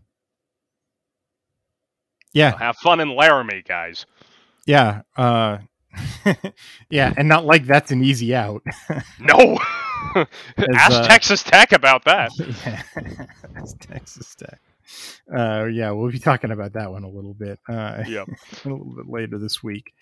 yeah 2.36 2.56
Have 2.60 2.78
fun 2.78 3.00
in 3.00 3.15
Laramie, 3.15 3.63
guys. 3.67 4.06
yeah 4.67 5.02
uh 5.17 5.58
yeah 6.89 7.13
and 7.17 7.28
not 7.28 7.45
like 7.45 7.65
that's 7.65 7.89
an 7.91 8.04
easy 8.04 8.36
out 8.36 8.62
No. 9.19 9.58
Ask 10.76 10.91
uh, 10.91 11.08
Texas 11.08 11.41
Tech 11.41 11.71
about 11.71 12.04
that. 12.06 12.30
yeah 12.38 12.84
that's 13.54 13.74
texas 13.80 14.36
tech 14.36 14.60
uh 15.36 15.65
yeah 15.65 15.89
we'll 15.91 16.12
be 16.12 16.19
talking 16.19 16.52
about 16.52 16.74
that 16.74 16.91
one 16.91 17.04
a 17.04 17.10
little 17.10 17.34
bit 17.34 17.58
uh 17.67 18.04
Yep. 18.06 18.28
a 18.65 18.69
little 18.69 18.93
bit 18.95 19.08
later 19.08 19.39
this 19.39 19.63
week 19.63 19.93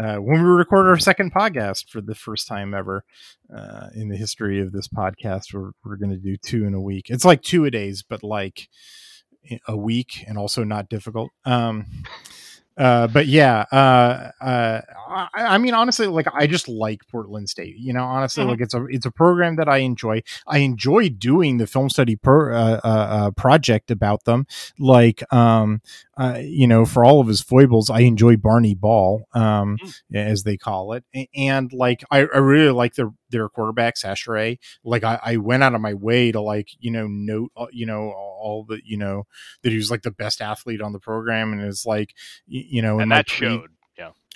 uh, 0.00 0.16
when 0.16 0.42
we 0.42 0.48
record 0.48 0.86
our 0.86 0.98
second 0.98 1.34
podcast 1.34 1.90
for 1.90 2.00
the 2.00 2.14
first 2.14 2.46
time 2.48 2.72
ever 2.72 3.04
uh, 3.54 3.88
in 3.94 4.08
the 4.08 4.16
history 4.16 4.60
of 4.60 4.70
this 4.72 4.88
podcast. 4.88 5.52
We're, 5.52 5.72
we're 5.84 5.96
going 5.96 6.10
to 6.12 6.16
do 6.16 6.36
two 6.36 6.64
in 6.64 6.72
a 6.74 6.80
week. 6.80 7.10
It's 7.10 7.24
like 7.24 7.42
two 7.42 7.64
a 7.66 7.70
days, 7.70 8.02
but 8.02 8.22
like 8.22 8.68
a 9.66 9.76
week 9.76 10.24
and 10.26 10.38
also 10.38 10.64
not 10.64 10.88
difficult. 10.88 11.30
Um, 11.44 11.86
uh, 12.78 13.06
but 13.08 13.26
yeah, 13.26 13.66
uh, 13.72 14.30
uh, 14.40 14.80
I, 15.08 15.28
I 15.34 15.58
mean, 15.58 15.74
honestly, 15.74 16.06
like 16.06 16.26
I 16.32 16.46
just 16.46 16.66
like 16.66 17.00
Portland 17.10 17.50
State. 17.50 17.76
You 17.76 17.92
know, 17.92 18.04
honestly, 18.04 18.42
Mhm. 18.44 18.48
like 18.48 18.60
it's 18.60 18.72
a 18.72 18.84
it's 18.86 19.04
a 19.04 19.10
program 19.10 19.56
that 19.56 19.68
I 19.68 19.78
enjoy. 19.78 20.22
I 20.46 20.58
enjoy 20.58 21.10
doing 21.10 21.58
the 21.58 21.66
film 21.66 21.90
study 21.90 22.16
pro, 22.16 22.54
uh, 22.54 22.80
uh, 22.82 22.88
uh, 22.88 23.30
project 23.32 23.90
about 23.90 24.24
them. 24.24 24.46
Like, 24.78 25.22
um, 25.32 25.82
uh, 26.16 26.38
you 26.40 26.66
know, 26.66 26.86
for 26.86 27.04
all 27.04 27.20
of 27.20 27.26
his 27.26 27.42
foibles, 27.42 27.90
I 27.90 28.00
enjoy 28.00 28.36
Barney 28.36 28.74
Ball, 28.74 29.24
um, 29.34 29.76
as 30.14 30.44
they 30.44 30.56
call 30.56 30.92
it, 30.94 31.04
A- 31.14 31.28
and 31.36 31.70
like 31.74 32.02
I, 32.10 32.20
I 32.20 32.38
really 32.38 32.72
like 32.72 32.94
their 32.94 33.10
their 33.30 33.48
quarterback 33.48 33.96
Chachere. 33.96 34.58
Like 34.84 35.04
I, 35.04 35.18
I 35.22 35.36
went 35.36 35.62
out 35.62 35.74
of 35.74 35.80
my 35.80 35.94
way 35.94 36.32
to 36.32 36.40
like 36.40 36.68
you 36.78 36.90
know 36.90 37.06
note 37.08 37.52
uh, 37.56 37.66
you 37.72 37.86
know 37.86 38.10
all 38.10 38.64
the 38.68 38.80
you 38.84 38.96
know 38.96 39.24
that 39.62 39.70
he 39.70 39.76
was 39.76 39.90
like 39.90 40.02
the 40.02 40.10
best 40.10 40.40
athlete 40.40 40.80
on 40.82 40.92
the 40.92 40.98
program, 41.00 41.52
and 41.52 41.62
it's 41.62 41.86
like 41.86 42.14
you 42.46 42.82
know 42.82 43.00
And 43.00 43.10
that 43.12 43.28
showed. 43.28 43.70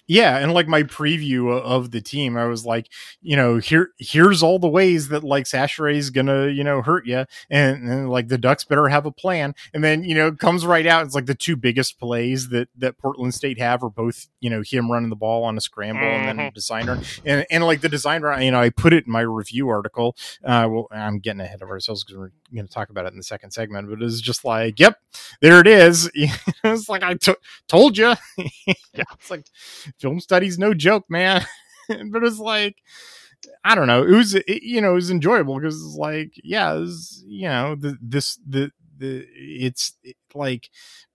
Yeah. 0.07 0.39
and 0.39 0.53
like 0.53 0.69
my 0.69 0.83
preview 0.83 1.59
of 1.61 1.91
the 1.91 2.01
team 2.01 2.37
i 2.37 2.45
was 2.45 2.65
like 2.65 2.89
you 3.23 3.37
know 3.37 3.59
here 3.59 3.91
here's 3.99 4.43
all 4.43 4.59
the 4.59 4.69
ways 4.69 5.09
that 5.09 5.25
like 5.25 5.45
Chachere 5.47 5.95
is 5.95 6.11
gonna 6.11 6.49
you 6.49 6.65
know 6.65 6.83
hurt 6.83 7.07
you 7.07 7.25
and, 7.51 7.89
and 7.89 8.11
like 8.11 8.29
the 8.29 8.39
ducks 8.39 8.65
better 8.65 8.89
have 8.89 9.07
a 9.07 9.11
plan 9.13 9.55
and 9.73 9.83
then 9.83 10.05
you 10.05 10.15
know 10.15 10.29
it 10.29 10.39
comes 10.39 10.67
right 10.67 10.87
out 10.87 11.05
it's 11.05 11.15
like 11.15 11.27
the 11.27 11.35
two 11.35 11.57
biggest 11.57 11.99
plays 11.99 12.49
that 12.51 12.69
that 12.77 12.99
portland 12.99 13.35
state 13.35 13.59
have 13.59 13.83
are 13.83 13.91
both 13.91 14.29
you 14.41 14.51
know 14.51 14.63
him 14.63 14.91
running 14.91 15.11
the 15.11 15.17
ball 15.17 15.45
on 15.45 15.57
a 15.57 15.61
scramble 15.61 16.03
and 16.03 16.29
then 16.29 16.47
a 16.47 16.51
designer 16.51 17.01
and 17.25 17.47
and 17.51 17.65
like 17.65 17.81
the 17.81 17.89
designer 17.89 18.39
you 18.41 18.51
know 18.51 18.61
i 18.61 18.71
put 18.71 18.93
it 18.93 19.07
in 19.07 19.13
my 19.13 19.21
review 19.21 19.69
article 19.69 20.17
uh 20.45 20.67
well 20.71 20.87
i'm 20.91 21.19
getting 21.19 21.41
ahead 21.41 21.63
of 21.63 21.69
ourselves 21.69 22.05
because 22.05 22.19
we're 22.19 22.31
going 22.55 22.67
to 22.67 22.73
talk 22.73 22.91
about 22.91 23.07
it 23.07 23.13
in 23.13 23.17
the 23.17 23.23
second 23.23 23.51
segment 23.51 23.89
but 23.89 24.03
it's 24.03 24.21
just 24.21 24.45
like 24.45 24.79
yep 24.81 24.99
there 25.41 25.61
it 25.61 25.67
is. 25.67 26.11
It's 26.65 26.89
like 26.89 27.03
i 27.03 27.15
to- 27.15 27.39
told 27.69 27.99
you 27.99 28.15
yeah. 28.39 28.75
it's 29.13 29.31
like 29.31 29.47
film 29.99 30.21
studies 30.21 30.59
no 30.59 30.75
joke 30.75 31.05
man. 31.09 31.45
But 32.11 32.25
it's 32.25 32.39
like 32.39 32.77
i 33.63 33.75
don't 33.75 33.87
know 33.87 34.03
it 34.03 34.11
was 34.17 34.35
it, 34.35 34.63
you 34.63 34.81
know 34.81 34.93
it 34.93 34.95
was 34.95 35.11
enjoyable 35.11 35.57
because 35.59 35.77
it's 35.85 35.97
like 35.97 36.33
yeah 36.43 36.73
it 36.75 36.81
was, 36.81 37.23
you 37.27 37.47
know 37.47 37.75
the 37.75 37.99
this 38.01 38.39
the 38.49 38.71
the 38.97 39.27
it's 39.37 39.93
it, 40.03 40.17
like 40.35 40.71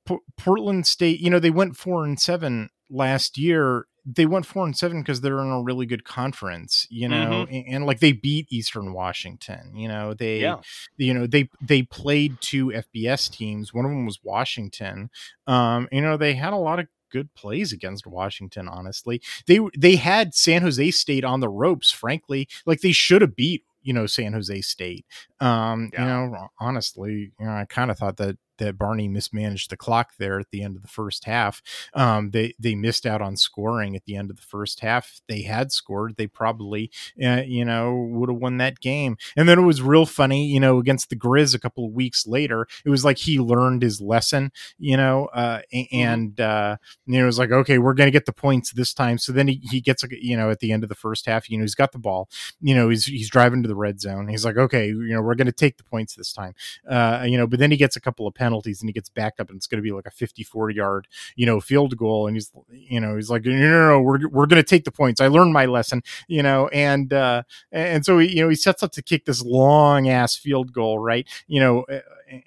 P- 0.06 0.20
portland 0.38 0.86
state 0.86 1.20
you 1.20 1.32
know 1.32 1.40
they 1.40 1.50
went 1.50 1.76
four 1.76 2.04
and 2.04 2.20
seven 2.20 2.70
last 2.88 3.38
year 3.40 3.88
they 4.06 4.26
went 4.26 4.46
four 4.46 4.66
and 4.66 4.76
seven 4.78 5.02
because 5.02 5.22
they're 5.22 5.40
in 5.40 5.50
a 5.52 5.62
really 5.62 5.86
good 5.86 6.04
conference 6.04 6.88
you 6.90 7.08
know 7.08 7.46
and, 7.50 7.66
and 7.68 7.86
like 7.86 8.00
they 8.00 8.12
beat 8.12 8.48
eastern 8.50 8.94
washington 8.94 9.76
you 9.76 9.88
know 9.88 10.14
they 10.14 10.42
Yeah. 10.42 10.58
you 10.98 11.14
know 11.14 11.28
they 11.28 11.50
they 11.62 11.84
played 11.84 12.40
two 12.42 12.68
fbs 12.68 13.30
teams 13.32 13.74
one 13.74 13.86
of 13.86 13.92
them 13.92 14.06
was 14.06 14.20
washington 14.24 15.10
um 15.48 15.88
you 15.92 16.02
know 16.02 16.18
they 16.18 16.34
had 16.34 16.54
a 16.54 16.58
lot 16.58 16.80
of 16.80 16.88
good 17.12 17.34
plays 17.36 17.74
against 17.74 18.06
washington 18.08 18.68
honestly 18.68 19.22
they 19.48 19.60
they 19.78 19.96
had 19.96 20.34
san 20.36 20.62
jose 20.62 20.92
state 20.92 21.24
on 21.26 21.40
the 21.40 21.50
ropes 21.50 21.92
frankly 21.92 22.48
like 22.66 22.82
they 22.82 22.92
should 22.92 23.22
have 23.22 23.36
beat 23.36 23.64
you 23.82 23.94
know 23.94 24.06
san 24.06 24.34
jose 24.34 24.62
state 24.62 25.06
um 25.40 25.90
Yeah. 25.94 26.02
you 26.26 26.30
know 26.32 26.48
honestly 26.60 27.32
you 27.40 27.46
know 27.46 27.52
i 27.52 27.66
kind 27.66 27.90
of 27.92 27.98
thought 27.98 28.18
that 28.18 28.38
that 28.60 28.78
Barney 28.78 29.08
mismanaged 29.08 29.70
the 29.70 29.78
clock 29.78 30.14
there 30.18 30.40
at 30.40 30.52
the 30.52 30.64
end 30.64 30.76
of 30.76 30.82
the 30.82 30.88
first 30.88 31.26
half. 31.26 31.62
Um, 31.94 32.32
they 32.32 32.54
they 32.60 32.76
missed 32.76 33.06
out 33.06 33.22
on 33.22 33.36
scoring 33.36 33.96
at 33.96 34.06
the 34.06 34.16
end 34.16 34.30
of 34.30 34.36
the 34.38 34.44
first 34.44 34.82
half. 34.82 35.22
They 35.28 35.42
had 35.42 35.72
scored, 35.72 36.16
they 36.18 36.28
probably 36.28 36.92
uh, 37.24 37.42
you 37.46 37.66
know 37.66 37.96
would 38.12 38.30
have 38.30 38.38
won 38.40 38.58
that 38.58 38.80
game. 38.80 39.18
And 39.36 39.48
then 39.50 39.60
it 39.60 39.64
was 39.64 39.82
real 39.82 40.06
funny, 40.06 40.48
you 40.48 40.60
know, 40.60 40.78
against 40.78 41.10
the 41.10 41.16
Grizz 41.16 41.56
a 41.56 41.60
couple 41.60 41.86
of 41.86 41.94
weeks 41.94 42.28
later. 42.28 42.68
It 42.86 42.90
was 42.90 43.04
like 43.04 43.18
he 43.18 43.40
learned 43.40 43.82
his 43.82 44.02
lesson, 44.02 44.52
you 44.78 44.98
know, 44.98 45.26
uh, 45.28 45.62
and 45.92 46.40
uh, 46.40 46.78
you 47.06 47.18
know, 47.18 47.24
it 47.24 47.28
was 47.28 47.40
like 47.40 47.52
okay, 47.52 47.78
we're 47.78 47.94
gonna 47.94 48.12
get 48.12 48.26
the 48.26 48.34
points 48.34 48.72
this 48.72 48.94
time. 48.94 49.18
So 49.18 49.32
then 49.32 49.48
he, 49.48 49.62
he 49.70 49.82
gets 49.82 50.04
you 50.12 50.38
know 50.38 50.50
at 50.50 50.60
the 50.60 50.72
end 50.72 50.84
of 50.84 50.90
the 50.90 50.96
first 50.96 51.26
half, 51.26 51.50
you 51.50 51.58
know, 51.58 51.64
he's 51.64 51.76
got 51.76 51.92
the 51.92 52.00
ball, 52.00 52.30
you 52.62 52.76
know, 52.76 52.90
he's 52.90 53.06
he's 53.06 53.30
driving 53.30 53.64
to 53.64 53.68
the 53.70 53.76
red 53.76 54.00
zone. 54.00 54.28
He's 54.28 54.46
like, 54.46 54.58
okay, 54.58 54.88
you 54.88 55.14
know, 55.14 55.22
we're 55.22 55.36
gonna 55.36 55.52
take 55.52 55.78
the 55.78 55.84
points 55.84 56.16
this 56.16 56.34
time, 56.34 56.54
uh, 56.90 57.24
you 57.26 57.38
know, 57.38 57.48
but 57.48 57.60
then 57.60 57.72
he 57.72 57.78
gets 57.78 57.96
a 57.96 58.02
couple 58.02 58.28
of 58.28 58.34
penalties 58.34 58.49
and 58.54 58.90
he 58.90 58.94
gets 58.94 59.10
backed 59.10 59.40
up 59.40 59.50
and 59.50 59.58
it's 59.58 59.68
going 59.68 59.78
to 59.78 59.84
be 59.84 59.92
like 59.92 60.06
a 60.06 60.12
54 60.12 60.70
yard, 60.72 61.08
you 61.36 61.46
know, 61.46 61.60
field 61.60 61.98
goal. 61.98 62.28
And 62.28 62.36
he's, 62.36 62.52
you 62.70 63.00
know, 63.00 63.16
he's 63.16 63.30
like, 63.30 63.46
no, 63.46 63.52
no, 63.52 63.88
no, 63.90 64.02
we're, 64.02 64.28
we're 64.30 64.46
going 64.46 64.62
to 64.62 64.68
take 64.68 64.84
the 64.84 64.92
points. 64.92 65.22
I 65.22 65.28
learned 65.28 65.54
my 65.54 65.66
lesson, 65.66 66.02
you 66.28 66.44
know, 66.44 66.68
and, 66.70 67.12
uh, 67.14 67.44
and 67.72 68.06
so 68.06 68.20
he, 68.20 68.38
you 68.38 68.44
know, 68.44 68.50
he 68.50 68.56
sets 68.56 68.84
up 68.84 68.92
to 68.94 69.02
kick 69.02 69.26
this 69.26 69.42
long 69.42 70.10
ass 70.10 70.36
field 70.36 70.74
goal, 70.74 71.00
right? 71.00 71.28
You 71.48 71.60
know, 71.60 71.86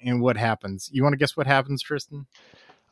and 0.03 0.21
what 0.21 0.37
happens? 0.37 0.89
You 0.91 1.03
want 1.03 1.13
to 1.13 1.17
guess 1.17 1.35
what 1.35 1.47
happens, 1.47 1.81
Tristan? 1.81 2.25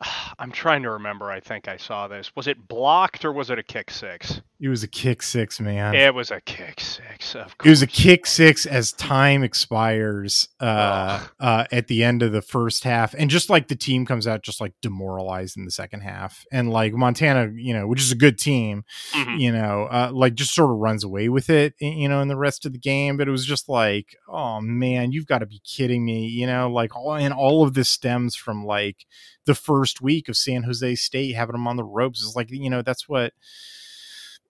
I'm 0.39 0.51
trying 0.51 0.83
to 0.83 0.91
remember. 0.91 1.31
I 1.31 1.39
think 1.39 1.67
I 1.67 1.77
saw 1.77 2.07
this. 2.07 2.35
Was 2.35 2.47
it 2.47 2.67
blocked 2.67 3.25
or 3.25 3.31
was 3.31 3.49
it 3.49 3.59
a 3.59 3.63
kick 3.63 3.91
six? 3.91 4.41
It 4.63 4.69
was 4.69 4.83
a 4.83 4.87
kick 4.87 5.23
six, 5.23 5.59
man. 5.59 5.95
It 5.95 6.13
was 6.13 6.29
a 6.29 6.39
kick 6.39 6.79
six. 6.79 7.33
Of 7.33 7.57
course. 7.57 7.65
It 7.65 7.69
was 7.71 7.81
a 7.81 7.87
kick 7.87 8.27
six 8.27 8.67
as 8.67 8.91
time 8.91 9.41
expires 9.43 10.49
uh, 10.59 11.25
uh, 11.39 11.65
at 11.71 11.87
the 11.87 12.03
end 12.03 12.21
of 12.21 12.31
the 12.31 12.43
first 12.43 12.83
half, 12.83 13.15
and 13.15 13.27
just 13.31 13.49
like 13.49 13.69
the 13.69 13.75
team 13.75 14.05
comes 14.05 14.27
out 14.27 14.43
just 14.43 14.61
like 14.61 14.73
demoralized 14.83 15.57
in 15.57 15.65
the 15.65 15.71
second 15.71 16.01
half, 16.01 16.45
and 16.51 16.69
like 16.69 16.93
Montana, 16.93 17.49
you 17.55 17.73
know, 17.73 17.87
which 17.87 18.01
is 18.01 18.11
a 18.11 18.15
good 18.15 18.37
team, 18.37 18.83
Mhm. 19.13 19.39
you 19.39 19.51
know, 19.51 19.87
uh, 19.89 20.11
like 20.13 20.35
just 20.35 20.53
sort 20.53 20.69
of 20.69 20.77
runs 20.77 21.03
away 21.03 21.27
with 21.27 21.49
it, 21.49 21.73
you 21.79 22.07
know, 22.07 22.21
in 22.21 22.27
the 22.27 22.37
rest 22.37 22.63
of 22.63 22.71
the 22.71 22.77
game. 22.77 23.17
But 23.17 23.27
it 23.27 23.31
was 23.31 23.47
just 23.47 23.67
like, 23.67 24.15
oh 24.29 24.61
man, 24.61 25.11
you've 25.11 25.25
got 25.25 25.39
to 25.39 25.47
be 25.47 25.59
kidding 25.65 26.05
me, 26.05 26.27
you 26.27 26.45
know, 26.45 26.69
like 26.71 26.95
all 26.95 27.15
and 27.15 27.33
all 27.33 27.63
of 27.63 27.73
this 27.73 27.89
stems 27.89 28.35
from 28.35 28.63
like 28.63 29.07
the 29.47 29.55
first 29.55 30.01
week 30.01 30.29
of 30.29 30.37
San 30.37 30.61
Jose 30.63 30.93
State 30.95 31.33
having 31.35 31.53
them 31.53 31.67
on 31.67 31.77
the 31.77 31.83
ropes. 31.83 32.23
It's 32.23 32.35
like, 32.35 32.51
you 32.51 32.69
know, 32.69 32.83
that's 32.83 33.09
what 33.09 33.33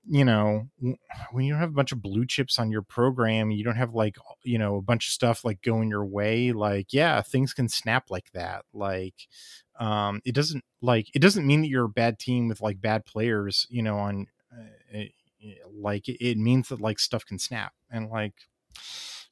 you 0.10 0.26
know 0.26 0.68
when 1.32 1.46
you 1.46 1.54
don't 1.54 1.60
have 1.60 1.70
a 1.70 1.74
bunch 1.74 1.92
of 1.92 2.02
blue 2.02 2.26
chips 2.26 2.58
on 2.58 2.72
your 2.72 2.82
program 2.82 3.52
you 3.52 3.64
don't 3.64 3.76
have 3.76 3.94
like 3.94 4.16
you 4.44 4.58
know 4.58 4.78
a 4.78 4.82
bunch 4.82 5.08
of 5.08 5.14
stuff 5.14 5.46
like 5.46 5.62
going 5.62 5.90
your 5.90 6.06
way 6.06 6.52
like 6.52 6.92
yeah 6.92 7.22
things 7.22 7.54
can 7.54 7.70
snap 7.70 8.10
like 8.10 8.32
that 8.34 8.66
like 8.74 9.28
um 9.80 10.20
it 10.26 10.34
doesn't 10.34 10.64
like 10.82 11.08
it 11.14 11.20
doesn't 11.20 11.46
mean 11.46 11.62
that 11.62 11.68
you're 11.68 11.86
a 11.86 11.90
bad 11.90 12.18
team 12.18 12.48
with 12.48 12.62
like 12.62 12.82
bad 12.82 13.06
players 13.06 13.68
you 13.70 13.84
know 13.84 13.98
on 13.98 14.26
uh, 14.52 15.04
like 15.72 16.08
it 16.08 16.38
means 16.38 16.70
that 16.70 16.82
like 16.82 17.00
stuff 17.00 17.26
can 17.26 17.38
snap 17.38 17.74
and 17.92 18.10
like 18.10 18.34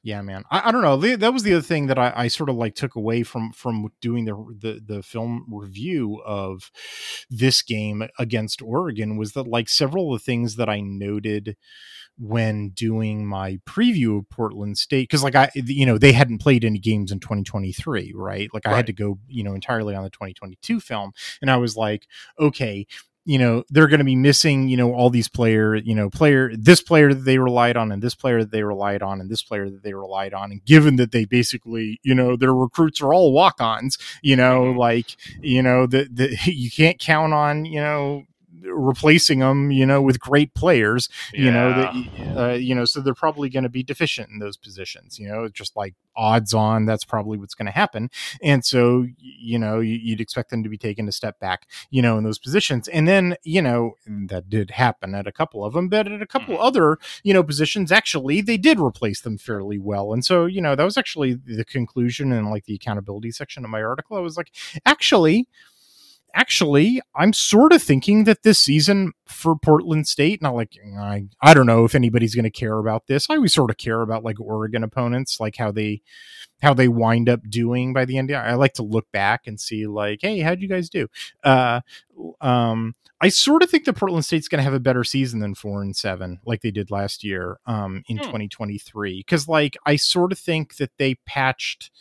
yeah 0.04 0.22
man. 0.22 0.44
I, 0.50 0.70
I, 0.70 0.72
don't 0.72 0.82
know. 0.82 0.98
That 1.16 1.34
was 1.34 1.44
the 1.44 1.54
other 1.54 1.62
thing 1.62 1.88
that 1.88 2.00
I, 2.00 2.14
I, 2.16 2.28
sort 2.28 2.50
of 2.50 2.56
like 2.56 2.76
took 2.76 2.96
away 2.96 3.24
from 3.24 3.52
from 3.52 3.92
doing 4.02 4.26
the, 4.26 4.34
the 4.34 4.82
the 4.96 5.04
film 5.04 5.46
review 5.50 6.22
of 6.26 6.72
this 7.30 7.62
game 7.62 8.08
against 8.18 8.62
oregon 8.62 9.18
was 9.18 9.34
that 9.34 9.48
like 9.48 9.70
several 9.70 10.14
of 10.14 10.20
the 10.20 10.24
things 10.24 10.56
that 10.56 10.70
i 10.70 10.80
noted 10.80 11.56
when 12.18 12.70
doing 12.70 13.26
my 13.26 13.60
preview 13.68 14.20
of 14.20 14.30
portland 14.30 14.78
state 14.78 15.04
because 15.04 15.24
like 15.24 15.36
i 15.36 15.50
you 15.56 15.86
know 15.86 15.98
they 15.98 16.12
hadn't 16.12 16.40
played 16.40 16.66
any 16.66 16.80
games 16.80 17.12
in 17.12 17.20
2023 17.20 18.14
right? 18.16 18.50
Like 18.54 18.66
i 18.66 18.76
had 18.76 18.88
to 18.88 18.94
go 18.94 19.20
you 19.28 19.44
know 19.44 19.54
entirely 19.54 19.96
on 19.96 20.04
the 20.04 20.10
2022 20.10 20.80
film 20.80 21.12
and 21.42 21.50
i 21.50 21.58
was 21.58 21.78
like 21.78 22.08
okay 22.40 22.86
you 23.30 23.38
know 23.38 23.64
they're 23.70 23.88
going 23.88 24.00
to 24.00 24.04
be 24.06 24.16
missing 24.16 24.68
you 24.68 24.76
know 24.76 24.92
all 24.92 25.12
these 25.12 25.30
player 25.30 25.76
you 25.76 25.94
know 25.94 26.10
player 26.10 26.52
this 26.58 26.82
player 26.82 27.14
that 27.14 27.26
they 27.26 27.38
relied 27.38 27.78
on 27.78 27.92
and 27.92 28.02
this 28.02 28.16
player 28.16 28.40
that 28.40 28.50
they 28.50 28.64
relied 28.64 29.04
on 29.04 29.22
and 29.22 29.30
this 29.30 29.44
player 29.44 29.70
that 29.70 29.84
they 29.84 29.94
relied 29.94 30.34
on 30.34 30.52
and 30.52 30.66
given 30.66 30.96
that 30.96 31.12
they 31.12 31.26
basically 31.26 32.00
you 32.02 32.16
know 32.16 32.36
their 32.36 32.56
recruits 32.56 33.02
are 33.02 33.14
all 33.14 33.32
walk-ons 33.32 34.00
you 34.24 34.36
know 34.36 34.64
mm-hmm. 34.64 34.80
like 34.80 35.16
you 35.42 35.62
know 35.62 35.86
that 35.86 36.16
the, 36.16 36.36
you 36.46 36.72
can't 36.72 36.98
count 36.98 37.32
on 37.32 37.66
you 37.66 37.80
know 37.80 38.24
replacing 38.64 39.40
them, 39.40 39.72
you 39.72 39.86
know, 39.86 40.02
with 40.02 40.20
great 40.20 40.54
players, 40.54 41.10
you 41.34 41.52
know, 41.52 41.74
that, 41.74 42.38
uh, 42.38 42.54
you 42.54 42.76
know, 42.76 42.86
so 42.86 43.02
they're 43.02 43.14
probably 43.14 43.50
going 43.50 43.64
to 43.64 43.70
be 43.70 43.84
deficient 43.84 44.30
in 44.30 44.40
those 44.40 44.58
positions, 44.58 45.20
you 45.20 45.28
know, 45.28 45.48
just 45.50 45.76
like 45.76 45.96
odds 46.16 46.54
on 46.54 46.86
that's 46.86 47.06
probably 47.06 47.38
what's 47.38 47.54
going 47.54 47.66
to 47.66 47.72
happen. 47.72 48.10
And 48.44 48.64
so, 48.66 49.06
you 49.18 49.58
know, 49.58 49.80
you'd 49.80 50.22
expect 50.22 50.50
them 50.50 50.64
to 50.64 50.70
be 50.70 50.78
taken 50.78 51.08
a 51.08 51.12
step 51.12 51.40
back, 51.40 51.68
you 51.90 52.02
know, 52.02 52.18
in 52.18 52.24
those 52.24 52.40
positions. 52.40 52.88
And 52.88 53.08
then, 53.08 53.36
you 53.44 53.62
know, 53.62 53.94
that 54.08 54.50
did 54.50 54.72
happen 54.72 55.16
at 55.16 55.28
a 55.28 55.32
couple 55.32 55.64
of 55.64 55.74
them, 55.74 55.88
but 55.88 56.08
at 56.08 56.22
a 56.22 56.28
couple 56.28 56.56
mm-hmm. 56.56 56.64
other, 56.64 56.98
you 57.24 57.34
know, 57.34 57.44
positions, 57.44 57.92
actually, 57.92 58.42
they 58.42 58.58
did 58.58 58.80
replace 58.80 59.22
them 59.22 59.38
fairly 59.38 59.80
well. 59.80 60.14
And 60.14 60.26
so, 60.26 60.46
you 60.46 60.62
know, 60.62 60.76
that 60.76 60.84
was 60.84 60.98
actually 60.98 61.34
the 61.34 61.66
conclusion 61.66 62.32
and 62.32 62.50
like 62.50 62.66
the 62.66 62.76
accountability 62.76 63.32
section 63.32 63.64
of 63.64 63.70
my 63.70 63.82
article. 63.82 64.18
I 64.18 64.22
was 64.22 64.38
like, 64.38 64.52
actually, 64.86 65.48
actually, 66.34 67.02
I'm 67.16 67.34
sort 67.34 67.74
of 67.74 67.82
thinking 67.82 68.24
that 68.26 68.44
this 68.44 68.60
season 68.60 69.14
for 69.26 69.56
Portland 69.56 70.08
State, 70.08 70.42
not 70.42 70.56
like 70.56 70.78
I, 70.98 71.26
I 71.42 71.54
don't 71.54 71.66
know 71.66 71.86
if 71.86 71.96
anybody's 71.96 72.36
going 72.36 72.44
to 72.44 72.50
care 72.50 72.78
about 72.78 73.08
this. 73.08 73.30
I 73.30 73.36
always 73.36 73.54
sort 73.54 73.70
of 73.70 73.78
care 73.78 74.02
about 74.02 74.24
like 74.24 74.40
Oregon 74.40 74.84
opponents, 74.84 75.40
like 75.40 75.58
how 75.58 75.72
they 75.72 76.02
how 76.62 76.74
they 76.74 76.88
wind 76.88 77.30
up 77.30 77.42
doing 77.50 77.94
by 77.94 78.06
the 78.06 78.18
end. 78.18 78.32
I 78.32 78.56
like 78.56 78.74
to 78.74 78.84
look 78.84 79.12
back 79.12 79.48
and 79.48 79.60
see 79.60 79.88
like, 79.88 80.20
hey, 80.22 80.40
how'd 80.40 80.62
you 80.62 80.68
guys 80.68 80.90
do? 80.90 81.08
Uh, 81.44 81.82
um, 82.42 82.96
I 83.22 83.30
sort 83.30 83.64
of 83.64 83.70
think 83.70 83.86
that 83.86 83.94
Portland 83.94 84.26
State's 84.26 84.48
going 84.48 84.60
to 84.60 84.64
have 84.64 84.74
a 84.74 84.80
better 84.80 85.04
season 85.04 85.40
than 85.40 85.56
four 85.56 85.82
and 85.82 85.96
seven, 85.96 86.40
like 86.46 86.62
they 86.62 86.72
did 86.72 86.92
last 86.92 87.24
year 87.24 87.60
um, 87.66 88.04
in 88.08 88.18
hmm. 88.18 88.24
2023. 88.24 89.20
Because 89.20 89.48
like 89.48 89.78
I 89.86 89.96
sort 89.96 90.32
of 90.32 90.40
think 90.40 90.78
that 90.78 90.92
they 90.98 91.16
patched 91.26 91.92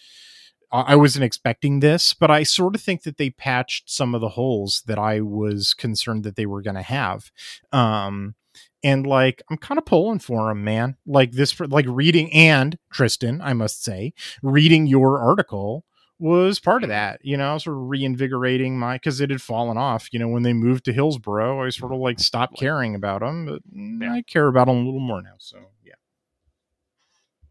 I 0.71 0.97
wasn't 0.97 1.25
expecting 1.25 1.81
this, 1.81 2.13
but 2.13 2.31
I 2.31 2.43
sort 2.43 2.75
of 2.75 2.83
think 2.83 3.03
that 3.05 3.17
they 3.17 3.31
patched 3.31 3.91
some 3.91 4.15
of 4.15 4.21
the 4.21 4.31
holes 4.31 4.83
that 4.87 4.99
I 4.99 5.21
was 5.21 5.73
concerned 5.73 6.25
that 6.25 6.37
they 6.37 6.45
were 6.45 6.61
going 6.61 6.77
to 6.77 6.83
have. 6.83 7.31
Um, 7.73 8.35
and 8.83 9.07
like 9.07 9.43
I'm 9.51 9.57
kind 9.57 9.79
of 9.79 9.87
pulling 9.87 10.19
for 10.19 10.49
them, 10.49 10.65
man. 10.65 10.97
Like 11.07 11.33
this, 11.33 11.53
for 11.53 11.67
like 11.67 11.87
reading 11.89 12.33
and 12.33 12.79
Tristan, 12.93 13.41
I 13.41 13.55
must 13.55 13.83
say, 13.83 14.13
reading 14.43 14.87
your 14.87 15.19
article 15.19 15.85
was 16.19 16.61
part 16.61 16.83
of 16.83 16.91
that. 16.91 17.21
You 17.23 17.37
know, 17.37 17.59
sort 17.59 17.77
of 17.77 17.89
reinvigorating 17.89 18.79
my 18.79 18.97
because 18.97 19.21
it 19.21 19.31
had 19.31 19.43
fallen 19.43 19.79
off. 19.79 20.13
You 20.13 20.19
know, 20.19 20.29
when 20.29 20.43
they 20.43 20.53
moved 20.53 20.85
to 20.85 20.93
Hillsboro, 20.93 21.65
I 21.65 21.71
sort 21.71 21.93
of 21.93 21.99
like 21.99 22.21
stopped 22.21 22.59
caring 22.59 22.95
about 22.95 23.21
them, 23.21 23.47
but 23.47 23.63
yeah. 23.73 24.13
I 24.13 24.23
care 24.23 24.49
about 24.49 24.67
them 24.67 24.77
a 24.77 24.85
little 24.85 25.01
more 25.01 25.23
now. 25.23 25.37
So 25.39 25.59
yeah. 25.85 25.95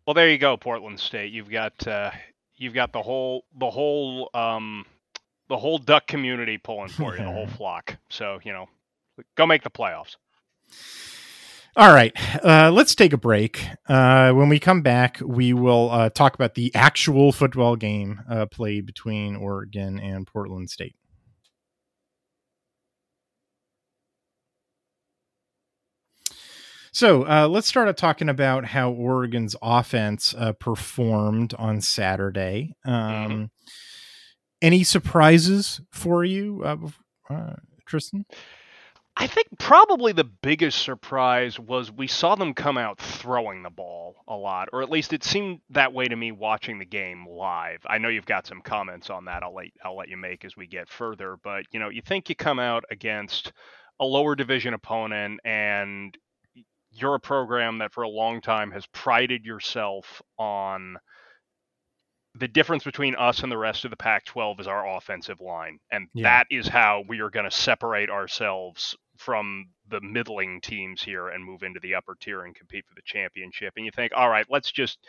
Well, 0.06 0.14
there 0.14 0.30
you 0.30 0.38
go, 0.38 0.56
Portland 0.56 1.00
State. 1.00 1.34
You've 1.34 1.50
got 1.50 1.86
uh, 1.86 2.12
you've 2.58 2.74
got 2.74 2.94
the 2.94 3.02
whole 3.02 3.46
the 3.58 3.70
whole 3.70 4.30
um, 4.34 4.86
the 5.50 5.58
whole 5.58 5.78
duck 5.78 6.08
community 6.08 6.58
pulling 6.58 6.90
for 6.90 7.16
you, 7.18 7.24
the 7.24 7.32
whole 7.32 7.48
flock. 7.58 7.98
So 8.10 8.40
you 8.44 8.52
know, 8.52 8.68
go 9.36 9.46
make 9.46 9.64
the 9.64 9.70
playoffs. 9.70 10.16
All 11.76 11.94
right, 11.94 12.12
uh, 12.44 12.72
let's 12.72 12.96
take 12.96 13.14
a 13.14 13.18
break. 13.18 13.64
Uh, 13.88 14.32
when 14.34 14.50
we 14.50 14.60
come 14.60 14.82
back, 14.82 15.20
we 15.24 15.54
will 15.54 15.92
uh, 15.92 16.10
talk 16.10 16.34
about 16.34 16.56
the 16.56 16.74
actual 16.74 17.32
football 17.32 17.76
game 17.76 18.22
uh, 18.28 18.48
played 18.48 18.88
between 18.88 19.36
Oregon 19.36 20.00
and 20.00 20.26
Portland 20.26 20.72
State. 20.72 20.96
So 26.98 27.28
uh, 27.28 27.48
let's 27.48 27.68
start 27.68 27.88
out 27.88 27.96
talking 27.96 28.28
about 28.28 28.66
how 28.66 28.90
Oregon's 28.90 29.56
offense 29.62 30.34
uh, 30.36 30.54
performed 30.54 31.54
on 31.54 31.80
Saturday. 31.80 32.74
Mm-hmm. 32.88 32.92
Um, 32.92 33.32
mm-hmm. 33.32 33.46
Any 34.64 34.84
surprises 34.84 35.80
for 35.92 36.26
you, 36.26 36.64
uh, 36.66 36.78
uh, 37.32 37.54
Tristan? 37.86 38.26
I 39.16 39.28
think 39.28 39.46
probably 39.60 40.12
the 40.12 40.24
biggest 40.24 40.82
surprise 40.82 41.60
was 41.60 41.92
we 41.92 42.08
saw 42.08 42.34
them 42.34 42.56
come 42.56 42.80
out 42.80 42.98
throwing 42.98 43.62
the 43.62 43.70
ball 43.70 44.16
a 44.28 44.36
lot, 44.36 44.70
or 44.74 44.82
at 44.82 44.90
least 44.90 45.14
it 45.14 45.24
seemed 45.24 45.60
that 45.70 45.94
way 45.94 46.06
to 46.06 46.16
me 46.16 46.32
watching 46.32 46.80
the 46.80 46.86
game 46.86 47.28
live. 47.30 47.78
I 47.86 48.00
know 48.00 48.10
you've 48.10 48.26
got 48.26 48.48
some 48.48 48.62
comments 48.62 49.12
on 49.12 49.26
that. 49.26 49.44
I'll 49.44 49.54
let 49.54 49.68
I'll 49.86 49.96
let 49.96 50.10
you 50.10 50.18
make 50.18 50.44
as 50.46 50.58
we 50.58 50.66
get 50.66 50.90
further, 50.90 51.38
but 51.44 51.66
you 51.70 51.80
know, 51.80 51.90
you 51.90 52.02
think 52.02 52.28
you 52.28 52.36
come 52.36 52.58
out 52.58 52.86
against 52.90 53.54
a 54.00 54.06
lower 54.06 54.36
division 54.36 54.74
opponent 54.74 55.42
and 55.46 56.18
you're 57.00 57.16
a 57.16 57.20
program 57.20 57.78
that 57.80 57.94
for 57.94 58.04
a 58.04 58.10
long 58.10 58.42
time 58.42 58.72
has 58.72 58.86
prided 58.88 59.46
yourself 59.46 60.22
on 60.38 60.98
the 62.36 62.48
difference 62.48 62.84
between 62.84 63.16
us 63.16 63.42
and 63.42 63.52
the 63.52 63.58
rest 63.58 63.86
of 63.86 63.92
the 63.92 63.98
Pac 63.98 64.26
12 64.26 64.62
is 64.62 64.68
our 64.68 64.98
offensive 64.98 65.40
line. 65.42 65.80
And 65.92 66.08
yeah. 66.14 66.24
that 66.24 66.48
is 66.52 66.68
how 66.68 67.04
we 67.08 67.20
are 67.20 67.30
going 67.30 67.50
to 67.50 67.56
separate 67.56 68.10
ourselves 68.10 68.96
from 69.18 69.68
the 69.90 70.02
middling 70.02 70.62
teams 70.62 71.02
here 71.02 71.30
and 71.30 71.44
move 71.44 71.64
into 71.64 71.80
the 71.80 71.96
upper 71.96 72.16
tier 72.20 72.44
and 72.44 72.56
compete 72.56 72.86
for 72.88 72.94
the 72.96 73.02
championship. 73.06 73.74
And 73.76 73.86
you 73.86 73.92
think, 73.92 74.12
all 74.16 74.30
right, 74.30 74.46
let's 74.50 74.72
just 74.72 75.00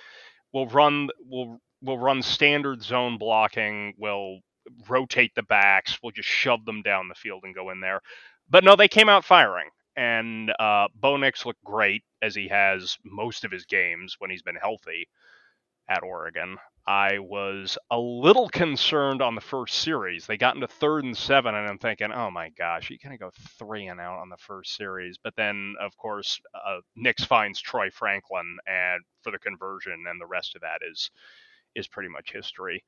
we'll 0.53 0.66
run 0.66 1.09
we'll 1.27 1.59
we'll 1.83 1.98
run 1.98 2.22
standard 2.22 2.83
zone 2.83 3.18
blocking, 3.18 3.94
we'll 3.98 4.38
rotate 4.88 5.35
the 5.35 5.42
backs, 5.42 5.98
we'll 6.03 6.12
just 6.12 6.29
shove 6.29 6.64
them 6.64 6.83
down 6.83 7.09
the 7.09 7.14
field 7.14 7.42
and 7.44 7.55
go 7.55 7.70
in 7.70 7.81
there. 7.81 8.01
But 8.48 8.64
no, 8.64 8.77
they 8.77 8.88
came 8.88 9.11
out 9.11 9.24
firing 9.24 9.68
and 9.99 10.53
uh, 10.61 10.89
Bo 10.95 11.17
Nix 11.17 11.45
looked 11.45 11.65
great 11.65 12.05
as 12.23 12.35
he 12.37 12.49
has 12.49 12.97
most 13.05 13.45
of 13.45 13.51
his 13.51 13.67
games 13.67 14.17
when 14.21 14.31
he's 14.31 14.43
been 14.43 14.57
healthy 14.57 15.09
at 15.89 16.05
Oregon. 16.05 16.57
I 16.87 17.19
was 17.19 17.77
a 17.91 17.99
little 17.99 18.49
concerned 18.49 19.21
on 19.21 19.35
the 19.35 19.43
first 19.43 19.81
series. 19.81 20.27
They 20.27 20.39
got 20.39 20.55
into 20.55 20.69
third 20.69 21.05
and 21.05 21.17
seven, 21.17 21.55
and 21.55 21.69
I'm 21.69 21.79
thinking, 21.79 22.13
oh 22.13 22.31
my 22.31 22.51
gosh, 22.51 22.91
you 22.91 22.99
gonna 23.03 23.19
go 23.19 23.31
three 23.59 23.89
and 23.89 24.01
out 24.01 24.21
on 24.21 24.31
the 24.31 24.39
first 24.39 24.77
series. 24.77 25.19
But 25.23 25.35
then, 25.37 25.75
of 25.81 25.97
course, 25.99 26.41
uh, 26.55 26.79
Nix 26.97 27.25
finds 27.25 27.61
Troy 27.61 27.91
Franklin 27.91 28.59
and 28.67 29.03
for 29.23 29.33
the 29.33 29.39
conversion, 29.39 30.05
and 30.09 30.21
the 30.21 30.27
rest 30.27 30.55
of 30.55 30.63
that 30.63 30.81
is 30.89 31.11
is 31.75 31.89
pretty 31.89 32.09
much 32.09 32.33
history. 32.33 32.85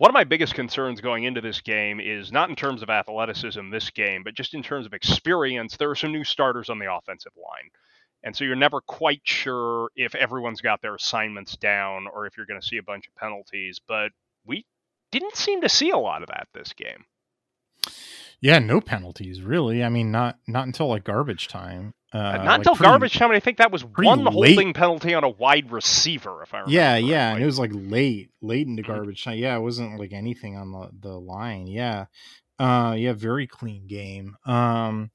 One 0.00 0.08
of 0.08 0.14
my 0.14 0.24
biggest 0.24 0.54
concerns 0.54 1.02
going 1.02 1.24
into 1.24 1.42
this 1.42 1.60
game 1.60 2.00
is 2.00 2.32
not 2.32 2.48
in 2.48 2.56
terms 2.56 2.82
of 2.82 2.88
athleticism 2.88 3.68
this 3.68 3.90
game, 3.90 4.22
but 4.24 4.32
just 4.32 4.54
in 4.54 4.62
terms 4.62 4.86
of 4.86 4.94
experience. 4.94 5.76
There 5.76 5.90
are 5.90 5.94
some 5.94 6.10
new 6.10 6.24
starters 6.24 6.70
on 6.70 6.78
the 6.78 6.90
offensive 6.90 7.34
line. 7.36 7.68
And 8.22 8.34
so 8.34 8.44
you're 8.44 8.56
never 8.56 8.80
quite 8.80 9.20
sure 9.24 9.90
if 9.94 10.14
everyone's 10.14 10.62
got 10.62 10.80
their 10.80 10.94
assignments 10.94 11.54
down 11.58 12.06
or 12.10 12.24
if 12.24 12.38
you're 12.38 12.46
going 12.46 12.58
to 12.58 12.66
see 12.66 12.78
a 12.78 12.82
bunch 12.82 13.08
of 13.08 13.14
penalties. 13.16 13.78
But 13.86 14.12
we 14.46 14.64
didn't 15.12 15.36
seem 15.36 15.60
to 15.60 15.68
see 15.68 15.90
a 15.90 15.98
lot 15.98 16.22
of 16.22 16.28
that 16.28 16.48
this 16.54 16.72
game. 16.72 17.04
Yeah, 18.40 18.58
no 18.58 18.80
penalties 18.80 19.42
really. 19.42 19.84
I 19.84 19.88
mean, 19.88 20.10
not 20.10 20.38
not 20.46 20.66
until 20.66 20.88
like 20.88 21.04
garbage 21.04 21.48
time. 21.48 21.94
Uh, 22.12 22.18
not 22.18 22.44
like 22.44 22.58
until 22.58 22.74
pretty, 22.74 22.90
garbage 22.90 23.14
time. 23.14 23.30
I 23.30 23.38
think 23.38 23.58
that 23.58 23.70
was 23.70 23.84
one 23.84 24.24
late. 24.24 24.32
holding 24.32 24.72
penalty 24.72 25.14
on 25.14 25.22
a 25.22 25.28
wide 25.28 25.70
receiver, 25.70 26.42
if 26.42 26.52
I 26.52 26.58
remember. 26.58 26.72
Yeah, 26.72 26.96
yeah, 26.96 27.34
and 27.34 27.42
it 27.42 27.46
was 27.46 27.58
like 27.58 27.70
late, 27.72 28.30
late 28.42 28.66
into 28.66 28.82
mm-hmm. 28.82 28.92
garbage 28.92 29.22
time. 29.22 29.38
Yeah, 29.38 29.56
it 29.56 29.60
wasn't 29.60 29.98
like 29.98 30.12
anything 30.12 30.56
on 30.56 30.72
the 30.72 30.90
the 31.08 31.20
line. 31.20 31.66
Yeah, 31.68 32.06
uh, 32.58 32.94
yeah, 32.98 33.12
very 33.12 33.46
clean 33.46 33.86
game. 33.86 34.36
Um, 34.44 35.10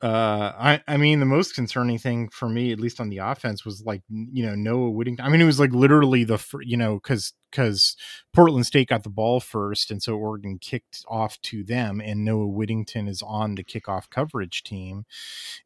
Uh, 0.00 0.52
I 0.56 0.80
I 0.86 0.96
mean 0.96 1.18
the 1.18 1.26
most 1.26 1.56
concerning 1.56 1.98
thing 1.98 2.28
for 2.28 2.48
me, 2.48 2.70
at 2.70 2.78
least 2.78 3.00
on 3.00 3.08
the 3.08 3.18
offense, 3.18 3.64
was 3.64 3.82
like 3.84 4.02
you 4.08 4.46
know 4.46 4.54
Noah 4.54 4.90
Whittington. 4.90 5.26
I 5.26 5.28
mean 5.28 5.40
it 5.40 5.44
was 5.44 5.58
like 5.58 5.72
literally 5.72 6.22
the 6.22 6.38
you 6.62 6.76
know 6.76 6.94
because 7.02 7.32
because 7.50 7.96
Portland 8.32 8.66
State 8.66 8.90
got 8.90 9.02
the 9.02 9.10
ball 9.10 9.40
first, 9.40 9.90
and 9.90 10.00
so 10.00 10.14
Oregon 10.16 10.58
kicked 10.60 11.04
off 11.08 11.40
to 11.42 11.64
them, 11.64 12.00
and 12.00 12.24
Noah 12.24 12.46
Whittington 12.46 13.08
is 13.08 13.22
on 13.22 13.56
the 13.56 13.64
kickoff 13.64 14.08
coverage 14.08 14.62
team, 14.62 15.04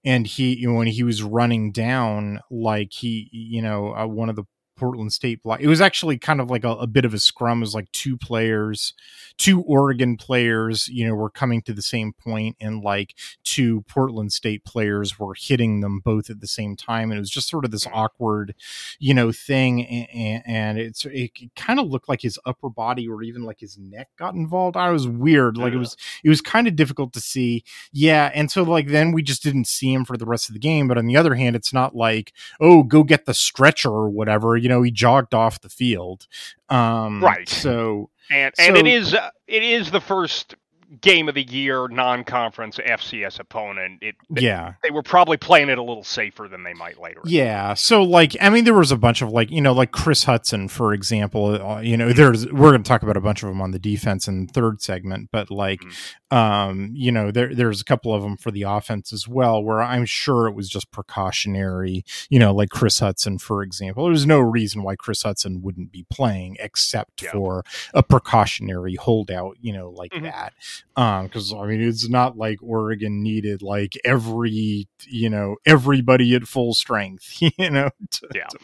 and 0.04 0.26
he 0.26 0.54
you 0.56 0.68
know, 0.68 0.78
when 0.78 0.86
he 0.86 1.02
was 1.02 1.22
running 1.22 1.70
down 1.72 2.40
like 2.50 2.92
he 2.92 3.28
you 3.32 3.60
know 3.62 3.94
uh, 3.94 4.06
one 4.06 4.30
of 4.30 4.36
the 4.36 4.44
Portland 4.82 5.12
State 5.12 5.44
block. 5.44 5.60
It 5.60 5.68
was 5.68 5.80
actually 5.80 6.18
kind 6.18 6.40
of 6.40 6.50
like 6.50 6.64
a, 6.64 6.70
a, 6.70 6.88
bit 6.88 7.04
of 7.04 7.14
a 7.14 7.20
scrum. 7.20 7.58
It 7.58 7.60
was 7.60 7.74
like 7.74 7.92
two 7.92 8.16
players, 8.16 8.94
two 9.38 9.62
Oregon 9.62 10.16
players, 10.16 10.88
you 10.88 11.06
know, 11.06 11.14
were 11.14 11.30
coming 11.30 11.62
to 11.62 11.72
the 11.72 11.82
same 11.82 12.12
point, 12.12 12.56
and 12.60 12.82
like 12.82 13.14
two 13.44 13.82
Portland 13.82 14.32
State 14.32 14.64
players 14.64 15.20
were 15.20 15.34
hitting 15.38 15.82
them 15.82 16.00
both 16.04 16.30
at 16.30 16.40
the 16.40 16.48
same 16.48 16.74
time. 16.74 17.12
And 17.12 17.18
it 17.18 17.20
was 17.20 17.30
just 17.30 17.48
sort 17.48 17.64
of 17.64 17.70
this 17.70 17.86
awkward, 17.92 18.56
you 18.98 19.14
know, 19.14 19.30
thing. 19.30 19.86
And, 19.86 20.42
and 20.44 20.78
it's 20.78 21.04
it 21.04 21.30
kind 21.54 21.78
of 21.78 21.86
looked 21.86 22.08
like 22.08 22.22
his 22.22 22.40
upper 22.44 22.68
body 22.68 23.06
or 23.06 23.22
even 23.22 23.44
like 23.44 23.60
his 23.60 23.78
neck 23.78 24.08
got 24.18 24.34
involved. 24.34 24.76
I 24.76 24.90
was 24.90 25.06
weird. 25.06 25.56
Like 25.56 25.74
it 25.74 25.78
was 25.78 25.96
it 26.24 26.28
was 26.28 26.40
kind 26.40 26.66
of 26.66 26.74
difficult 26.74 27.12
to 27.12 27.20
see. 27.20 27.62
Yeah, 27.92 28.32
and 28.34 28.50
so 28.50 28.64
like 28.64 28.88
then 28.88 29.12
we 29.12 29.22
just 29.22 29.44
didn't 29.44 29.68
see 29.68 29.92
him 29.92 30.04
for 30.04 30.16
the 30.16 30.26
rest 30.26 30.48
of 30.48 30.54
the 30.54 30.58
game. 30.58 30.88
But 30.88 30.98
on 30.98 31.06
the 31.06 31.16
other 31.16 31.36
hand, 31.36 31.54
it's 31.54 31.72
not 31.72 31.94
like 31.94 32.32
oh 32.58 32.82
go 32.82 33.04
get 33.04 33.26
the 33.26 33.34
stretcher 33.34 33.88
or 33.88 34.10
whatever 34.10 34.56
you 34.56 34.71
know 34.72 34.82
he 34.82 34.90
jogged 34.90 35.34
off 35.34 35.60
the 35.60 35.68
field. 35.68 36.26
Um, 36.68 37.22
right. 37.22 37.48
so 37.48 38.10
and 38.30 38.54
and 38.58 38.76
so, 38.76 38.80
it 38.80 38.86
is 38.86 39.14
uh, 39.14 39.30
it 39.46 39.62
is 39.62 39.90
the 39.90 40.00
first 40.00 40.56
game 41.00 41.28
of 41.28 41.34
the 41.34 41.42
year 41.42 41.88
non-conference 41.88 42.78
FCS 42.78 43.40
opponent. 43.40 44.02
It 44.02 44.16
yeah, 44.30 44.74
they, 44.82 44.88
they 44.88 44.94
were 44.94 45.02
probably 45.02 45.36
playing 45.36 45.68
it 45.68 45.78
a 45.78 45.82
little 45.82 46.04
safer 46.04 46.48
than 46.48 46.62
they 46.62 46.74
might 46.74 47.00
later. 47.00 47.20
Yeah, 47.24 47.74
so 47.74 48.02
like 48.02 48.36
I 48.40 48.50
mean, 48.50 48.64
there 48.64 48.74
was 48.74 48.92
a 48.92 48.96
bunch 48.96 49.22
of 49.22 49.30
like 49.30 49.50
you 49.50 49.60
know 49.60 49.72
like 49.72 49.92
Chris 49.92 50.24
Hudson 50.24 50.68
for 50.68 50.92
example. 50.92 51.62
Uh, 51.62 51.80
you 51.80 51.96
know, 51.96 52.12
there's 52.12 52.46
we're 52.52 52.70
going 52.70 52.82
to 52.82 52.88
talk 52.88 53.02
about 53.02 53.16
a 53.16 53.20
bunch 53.20 53.42
of 53.42 53.48
them 53.48 53.60
on 53.62 53.70
the 53.70 53.78
defense 53.78 54.28
in 54.28 54.46
the 54.46 54.52
third 54.52 54.82
segment, 54.82 55.30
but 55.32 55.50
like 55.50 55.80
mm-hmm. 55.80 56.36
um, 56.36 56.90
you 56.92 57.10
know 57.10 57.30
there 57.30 57.54
there's 57.54 57.80
a 57.80 57.84
couple 57.84 58.14
of 58.14 58.22
them 58.22 58.36
for 58.36 58.50
the 58.50 58.62
offense 58.62 59.12
as 59.12 59.26
well 59.26 59.62
where 59.62 59.80
I'm 59.80 60.04
sure 60.04 60.46
it 60.46 60.54
was 60.54 60.68
just 60.68 60.90
precautionary. 60.90 62.04
You 62.28 62.38
know, 62.38 62.54
like 62.54 62.70
Chris 62.70 62.98
Hudson 62.98 63.38
for 63.38 63.62
example. 63.62 64.06
There's 64.06 64.26
no 64.26 64.40
reason 64.40 64.82
why 64.82 64.96
Chris 64.96 65.22
Hudson 65.22 65.62
wouldn't 65.62 65.92
be 65.92 66.04
playing 66.10 66.56
except 66.60 67.22
yeah. 67.22 67.32
for 67.32 67.64
a 67.94 68.02
precautionary 68.02 68.96
holdout. 68.96 69.56
You 69.60 69.72
know, 69.72 69.90
like 69.90 70.12
mm-hmm. 70.12 70.24
that 70.24 70.52
um 70.96 71.26
because 71.26 71.52
i 71.54 71.64
mean 71.66 71.80
it's 71.80 72.08
not 72.08 72.36
like 72.36 72.58
oregon 72.62 73.22
needed 73.22 73.62
like 73.62 73.94
every 74.04 74.86
you 75.06 75.30
know 75.30 75.56
everybody 75.64 76.34
at 76.34 76.44
full 76.44 76.74
strength 76.74 77.40
you 77.58 77.70
know 77.70 77.88
to, 78.10 78.28
yeah. 78.34 78.46
to 78.46 78.58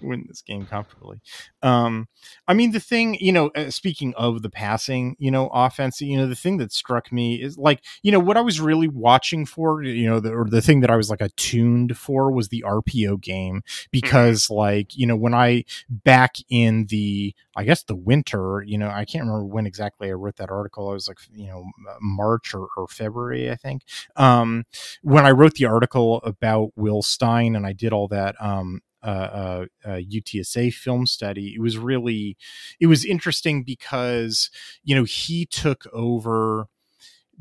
win 0.00 0.24
this 0.26 0.42
game 0.42 0.66
comfortably 0.66 1.20
um 1.62 2.08
i 2.48 2.54
mean 2.54 2.72
the 2.72 2.80
thing 2.80 3.16
you 3.20 3.30
know 3.30 3.48
uh, 3.54 3.70
speaking 3.70 4.14
of 4.16 4.42
the 4.42 4.50
passing 4.50 5.16
you 5.18 5.30
know 5.30 5.48
offense 5.52 6.00
you 6.00 6.16
know 6.16 6.26
the 6.26 6.34
thing 6.34 6.56
that 6.56 6.72
struck 6.72 7.12
me 7.12 7.40
is 7.40 7.58
like 7.58 7.84
you 8.02 8.10
know 8.10 8.18
what 8.18 8.36
i 8.36 8.40
was 8.40 8.60
really 8.60 8.88
watching 8.88 9.44
for 9.44 9.82
you 9.82 10.08
know 10.08 10.18
the, 10.18 10.32
or 10.32 10.48
the 10.48 10.62
thing 10.62 10.80
that 10.80 10.90
i 10.90 10.96
was 10.96 11.10
like 11.10 11.20
attuned 11.20 11.96
for 11.96 12.32
was 12.32 12.48
the 12.48 12.64
rpo 12.66 13.20
game 13.20 13.56
mm-hmm. 13.56 13.88
because 13.90 14.44
mm-hmm. 14.44 14.54
like 14.54 14.96
you 14.96 15.06
know 15.06 15.16
when 15.16 15.34
i 15.34 15.64
back 15.88 16.36
in 16.48 16.86
the 16.86 17.34
i 17.54 17.64
guess 17.64 17.82
the 17.82 17.94
winter 17.94 18.64
you 18.66 18.78
know 18.78 18.88
i 18.88 19.04
can't 19.04 19.24
remember 19.24 19.44
when 19.44 19.66
exactly 19.66 20.08
i 20.08 20.12
wrote 20.12 20.36
that 20.36 20.50
article 20.50 20.88
i 20.88 20.94
was 20.94 21.06
like 21.06 21.18
you 21.40 21.48
know 21.48 21.64
March 22.00 22.54
or, 22.54 22.68
or 22.76 22.86
February, 22.88 23.50
I 23.50 23.56
think. 23.56 23.82
Um, 24.16 24.64
when 25.02 25.26
I 25.26 25.30
wrote 25.30 25.54
the 25.54 25.66
article 25.66 26.18
about 26.22 26.72
Will 26.76 27.02
Stein 27.02 27.56
and 27.56 27.66
I 27.66 27.72
did 27.72 27.92
all 27.92 28.08
that 28.08 28.34
um, 28.40 28.80
uh, 29.02 29.06
uh, 29.06 29.64
uh, 29.84 29.88
UTSA 29.98 30.72
film 30.72 31.06
study, 31.06 31.54
it 31.54 31.60
was 31.60 31.78
really 31.78 32.36
it 32.78 32.86
was 32.86 33.04
interesting 33.04 33.64
because 33.64 34.50
you 34.84 34.94
know 34.94 35.04
he 35.04 35.46
took 35.46 35.86
over 35.92 36.68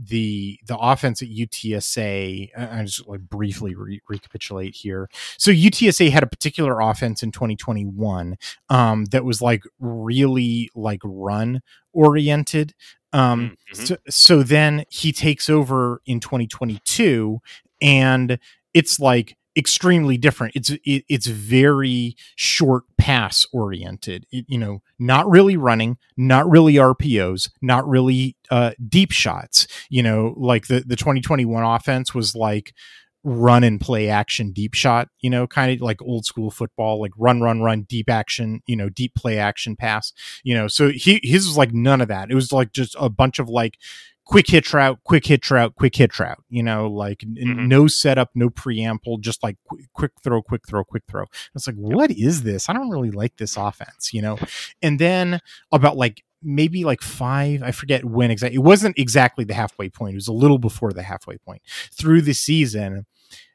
the 0.01 0.59
the 0.65 0.77
offense 0.77 1.21
at 1.21 1.27
UTSA. 1.27 2.49
I 2.57 2.83
just 2.83 3.05
like 3.07 3.21
briefly 3.21 3.75
re- 3.75 4.01
recapitulate 4.07 4.75
here. 4.75 5.09
So 5.37 5.51
UTSA 5.51 6.09
had 6.11 6.23
a 6.23 6.27
particular 6.27 6.79
offense 6.79 7.21
in 7.21 7.31
2021 7.31 8.37
um, 8.69 9.05
that 9.05 9.25
was 9.25 9.41
like 9.41 9.63
really 9.79 10.69
like 10.73 11.01
run 11.03 11.61
oriented. 11.91 12.73
Um, 13.13 13.57
mm-hmm. 13.73 13.85
so, 13.85 13.97
so 14.09 14.43
then 14.43 14.85
he 14.89 15.11
takes 15.11 15.49
over 15.49 16.01
in 16.05 16.19
2022, 16.19 17.39
and 17.81 18.39
it's 18.73 18.99
like 18.99 19.37
extremely 19.55 20.17
different. 20.17 20.55
It's 20.55 20.69
it, 20.69 21.03
it's 21.07 21.27
very 21.27 22.15
short 22.35 22.83
pass 22.97 23.45
oriented. 23.51 24.25
It, 24.31 24.45
you 24.47 24.57
know, 24.57 24.81
not 24.97 25.29
really 25.29 25.57
running, 25.57 25.97
not 26.17 26.49
really 26.49 26.75
RPOs, 26.75 27.49
not 27.61 27.87
really 27.87 28.35
uh, 28.51 28.71
deep 28.87 29.11
shots. 29.11 29.67
You 29.89 30.03
know, 30.03 30.33
like 30.37 30.67
the 30.67 30.81
the 30.81 30.95
2021 30.95 31.63
offense 31.63 32.13
was 32.13 32.35
like 32.35 32.73
run 33.23 33.63
and 33.63 33.81
play 33.81 34.09
action 34.09 34.51
deep 34.51 34.73
shot, 34.73 35.09
you 35.19 35.29
know, 35.29 35.45
kind 35.45 35.71
of 35.71 35.81
like 35.81 36.01
old 36.01 36.25
school 36.25 36.51
football, 36.51 37.01
like 37.01 37.11
run, 37.17 37.41
run, 37.41 37.61
run, 37.61 37.83
deep 37.83 38.09
action, 38.09 38.61
you 38.65 38.75
know, 38.75 38.89
deep 38.89 39.13
play 39.15 39.37
action 39.37 39.75
pass, 39.75 40.13
you 40.43 40.55
know. 40.55 40.67
So 40.67 40.89
he 40.89 41.19
his 41.23 41.47
was 41.47 41.57
like 41.57 41.73
none 41.73 42.01
of 42.01 42.07
that. 42.07 42.31
It 42.31 42.35
was 42.35 42.51
like 42.51 42.71
just 42.71 42.95
a 42.99 43.09
bunch 43.09 43.39
of 43.39 43.49
like 43.49 43.77
quick 44.25 44.47
hit 44.47 44.71
route, 44.73 44.99
quick 45.03 45.25
hit 45.25 45.49
route, 45.49 45.75
quick 45.75 45.95
hit 45.95 46.17
route. 46.19 46.41
You 46.49 46.63
know, 46.63 46.87
like 46.87 47.19
mm-hmm. 47.19 47.67
no 47.67 47.87
setup, 47.87 48.29
no 48.35 48.49
preamble, 48.49 49.17
just 49.17 49.43
like 49.43 49.57
quick, 49.65 49.85
quick 49.93 50.11
throw, 50.23 50.41
quick 50.41 50.61
throw, 50.67 50.83
quick 50.83 51.03
throw. 51.09 51.25
It's 51.55 51.67
like, 51.67 51.75
what 51.75 52.11
is 52.11 52.43
this? 52.43 52.69
I 52.69 52.73
don't 52.73 52.89
really 52.89 53.11
like 53.11 53.35
this 53.37 53.57
offense, 53.57 54.13
you 54.13 54.21
know. 54.21 54.37
And 54.81 54.97
then 54.97 55.41
about 55.71 55.97
like 55.97 56.23
maybe 56.41 56.83
like 56.83 57.01
five, 57.01 57.63
I 57.63 57.71
forget 57.71 58.05
when 58.05 58.31
exactly. 58.31 58.55
It 58.55 58.63
wasn't 58.63 58.97
exactly 58.97 59.45
the 59.45 59.53
halfway 59.53 59.89
point. 59.89 60.13
It 60.13 60.15
was 60.15 60.27
a 60.27 60.33
little 60.33 60.59
before 60.59 60.91
the 60.91 61.03
halfway 61.03 61.37
point 61.37 61.61
through 61.91 62.21
the 62.21 62.33
season 62.33 63.05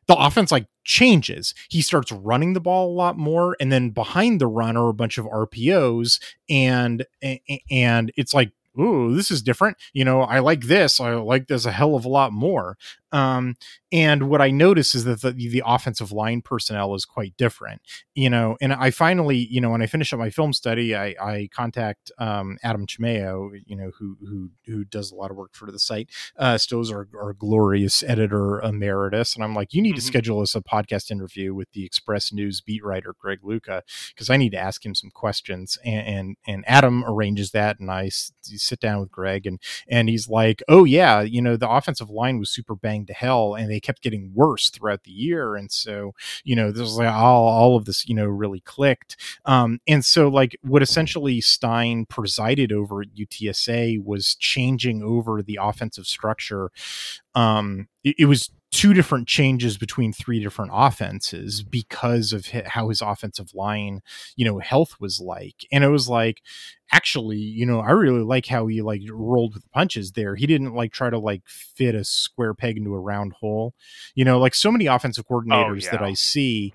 the 0.06 0.16
offense 0.16 0.52
like 0.52 0.66
changes. 0.84 1.54
He 1.68 1.80
starts 1.80 2.12
running 2.12 2.52
the 2.52 2.60
ball 2.60 2.90
a 2.90 2.94
lot 2.94 3.16
more, 3.16 3.56
and 3.60 3.72
then 3.72 3.90
behind 3.90 4.40
the 4.40 4.46
run 4.46 4.76
are 4.76 4.88
a 4.88 4.94
bunch 4.94 5.18
of 5.18 5.26
RPOs, 5.26 6.20
and 6.48 7.06
and 7.70 8.12
it's 8.16 8.34
like 8.34 8.52
ooh, 8.78 9.14
this 9.14 9.30
is 9.30 9.42
different. 9.42 9.76
You 9.92 10.04
know, 10.04 10.22
I 10.22 10.40
like 10.40 10.62
this. 10.62 11.00
I 11.00 11.14
like 11.14 11.46
this 11.46 11.64
a 11.64 11.72
hell 11.72 11.94
of 11.94 12.04
a 12.04 12.08
lot 12.08 12.32
more. 12.32 12.76
Um, 13.14 13.54
and 13.92 14.28
what 14.28 14.40
I 14.40 14.50
notice 14.50 14.96
is 14.96 15.04
that 15.04 15.20
the, 15.20 15.30
the 15.30 15.62
offensive 15.64 16.10
line 16.10 16.42
personnel 16.42 16.96
is 16.96 17.04
quite 17.04 17.36
different, 17.36 17.80
you 18.16 18.28
know. 18.28 18.56
And 18.60 18.72
I 18.72 18.90
finally, 18.90 19.36
you 19.36 19.60
know, 19.60 19.70
when 19.70 19.82
I 19.82 19.86
finish 19.86 20.12
up 20.12 20.18
my 20.18 20.30
film 20.30 20.52
study, 20.52 20.96
I, 20.96 21.14
I 21.20 21.48
contact 21.54 22.10
um, 22.18 22.58
Adam 22.64 22.88
Chimeo, 22.88 23.52
you 23.64 23.76
know, 23.76 23.92
who 23.96 24.16
who 24.26 24.50
who 24.66 24.84
does 24.84 25.12
a 25.12 25.14
lot 25.14 25.30
of 25.30 25.36
work 25.36 25.54
for 25.54 25.70
the 25.70 25.78
site, 25.78 26.10
uh, 26.36 26.58
still 26.58 26.80
is 26.80 26.90
our, 26.90 27.06
our 27.16 27.34
glorious 27.34 28.02
editor 28.02 28.60
emeritus, 28.60 29.36
and 29.36 29.44
I'm 29.44 29.54
like, 29.54 29.72
you 29.72 29.80
need 29.80 29.90
mm-hmm. 29.90 29.98
to 29.98 30.02
schedule 30.02 30.40
us 30.40 30.56
a 30.56 30.60
podcast 30.60 31.12
interview 31.12 31.54
with 31.54 31.70
the 31.70 31.84
Express 31.84 32.32
News 32.32 32.60
beat 32.60 32.84
writer 32.84 33.14
Greg 33.16 33.38
Luca 33.44 33.84
because 34.08 34.28
I 34.28 34.36
need 34.36 34.50
to 34.50 34.58
ask 34.58 34.84
him 34.84 34.96
some 34.96 35.10
questions, 35.10 35.78
and 35.84 36.04
and, 36.04 36.36
and 36.48 36.64
Adam 36.66 37.04
arranges 37.06 37.52
that, 37.52 37.78
and 37.78 37.92
I 37.92 38.06
s- 38.06 38.32
sit 38.42 38.80
down 38.80 38.98
with 38.98 39.12
Greg, 39.12 39.46
and 39.46 39.60
and 39.86 40.08
he's 40.08 40.28
like, 40.28 40.64
oh 40.66 40.82
yeah, 40.82 41.20
you 41.20 41.40
know, 41.40 41.56
the 41.56 41.70
offensive 41.70 42.10
line 42.10 42.40
was 42.40 42.50
super 42.50 42.74
banged 42.74 43.03
to 43.06 43.12
hell, 43.12 43.54
and 43.54 43.70
they 43.70 43.80
kept 43.80 44.02
getting 44.02 44.32
worse 44.34 44.70
throughout 44.70 45.04
the 45.04 45.10
year. 45.10 45.56
And 45.56 45.70
so, 45.70 46.14
you 46.44 46.56
know, 46.56 46.70
this 46.70 46.80
was 46.80 46.96
like 46.96 47.12
all, 47.12 47.46
all 47.48 47.76
of 47.76 47.84
this, 47.84 48.08
you 48.08 48.14
know, 48.14 48.26
really 48.26 48.60
clicked. 48.60 49.16
Um, 49.44 49.80
and 49.86 50.04
so, 50.04 50.28
like, 50.28 50.56
what 50.62 50.82
essentially 50.82 51.40
Stein 51.40 52.06
presided 52.06 52.72
over 52.72 53.02
at 53.02 53.14
UTSA 53.14 54.04
was 54.04 54.34
changing 54.36 55.02
over 55.02 55.42
the 55.42 55.58
offensive 55.60 56.06
structure. 56.06 56.70
Um, 57.34 57.88
it, 58.02 58.14
it 58.20 58.26
was 58.26 58.50
two 58.74 58.92
different 58.92 59.28
changes 59.28 59.78
between 59.78 60.12
three 60.12 60.42
different 60.42 60.72
offenses 60.74 61.62
because 61.62 62.32
of 62.32 62.48
how 62.48 62.88
his 62.88 63.00
offensive 63.00 63.54
line, 63.54 64.02
you 64.34 64.44
know, 64.44 64.58
health 64.58 64.96
was 64.98 65.20
like. 65.20 65.64
And 65.70 65.84
it 65.84 65.90
was 65.90 66.08
like, 66.08 66.42
actually, 66.90 67.38
you 67.38 67.64
know, 67.66 67.78
I 67.78 67.92
really 67.92 68.24
like 68.24 68.46
how 68.46 68.66
he 68.66 68.82
like 68.82 69.02
rolled 69.08 69.54
with 69.54 69.62
the 69.62 69.68
punches 69.68 70.12
there. 70.12 70.34
He 70.34 70.48
didn't 70.48 70.74
like 70.74 70.92
try 70.92 71.08
to 71.08 71.20
like 71.20 71.42
fit 71.46 71.94
a 71.94 72.02
square 72.02 72.52
peg 72.52 72.76
into 72.76 72.96
a 72.96 73.00
round 73.00 73.34
hole. 73.34 73.74
You 74.16 74.24
know, 74.24 74.40
like 74.40 74.56
so 74.56 74.72
many 74.72 74.86
offensive 74.86 75.24
oh, 75.30 75.34
coordinators 75.34 75.70
oh, 75.70 75.74
yeah. 75.84 75.90
that 75.92 76.02
I 76.02 76.14
see 76.14 76.74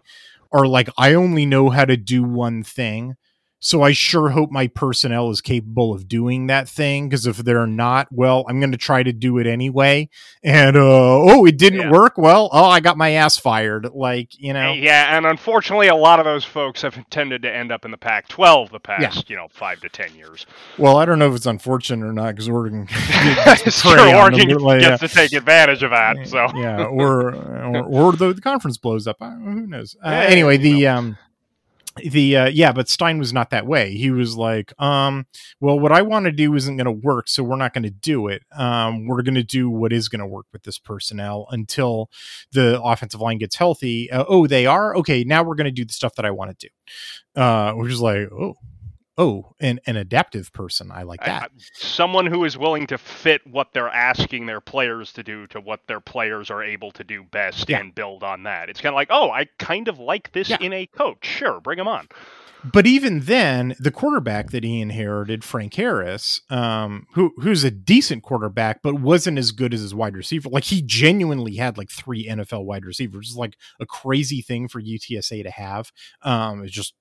are 0.53 0.67
like, 0.67 0.89
I 0.97 1.15
only 1.15 1.45
know 1.45 1.69
how 1.69 1.83
to 1.83 1.97
do 1.97 2.23
one 2.23 2.63
thing 2.63 3.17
So 3.61 3.81
I 3.81 3.91
sure 3.91 4.29
hope 4.29 4.51
my 4.51 4.67
personnel 4.67 5.29
is 5.31 5.41
capable 5.41 5.93
of 5.93 6.07
doing 6.07 6.47
that 6.47 6.69
thing 6.69 7.09
because 7.09 7.27
if 7.27 7.37
they're 7.37 7.67
not, 7.67 8.07
well, 8.09 8.45
I'm 8.47 8.59
going 8.61 8.71
to 8.71 8.77
try 8.77 9.03
to 9.03 9.11
do 9.11 9.37
it 9.37 9.45
anyway. 9.47 10.07
And 10.43 10.77
uh, 10.77 10.79
oh, 10.81 11.45
it 11.45 11.57
didn't 11.57 11.81
Yeah. 11.81 11.91
work. 11.91 12.17
Well, 12.17 12.49
oh, 12.53 12.65
I 12.69 12.79
got 12.79 12.95
my 12.97 13.09
ass 13.11 13.37
fired. 13.37 13.89
Like 13.93 14.29
you 14.39 14.53
know, 14.53 14.71
Yeah, 14.71 15.17
and 15.17 15.25
unfortunately, 15.25 15.89
a 15.89 15.95
lot 15.95 16.19
of 16.19 16.25
those 16.25 16.45
folks 16.45 16.81
have 16.83 16.97
tended 17.09 17.41
to 17.41 17.53
end 17.53 17.71
up 17.71 17.83
in 17.83 17.91
the 17.91 17.97
Pac-12 17.97 18.71
the 18.71 18.79
past, 18.79 19.01
Yeah. 19.01 19.23
you 19.27 19.35
know, 19.35 19.47
five 19.51 19.81
to 19.81 19.89
ten 19.89 20.15
years. 20.15 20.45
well, 20.77 20.95
I 20.97 21.03
don't 21.03 21.19
know 21.19 21.29
if 21.29 21.35
it's 21.35 21.45
unfortunate 21.45 22.05
or 22.05 22.13
not 22.13 22.35
because 22.35 22.47
Oregon 22.47 22.87
prey 22.87 24.11
on 24.11 24.15
Oregon 24.15 24.47
them, 24.47 24.57
like, 24.59 24.79
gets 24.81 25.01
to 25.01 25.07
take 25.09 25.33
advantage 25.33 25.83
of 25.83 25.91
that. 25.91 26.15
So 26.27 26.47
yeah, 26.55 26.85
or 26.85 27.33
or, 27.35 27.83
or 27.83 28.11
the, 28.13 28.33
the 28.33 28.41
conference 28.41 28.77
blows 28.77 29.05
up. 29.07 29.17
Who 29.19 29.67
knows? 29.67 29.95
Uh, 30.03 30.09
anyway, 30.09 30.57
the 30.57 30.87
um, 30.87 31.17
the 32.03 32.37
uh, 32.37 32.47
yeah, 32.47 32.71
but 32.71 32.89
Stein 32.89 33.19
was 33.19 33.33
not 33.33 33.49
that 33.49 33.65
way. 33.65 33.95
He 33.95 34.11
was 34.11 34.35
like, 34.35 34.73
um, 34.79 35.25
well, 35.59 35.79
what 35.79 35.91
I 35.91 36.01
want 36.01 36.25
to 36.25 36.31
do 36.31 36.53
isn't 36.55 36.77
going 36.77 36.85
to 36.85 36.91
work, 36.91 37.27
so 37.27 37.43
we're 37.43 37.55
not 37.55 37.73
going 37.73 37.83
to 37.83 37.89
do 37.89 38.27
it. 38.27 38.43
Um, 38.55 39.07
we're 39.07 39.21
going 39.21 39.35
to 39.35 39.43
do 39.43 39.69
what 39.69 39.93
is 39.93 40.09
going 40.09 40.19
to 40.19 40.27
work 40.27 40.45
with 40.53 40.63
this 40.63 40.79
personnel 40.79 41.47
until 41.51 42.09
the 42.51 42.81
offensive 42.81 43.21
line 43.21 43.37
gets 43.37 43.55
healthy. 43.55 44.09
Uh, 44.11 44.25
oh, 44.27 44.47
they 44.47 44.65
are 44.65 44.95
okay. 44.97 45.23
Now 45.23 45.43
we're 45.43 45.55
going 45.55 45.65
to 45.65 45.71
do 45.71 45.85
the 45.85 45.93
stuff 45.93 46.15
that 46.15 46.25
I 46.25 46.31
want 46.31 46.57
to 46.57 46.67
do. 46.67 47.41
Uh, 47.41 47.73
which 47.73 47.91
is 47.91 48.01
like, 48.01 48.29
oh. 48.31 48.55
Oh, 49.19 49.53
an, 49.59 49.81
an 49.85 49.97
adaptive 49.97 50.53
person. 50.53 50.91
I 50.91 51.03
like 51.03 51.19
that. 51.25 51.51
Someone 51.73 52.25
who 52.25 52.45
is 52.45 52.57
willing 52.57 52.87
to 52.87 52.97
fit 52.97 53.41
what 53.45 53.73
they're 53.73 53.89
asking 53.89 54.45
their 54.45 54.61
players 54.61 55.11
to 55.13 55.23
do 55.23 55.45
to 55.47 55.59
what 55.59 55.81
their 55.87 55.99
players 55.99 56.49
are 56.49 56.63
able 56.63 56.91
to 56.91 57.03
do 57.03 57.23
best 57.23 57.69
Yeah. 57.69 57.81
and 57.81 57.93
build 57.93 58.23
on 58.23 58.43
that. 58.43 58.69
It's 58.69 58.79
kind 58.79 58.93
of 58.93 58.95
like, 58.95 59.09
oh, 59.11 59.29
I 59.29 59.45
kind 59.59 59.89
of 59.89 59.99
like 59.99 60.31
this 60.31 60.49
Yeah. 60.49 60.57
in 60.61 60.71
a 60.71 60.85
coach. 60.85 61.25
Sure, 61.25 61.59
bring 61.59 61.77
him 61.79 61.87
on. 61.89 62.07
but 62.73 62.85
even 62.85 63.21
then, 63.21 63.73
the 63.79 63.91
quarterback 63.91 64.51
that 64.51 64.63
he 64.65 64.81
inherited, 64.81 65.43
Frank 65.45 65.73
Harris, 65.75 66.41
um, 66.49 67.07
who 67.13 67.31
who's 67.41 67.63
a 67.63 67.71
decent 67.71 68.21
quarterback, 68.23 68.81
but 68.81 68.95
wasn't 68.99 69.37
as 69.37 69.51
good 69.51 69.73
as 69.73 69.79
his 69.81 69.95
wide 69.95 70.15
receiver. 70.15 70.49
Like 70.49 70.65
he 70.65 70.81
genuinely 70.81 71.55
had 71.55 71.77
like 71.77 71.89
three 71.89 72.25
NFL 72.27 72.65
wide 72.65 72.85
receivers, 72.85 73.35
like 73.37 73.55
a 73.79 73.85
crazy 73.85 74.41
thing 74.41 74.67
for 74.67 74.81
UTSA 74.81 75.43
to 75.43 75.51
have. 75.51 75.91
Um, 76.21 76.63
it's 76.63 76.73
just 76.73 76.93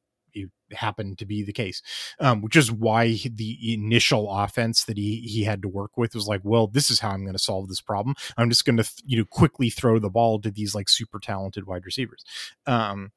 happened 0.72 1.18
to 1.18 1.26
be 1.26 1.42
the 1.42 1.52
case, 1.52 1.82
um, 2.20 2.42
which 2.42 2.56
is 2.56 2.70
why 2.70 3.16
the 3.24 3.72
initial 3.72 4.30
offense 4.30 4.84
that 4.84 4.96
he 4.96 5.20
he 5.20 5.44
had 5.44 5.62
to 5.62 5.68
work 5.68 5.96
with 5.96 6.14
was 6.14 6.26
like, 6.26 6.40
well, 6.44 6.66
this 6.66 6.90
is 6.90 7.00
how 7.00 7.10
I'm 7.10 7.24
going 7.24 7.32
to 7.32 7.38
solve 7.38 7.68
this 7.68 7.80
problem. 7.80 8.14
I'm 8.36 8.48
just 8.50 8.64
going 8.64 8.76
to 8.76 8.84
th- 8.84 9.02
you 9.06 9.18
know 9.18 9.24
quickly 9.24 9.70
throw 9.70 9.98
the 9.98 10.10
ball 10.10 10.40
to 10.40 10.50
these 10.50 10.74
like 10.74 10.88
super 10.88 11.18
talented 11.18 11.66
wide 11.66 11.84
receivers. 11.84 12.24
Um, 12.66 13.12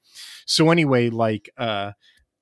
so 0.45 0.69
anyway, 0.69 1.09
like 1.09 1.49
uh 1.57 1.91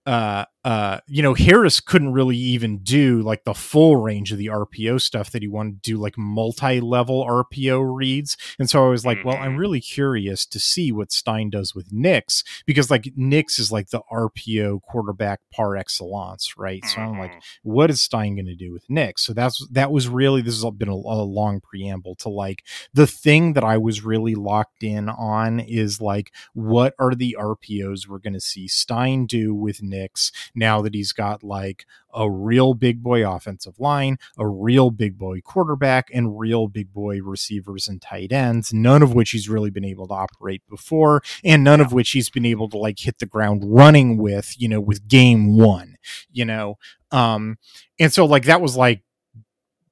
uh 0.06 0.46
uh 0.66 1.00
you 1.08 1.22
know 1.24 1.34
harris 1.34 1.80
couldn't 1.80 2.12
really 2.12 2.36
even 2.36 2.80
do 2.80 3.22
like 3.22 3.46
the 3.46 3.54
full 3.54 3.96
range 3.96 4.32
of 4.34 4.38
the 4.38 4.48
rpo 4.48 5.00
stuff 5.00 5.32
that 5.32 5.42
he 5.42 5.48
wanted 5.48 5.82
to 5.82 5.92
do 5.92 5.98
like 5.98 6.18
multi-level 6.18 7.26
rpo 7.26 7.96
reads 7.96 8.36
and 8.58 8.70
so 8.70 8.86
i 8.86 8.90
was 8.90 9.06
like 9.06 9.24
well 9.24 9.38
i'm 9.38 9.56
Mhm. 9.56 9.60
really 9.60 9.80
curious 9.82 10.46
to 10.46 10.60
see 10.60 10.92
what 10.92 11.12
stein 11.14 11.50
does 11.50 11.74
with 11.74 11.94
nix 11.94 12.44
because 12.66 12.92
like 12.92 13.12
nix 13.16 13.58
is 13.58 13.72
like 13.72 13.90
the 13.90 14.02
rpo 14.12 14.82
quarterback 14.82 15.40
par 15.54 15.78
excellence 15.78 16.58
right 16.58 16.84
so 16.86 17.00
i'm 17.00 17.18
like 17.18 17.32
Mhm. 17.32 17.42
what 17.64 17.90
is 17.90 18.02
Stein 18.02 18.36
going 18.36 18.46
to 18.48 18.56
do 18.56 18.74
with 18.74 18.90
Nick? 18.90 19.20
So 19.20 19.34
that's 19.34 19.66
that 19.70 19.92
was 19.92 20.08
really 20.08 20.42
this 20.42 20.62
has 20.62 20.72
been 20.72 20.90
a, 20.90 20.94
a 20.94 21.24
long 21.24 21.60
preamble 21.62 22.16
to 22.16 22.30
like 22.30 22.64
the 22.94 23.06
thing 23.06 23.54
that 23.54 23.64
I 23.64 23.78
was 23.78 24.04
really 24.04 24.34
locked 24.36 24.84
in 24.84 25.10
on 25.10 25.60
is 25.60 26.02
like 26.02 26.32
what 26.54 26.96
are 26.98 27.14
the 27.14 27.38
RPOs 27.40 28.08
we're 28.08 28.18
going 28.20 28.34
to 28.34 28.40
see 28.40 28.68
Stein 28.68 29.26
do 29.28 29.54
with 29.54 29.84
Nix 29.84 30.32
now 30.56 30.82
that 30.82 30.94
he's 30.94 31.12
got 31.12 31.44
like 31.44 31.86
a 32.14 32.30
real 32.30 32.74
big 32.74 33.04
boy 33.04 33.30
offensive 33.30 33.80
line, 33.80 34.18
a 34.38 34.48
real 34.48 34.92
big 34.92 35.18
boy 35.18 35.42
quarterback, 35.42 36.10
and 36.14 36.40
real 36.40 36.68
big 36.68 36.92
boy 36.94 37.22
receivers 37.22 37.88
and 37.88 38.02
tight 38.02 38.32
ends, 38.32 38.74
none 38.74 39.02
of 39.04 39.14
which 39.14 39.32
he's 39.32 39.50
really 39.50 39.70
been 39.70 39.86
able 39.86 40.08
to 40.08 40.14
operate 40.14 40.62
before, 40.70 41.22
and 41.44 41.64
none 41.64 41.82
of 41.82 41.94
which 41.94 42.12
he's 42.12 42.30
been 42.30 42.46
able 42.46 42.70
to 42.70 42.78
like 42.78 43.00
hit 43.00 43.20
the 43.20 43.26
ground 43.26 43.64
running 43.66 44.18
with, 44.18 44.56
you 44.60 44.68
know, 44.68 44.82
with 44.82 45.08
game 45.08 45.58
one, 45.58 45.98
you 46.32 46.46
know. 46.46 46.78
Um, 47.12 47.58
and 48.00 48.12
so 48.12 48.26
like 48.26 48.46
that 48.46 48.62
was 48.62 48.76
like, 48.76 49.02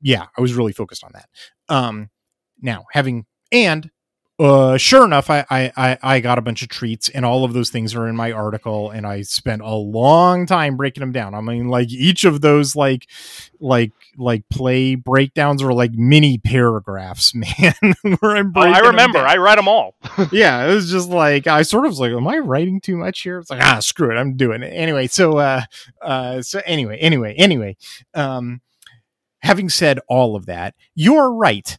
yeah, 0.02 0.28
I 0.38 0.42
was 0.42 0.54
really 0.54 0.74
focused 0.74 1.04
on 1.04 1.12
that. 1.14 1.30
Um, 1.70 2.10
now 2.62 2.86
having 2.92 3.26
and 3.52 3.90
uh, 4.40 4.78
sure 4.78 5.04
enough, 5.04 5.32
I, 5.32 5.46
I 5.50 5.72
I 5.76 5.98
I 6.04 6.20
got 6.20 6.38
a 6.38 6.42
bunch 6.42 6.62
of 6.62 6.70
treats, 6.70 7.10
and 7.10 7.26
all 7.26 7.44
of 7.44 7.54
those 7.54 7.72
things 7.72 7.96
are 7.96 8.08
in 8.08 8.16
my 8.16 8.32
article, 8.32 8.92
and 8.92 9.08
I 9.08 9.24
spent 9.24 9.64
a 9.64 9.74
long 9.74 10.46
time 10.46 10.78
breaking 10.78 11.02
them 11.02 11.12
down. 11.12 11.34
I 11.34 11.42
mean, 11.42 11.70
like 11.70 11.90
each 11.90 12.24
of 12.24 12.42
those 12.42 12.76
like 12.76 13.08
like 13.60 13.94
like 14.16 14.48
play 14.50 14.94
breakdowns 14.94 15.64
are 15.64 15.74
like 15.74 15.92
mini 15.94 16.38
paragraphs, 16.38 17.34
man. 17.36 17.96
where 18.20 18.36
I'm 18.36 18.54
Oh, 18.56 18.62
I 18.62 18.80
remember. 18.80 19.20
I 19.20 19.38
read 19.38 19.58
them 19.58 19.68
all. 19.68 19.96
yeah, 20.32 20.68
it 20.68 20.74
was 20.74 20.92
just 20.92 21.10
like 21.10 21.48
I 21.48 21.64
sort 21.64 21.86
of 21.86 21.92
was 21.92 22.00
like, 22.00 22.12
am 22.12 22.28
I 22.28 22.38
writing 22.38 22.80
too 22.80 22.96
much 22.96 23.22
here? 23.22 23.40
It's 23.40 23.50
like 23.50 23.64
ah, 23.64 23.80
screw 23.80 24.12
it, 24.12 24.20
I'm 24.20 24.38
doing 24.38 24.62
it 24.62 24.70
anyway. 24.70 25.08
So, 25.08 25.40
uh, 25.40 25.62
uh, 26.02 26.44
so 26.44 26.62
anyway, 26.66 26.98
anyway, 27.00 27.34
anyway. 27.36 27.76
Um, 28.14 28.62
having 29.40 29.70
said 29.70 30.00
all 30.08 30.36
of 30.36 30.46
that, 30.46 30.76
you're 30.94 31.34
right. 31.34 31.78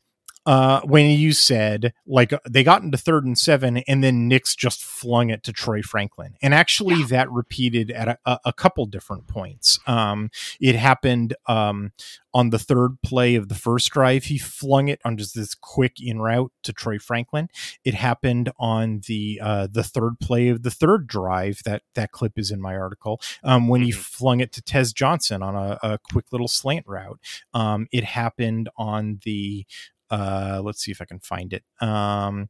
Uh, 0.48 0.80
when 0.84 1.10
you 1.10 1.32
said 1.34 1.92
like 2.06 2.32
they 2.48 2.64
got 2.64 2.80
into 2.82 2.96
third 2.96 3.26
and 3.26 3.38
seven, 3.38 3.76
and 3.86 4.02
then 4.02 4.28
Nix 4.28 4.54
just 4.56 4.82
flung 4.82 5.28
it 5.28 5.42
to 5.42 5.52
Troy 5.52 5.82
Franklin, 5.82 6.36
and 6.40 6.54
actually 6.54 7.02
that 7.04 7.30
repeated 7.30 7.90
at 7.90 8.08
a, 8.08 8.18
a, 8.24 8.38
a 8.46 8.52
couple 8.54 8.86
different 8.86 9.26
points. 9.26 9.78
Um, 9.86 10.30
it 10.58 10.74
happened 10.74 11.34
um, 11.48 11.92
on 12.32 12.48
the 12.48 12.58
third 12.58 12.96
play 13.04 13.34
of 13.34 13.48
the 13.50 13.54
first 13.54 13.90
drive. 13.90 14.24
He 14.24 14.38
flung 14.38 14.88
it 14.88 15.00
on 15.04 15.18
just 15.18 15.34
this 15.34 15.54
quick 15.54 15.96
in 16.00 16.18
route 16.22 16.50
to 16.62 16.72
Troy 16.72 16.98
Franklin. 16.98 17.48
It 17.84 17.92
happened 17.92 18.50
on 18.58 19.02
the 19.06 19.38
uh, 19.42 19.68
the 19.70 19.84
third 19.84 20.18
play 20.18 20.48
of 20.48 20.62
the 20.62 20.70
third 20.70 21.06
drive. 21.06 21.60
That 21.66 21.82
that 21.94 22.10
clip 22.12 22.38
is 22.38 22.50
in 22.50 22.62
my 22.62 22.74
article. 22.74 23.20
Um, 23.44 23.68
when 23.68 23.82
he 23.82 23.90
Mhm. 23.92 23.96
flung 23.96 24.40
it 24.40 24.52
to 24.52 24.62
Tez 24.62 24.94
Johnson 24.94 25.42
on 25.42 25.54
a, 25.54 25.78
a 25.82 25.98
quick 26.10 26.24
little 26.32 26.48
slant 26.48 26.86
route. 26.86 27.20
Um, 27.52 27.86
it 27.92 28.04
happened 28.04 28.70
on 28.78 29.20
the 29.24 29.66
uh, 30.10 30.60
let's 30.64 30.82
see 30.82 30.90
if 30.90 31.00
I 31.00 31.04
can 31.04 31.20
find 31.20 31.52
it. 31.52 31.64
Um, 31.80 32.48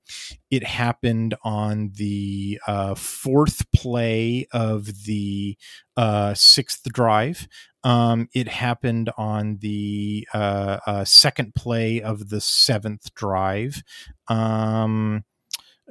it 0.51 0.65
happened 0.65 1.35
on 1.43 1.93
the 1.95 2.61
uh, 2.67 2.95
fourth 2.95 3.71
play 3.73 4.47
of 4.53 5.05
the 5.05 5.57
uh, 5.97 6.35
sixth 6.35 6.85
drive. 6.85 7.49
Um, 7.85 8.29
it 8.35 8.49
happened 8.49 9.11
on 9.17 9.59
the 9.61 10.27
uh, 10.35 10.79
uh, 10.87 11.05
second 11.05 11.55
play 11.55 12.03
of 12.03 12.29
the 12.29 12.41
seventh 12.41 13.15
drive. 13.15 13.83
Um, 14.29 15.25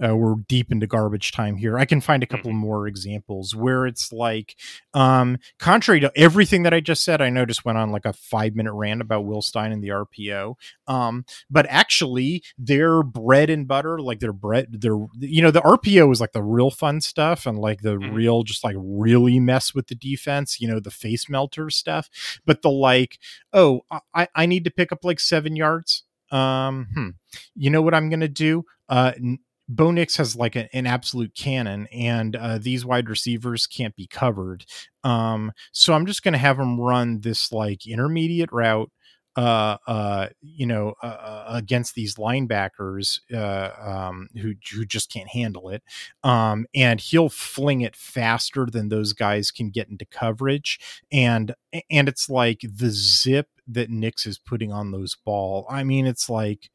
uh, 0.05 0.15
we're 0.15 0.35
deep 0.47 0.71
into 0.71 0.85
garbage 0.87 1.31
time 1.31 1.55
here. 1.55 1.77
I 1.79 1.85
can 1.85 2.01
find 2.01 2.21
a 2.21 2.27
couple 2.27 2.51
more 2.53 2.87
examples 2.87 3.55
where 3.55 3.85
it's 3.87 4.11
like, 4.11 4.55
um, 4.93 5.37
contrary 5.59 5.99
to 6.01 6.11
everything 6.15 6.63
that 6.63 6.73
I 6.73 6.79
just 6.81 7.03
said, 7.03 7.21
I 7.21 7.29
know 7.29 7.45
just 7.45 7.65
went 7.65 7.77
on 7.77 7.91
like 7.91 8.05
a 8.05 8.13
five 8.13 8.55
minute 8.55 8.73
rant 8.73 9.01
about 9.01 9.25
Will 9.25 9.41
Stein 9.41 9.71
and 9.71 9.83
the 9.83 9.89
RPO. 9.89 10.55
Um, 10.87 11.25
but 11.49 11.65
actually, 11.69 12.43
their 12.57 13.01
bread 13.03 13.49
and 13.49 13.67
butter, 13.67 13.99
like 13.99 14.19
their 14.19 14.33
bread, 14.33 14.67
their 14.81 14.97
you 15.19 15.41
know, 15.41 15.51
the 15.51 15.61
RPO 15.61 16.11
is 16.11 16.21
like 16.21 16.31
the 16.33 16.43
real 16.43 16.69
fun 16.71 17.01
stuff 17.01 17.45
and 17.45 17.57
like 17.57 17.81
the 17.81 17.97
Mhm. 17.97 18.13
real, 18.13 18.43
just 18.43 18.63
like 18.63 18.75
really 18.77 19.39
mess 19.39 19.73
with 19.73 19.87
the 19.87 19.95
defense. 19.95 20.61
You 20.61 20.67
know, 20.67 20.79
the 20.79 20.91
face 20.91 21.27
melter 21.29 21.69
stuff. 21.69 22.09
But 22.45 22.61
the 22.61 22.69
like, 22.71 23.17
oh, 23.53 23.81
I 24.13 24.27
I 24.35 24.45
need 24.45 24.63
to 24.65 24.71
pick 24.71 24.91
up 24.91 25.03
like 25.03 25.19
seven 25.19 25.55
yards. 25.55 26.03
Um, 26.31 26.87
hmm. 26.93 27.09
you 27.55 27.69
know 27.69 27.81
what 27.81 27.93
I'm 27.93 28.09
gonna 28.09 28.27
do? 28.27 28.65
Uh, 28.89 29.13
n- 29.17 29.39
Bo 29.69 29.91
Nix 29.91 30.15
has 30.17 30.35
like 30.35 30.55
a, 30.55 30.73
an 30.75 30.87
absolute 30.87 31.35
cannon, 31.35 31.87
and 31.91 32.35
uh, 32.35 32.57
these 32.57 32.85
wide 32.85 33.09
receivers 33.09 33.67
can't 33.67 33.95
be 33.95 34.07
covered. 34.07 34.65
Um, 35.03 35.51
so 35.71 35.93
I'm 35.93 36.05
just 36.05 36.23
going 36.23 36.33
to 36.33 36.37
have 36.37 36.57
him 36.59 36.79
run 36.79 37.21
this 37.21 37.51
like 37.51 37.85
intermediate 37.85 38.51
route, 38.51 38.91
uh, 39.35 39.77
uh, 39.85 40.27
you 40.41 40.65
know, 40.65 40.93
uh, 41.03 41.05
uh, 41.05 41.45
against 41.49 41.95
these 41.95 42.15
linebackers 42.15 43.19
uh, 43.33 43.71
um, 43.79 44.29
who 44.41 44.53
who 44.73 44.85
just 44.85 45.11
can't 45.11 45.29
handle 45.29 45.69
it. 45.69 45.83
Um, 46.23 46.65
and 46.73 46.99
he'll 47.01 47.29
fling 47.29 47.81
it 47.81 47.95
faster 47.95 48.65
than 48.65 48.89
those 48.89 49.13
guys 49.13 49.51
can 49.51 49.69
get 49.69 49.89
into 49.89 50.05
coverage, 50.05 50.79
and 51.11 51.53
and 51.91 52.07
it's 52.07 52.29
like 52.29 52.61
the 52.63 52.89
zip 52.89 53.47
that 53.67 53.89
Nix 53.89 54.25
is 54.25 54.39
putting 54.39 54.71
on 54.71 54.91
those 54.91 55.15
ball. 55.25 55.65
I 55.69 55.83
mean, 55.83 56.05
it's 56.07 56.29
like 56.29 56.69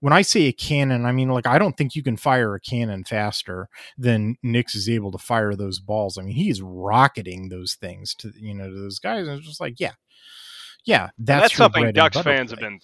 when 0.00 0.12
I 0.12 0.22
say 0.22 0.46
a 0.46 0.52
cannon, 0.52 1.04
I 1.06 1.12
mean 1.12 1.28
like 1.28 1.46
I 1.46 1.58
don't 1.58 1.76
think 1.76 1.94
you 1.94 2.02
can 2.02 2.16
fire 2.16 2.54
a 2.54 2.60
cannon 2.60 3.04
faster 3.04 3.68
than 3.96 4.36
Nix 4.42 4.74
is 4.74 4.88
able 4.88 5.12
to 5.12 5.18
fire 5.18 5.54
those 5.54 5.80
balls. 5.80 6.18
I 6.18 6.22
mean, 6.22 6.34
he's 6.34 6.62
rocketing 6.62 7.48
those 7.48 7.74
things 7.74 8.14
to 8.16 8.32
you 8.36 8.54
know 8.54 8.68
to 8.68 8.78
those 8.78 8.98
guys, 8.98 9.26
and 9.26 9.38
it's 9.38 9.46
just 9.46 9.60
like, 9.60 9.78
yeah, 9.78 9.92
yeah, 10.84 11.10
that's, 11.18 11.42
That's, 11.42 11.56
something 11.56 11.92
Ducks 11.92 12.18
fans 12.18 12.50
have 12.50 12.60
been. 12.60 12.80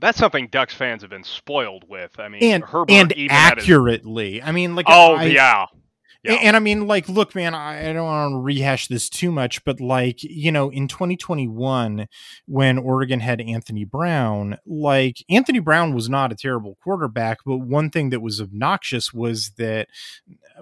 That's 0.00 0.18
something 0.18 0.48
Ducks 0.48 0.74
fans 0.74 1.02
have 1.02 1.10
been 1.10 1.24
spoiled 1.24 1.84
with. 1.88 2.18
I 2.18 2.28
mean, 2.28 2.42
and 2.42 2.64
Herbert 2.64 2.90
and 2.90 3.12
even 3.12 3.36
had 3.36 3.58
his- 3.58 3.64
accurately. 3.64 4.42
I 4.42 4.50
mean, 4.50 4.74
like 4.74 4.86
oh 4.88 5.14
I, 5.14 5.24
yeah, 5.24 5.66
And, 6.24 6.38
and, 6.42 6.56
I 6.56 6.58
mean, 6.58 6.86
like, 6.86 7.08
look, 7.08 7.34
man, 7.34 7.54
I, 7.54 7.90
I 7.90 7.92
don't 7.92 8.04
want 8.06 8.32
to 8.32 8.38
rehash 8.38 8.88
this 8.88 9.08
too 9.10 9.30
much, 9.30 9.62
but 9.64 9.80
like, 9.80 10.22
you 10.22 10.50
know, 10.50 10.70
in 10.70 10.88
2021, 10.88 12.06
when 12.46 12.78
Oregon 12.78 13.20
had 13.20 13.40
Anthony 13.42 13.84
Brown, 13.84 14.56
like, 14.66 15.22
Anthony 15.28 15.58
Brown 15.58 15.94
was 15.94 16.08
not 16.08 16.32
a 16.32 16.36
terrible 16.36 16.78
quarterback, 16.82 17.38
but 17.44 17.58
one 17.58 17.90
thing 17.90 18.10
that 18.10 18.22
was 18.22 18.40
obnoxious 18.40 19.12
was 19.12 19.50
that, 19.58 19.88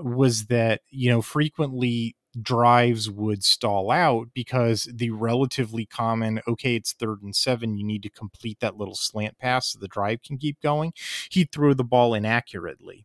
was 0.01 0.47
that, 0.47 0.81
you 0.91 1.11
know, 1.11 1.23
frequently 1.23 2.17
drives 2.41 3.11
would 3.11 3.45
stall 3.45 3.91
out 3.91 4.29
because 4.35 4.89
the 4.91 5.11
relatively 5.11 5.85
common 5.85 6.41
okay 6.49 6.77
it's 6.77 6.95
third 6.95 7.21
and 7.23 7.37
seven 7.37 7.77
you 7.77 7.85
need 7.85 8.03
to 8.03 8.09
complete 8.09 8.59
that 8.61 8.77
little 8.79 8.95
slant 8.95 9.37
pass 9.39 9.73
so 9.73 9.79
the 9.79 9.87
drive 9.87 10.23
can 10.23 10.39
keep 10.39 10.59
going 10.63 10.95
he'd 11.31 11.53
throw 11.53 11.75
the 11.75 11.85
ball 11.85 12.15
inaccurately 12.15 13.05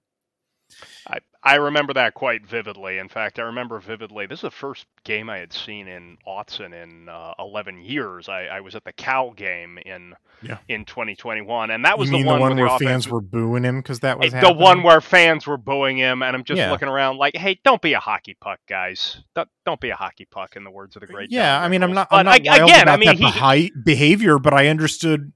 I, 1.07 1.19
I 1.43 1.55
remember 1.55 1.93
that 1.93 2.13
quite 2.13 2.45
vividly. 2.45 2.97
In 2.97 3.07
fact, 3.07 3.39
I 3.39 3.43
remember 3.43 3.79
vividly. 3.79 4.25
This 4.25 4.39
is 4.39 4.43
the 4.43 4.51
first 4.51 4.85
game 5.05 5.29
I 5.29 5.37
had 5.37 5.53
seen 5.53 5.87
in 5.87 6.17
Autzen 6.27 6.73
in 6.73 7.07
uh, 7.07 7.33
11 7.39 7.81
years. 7.83 8.27
I, 8.27 8.47
I, 8.47 8.59
was 8.59 8.75
at 8.75 8.83
the 8.83 8.91
Cal 8.91 9.31
game 9.31 9.77
in 9.85 10.13
yeah. 10.41 10.57
in 10.67 10.83
2021, 10.83 11.71
and 11.71 11.85
that 11.85 11.97
was 11.97 12.09
the 12.09 12.17
one, 12.17 12.25
the 12.25 12.31
one, 12.31 12.55
where, 12.57 12.67
where 12.67 12.79
fans 12.79 13.07
were 13.07 13.21
booing 13.21 13.63
him 13.63 13.79
because 13.79 14.01
that 14.01 14.19
was 14.19 14.31
the 14.31 14.39
happening? 14.39 14.61
one 14.61 14.83
where 14.83 14.99
fans 14.99 15.47
were 15.47 15.57
booing 15.57 15.97
him, 15.97 16.21
and 16.21 16.35
I'm 16.35 16.43
just 16.43 16.57
yeah. 16.57 16.69
looking 16.69 16.89
around 16.89 17.17
like, 17.17 17.37
hey, 17.37 17.59
don't 17.63 17.81
be 17.81 17.93
a 17.93 17.99
hockey 17.99 18.35
puck, 18.39 18.59
guys. 18.67 19.23
Don't, 19.33 19.49
don't 19.65 19.79
be 19.79 19.89
a 19.89 19.95
hockey 19.95 20.25
puck, 20.25 20.57
in 20.57 20.63
the 20.63 20.71
words 20.71 20.95
of 20.95 20.99
the 20.99 21.07
great. 21.07 21.31
Yeah, 21.31 21.61
I 21.61 21.69
mean, 21.69 21.81
I'm 21.81 21.93
not. 21.93 22.09
I'm 22.11 22.25
not 22.25 22.33
I, 22.47 22.63
again, 22.63 22.89
I 22.89 22.97
mean, 22.97 23.15
he, 23.15 23.71
behavior, 23.71 24.37
but 24.37 24.53
I 24.53 24.67
understood 24.67 25.31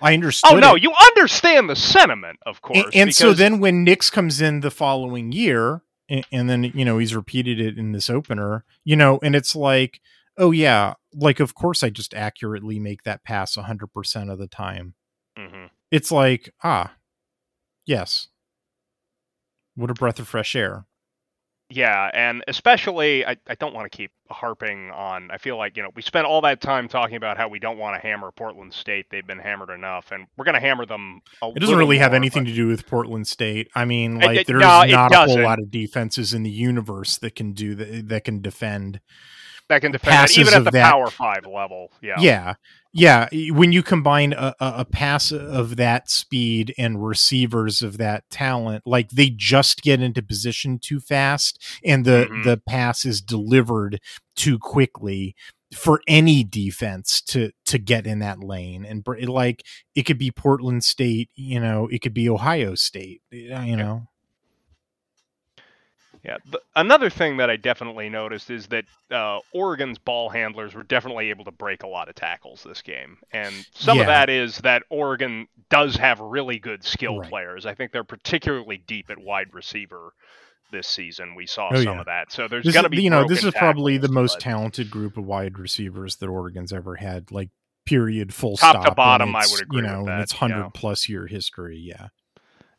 I 0.00 0.14
understood. 0.14 0.52
Oh 0.52 0.58
no, 0.58 0.74
it. 0.74 0.82
you 0.82 0.92
understand 1.08 1.70
the 1.70 1.76
sentiment, 1.76 2.38
of 2.44 2.62
course. 2.62 2.78
And, 2.78 2.94
and 2.94 3.08
because... 3.08 3.16
so 3.16 3.32
then 3.32 3.58
when 3.60 3.84
Nix 3.84 4.10
comes 4.10 4.40
in 4.40 4.60
the 4.60 4.70
following 4.70 5.32
year, 5.32 5.82
and, 6.08 6.24
and 6.30 6.50
then 6.50 6.64
you 6.64 6.84
know 6.84 6.98
he's 6.98 7.14
repeated 7.14 7.60
it 7.60 7.78
in 7.78 7.92
this 7.92 8.10
opener, 8.10 8.64
you 8.84 8.96
know, 8.96 9.18
and 9.22 9.34
it's 9.34 9.56
like, 9.56 10.00
oh 10.36 10.50
yeah, 10.50 10.94
like 11.14 11.40
of 11.40 11.54
course 11.54 11.82
I 11.82 11.90
just 11.90 12.14
accurately 12.14 12.78
make 12.78 13.02
that 13.04 13.24
pass 13.24 13.54
hundred 13.54 13.88
percent 13.88 14.30
of 14.30 14.38
the 14.38 14.48
time. 14.48 14.94
Mm-hmm. 15.38 15.66
It's 15.90 16.12
like 16.12 16.52
ah, 16.62 16.94
yes. 17.84 18.28
What 19.74 19.90
a 19.90 19.94
breath 19.94 20.18
of 20.18 20.28
fresh 20.28 20.56
air. 20.56 20.86
Yeah, 21.68 22.10
and 22.14 22.44
especially, 22.46 23.26
I, 23.26 23.36
I 23.48 23.56
don't 23.56 23.74
want 23.74 23.90
to 23.90 23.96
keep 23.96 24.12
harping 24.30 24.92
on. 24.92 25.30
I 25.32 25.38
feel 25.38 25.56
like, 25.56 25.76
you 25.76 25.82
know, 25.82 25.90
we 25.96 26.02
spent 26.02 26.24
all 26.24 26.40
that 26.42 26.60
time 26.60 26.86
talking 26.86 27.16
about 27.16 27.36
how 27.36 27.48
we 27.48 27.58
don't 27.58 27.76
want 27.76 28.00
to 28.00 28.06
hammer 28.06 28.30
Portland 28.30 28.72
State. 28.72 29.06
They've 29.10 29.26
been 29.26 29.40
hammered 29.40 29.70
enough, 29.70 30.12
and 30.12 30.28
we're 30.36 30.44
going 30.44 30.54
to 30.54 30.60
hammer 30.60 30.86
them 30.86 31.22
It 31.42 31.58
doesn't 31.58 31.76
really 31.76 31.96
more, 31.96 32.04
have 32.04 32.14
anything 32.14 32.44
but... 32.44 32.50
to 32.50 32.54
do 32.54 32.68
with 32.68 32.86
Portland 32.86 33.26
State. 33.26 33.68
I 33.74 33.84
mean, 33.84 34.20
like, 34.20 34.38
it, 34.38 34.46
there's 34.46 34.60
no, 34.60 34.84
not 34.84 35.12
a 35.12 35.24
whole 35.24 35.42
lot 35.42 35.58
of 35.58 35.70
defenses 35.72 36.32
in 36.32 36.44
the 36.44 36.50
universe 36.50 37.18
that 37.18 37.34
can 37.34 37.52
do 37.52 37.74
that, 37.74 38.08
that 38.10 38.24
can 38.24 38.40
defend. 38.40 39.00
That 39.68 39.80
can 39.80 39.90
defend 39.90 40.28
that, 40.28 40.38
even 40.38 40.54
at 40.54 40.62
the 40.62 40.70
that. 40.70 40.92
Power 40.92 41.10
Five 41.10 41.46
level. 41.46 41.90
Yeah. 42.00 42.14
Yeah 42.20 42.54
yeah, 42.96 43.28
when 43.50 43.72
you 43.72 43.82
combine 43.82 44.32
a, 44.32 44.54
a, 44.58 44.84
pass 44.84 45.30
of 45.30 45.76
that 45.76 46.08
speed 46.08 46.74
and 46.78 47.04
receivers 47.06 47.82
of 47.82 47.98
that 47.98 48.24
talent, 48.30 48.84
like 48.86 49.10
they 49.10 49.28
just 49.28 49.82
get 49.82 50.00
into 50.00 50.22
position 50.22 50.78
too 50.78 51.00
fast, 51.00 51.62
and 51.84 52.04
the 52.04 52.26
mm-hmm. 52.30 52.42
the 52.42 52.56
pass 52.56 53.04
is 53.04 53.20
delivered 53.20 54.00
too 54.34 54.58
quickly 54.58 55.34
for 55.74 56.00
any 56.08 56.42
defense 56.42 57.20
to 57.20 57.50
to 57.66 57.78
get 57.78 58.06
in 58.06 58.20
that 58.20 58.40
lane 58.40 58.84
and 58.84 59.04
like 59.28 59.64
it 59.94 60.04
could 60.04 60.18
be 60.18 60.30
Portland 60.30 60.82
State, 60.82 61.28
you 61.34 61.60
know, 61.60 61.88
it 61.88 62.00
could 62.00 62.14
be 62.14 62.28
Ohio 62.28 62.74
State, 62.74 63.20
you 63.30 63.76
know. 63.76 64.06
Yeah. 66.26 66.38
The, 66.50 66.60
another 66.74 67.08
thing 67.08 67.36
that 67.36 67.50
I 67.50 67.56
definitely 67.56 68.08
noticed 68.08 68.50
is 68.50 68.66
that 68.68 68.84
uh, 69.12 69.38
Oregon's 69.52 69.98
ball 69.98 70.28
handlers 70.28 70.74
were 70.74 70.82
definitely 70.82 71.30
able 71.30 71.44
to 71.44 71.52
break 71.52 71.84
a 71.84 71.86
lot 71.86 72.08
of 72.08 72.16
tackles 72.16 72.64
this 72.64 72.82
game, 72.82 73.18
and 73.30 73.54
some 73.74 73.98
yeah. 73.98 74.02
of 74.02 74.06
that 74.08 74.28
is 74.28 74.58
that 74.58 74.82
Oregon 74.90 75.46
does 75.70 75.94
have 75.96 76.18
really 76.18 76.58
good 76.58 76.82
skill 76.82 77.20
right. 77.20 77.28
players. 77.28 77.64
I 77.64 77.74
think 77.74 77.92
they're 77.92 78.02
particularly 78.02 78.78
deep 78.78 79.08
at 79.08 79.18
wide 79.18 79.54
receiver 79.54 80.12
this 80.72 80.88
season. 80.88 81.36
We 81.36 81.46
saw 81.46 81.68
oh, 81.70 81.76
some 81.76 81.94
yeah. 81.94 82.00
of 82.00 82.06
that. 82.06 82.32
So 82.32 82.48
there's 82.48 82.64
going 82.64 82.82
to 82.82 82.90
be 82.90 83.02
you 83.02 83.10
know 83.10 83.28
this 83.28 83.44
is 83.44 83.54
probably 83.54 83.96
the 83.96 84.08
most 84.08 84.34
but... 84.34 84.40
talented 84.40 84.90
group 84.90 85.16
of 85.16 85.24
wide 85.24 85.60
receivers 85.60 86.16
that 86.16 86.28
Oregon's 86.28 86.72
ever 86.72 86.96
had. 86.96 87.30
Like 87.30 87.50
period, 87.86 88.34
full 88.34 88.56
top 88.56 88.82
stop. 88.82 88.84
to 88.84 88.94
bottom. 88.96 89.36
I 89.36 89.44
would 89.48 89.62
agree. 89.62 89.76
You 89.76 89.86
know, 89.86 89.98
with 89.98 90.06
that, 90.06 90.20
it's 90.22 90.32
hundred 90.32 90.70
plus 90.74 91.08
year 91.08 91.28
history. 91.28 91.78
Yeah. 91.78 92.08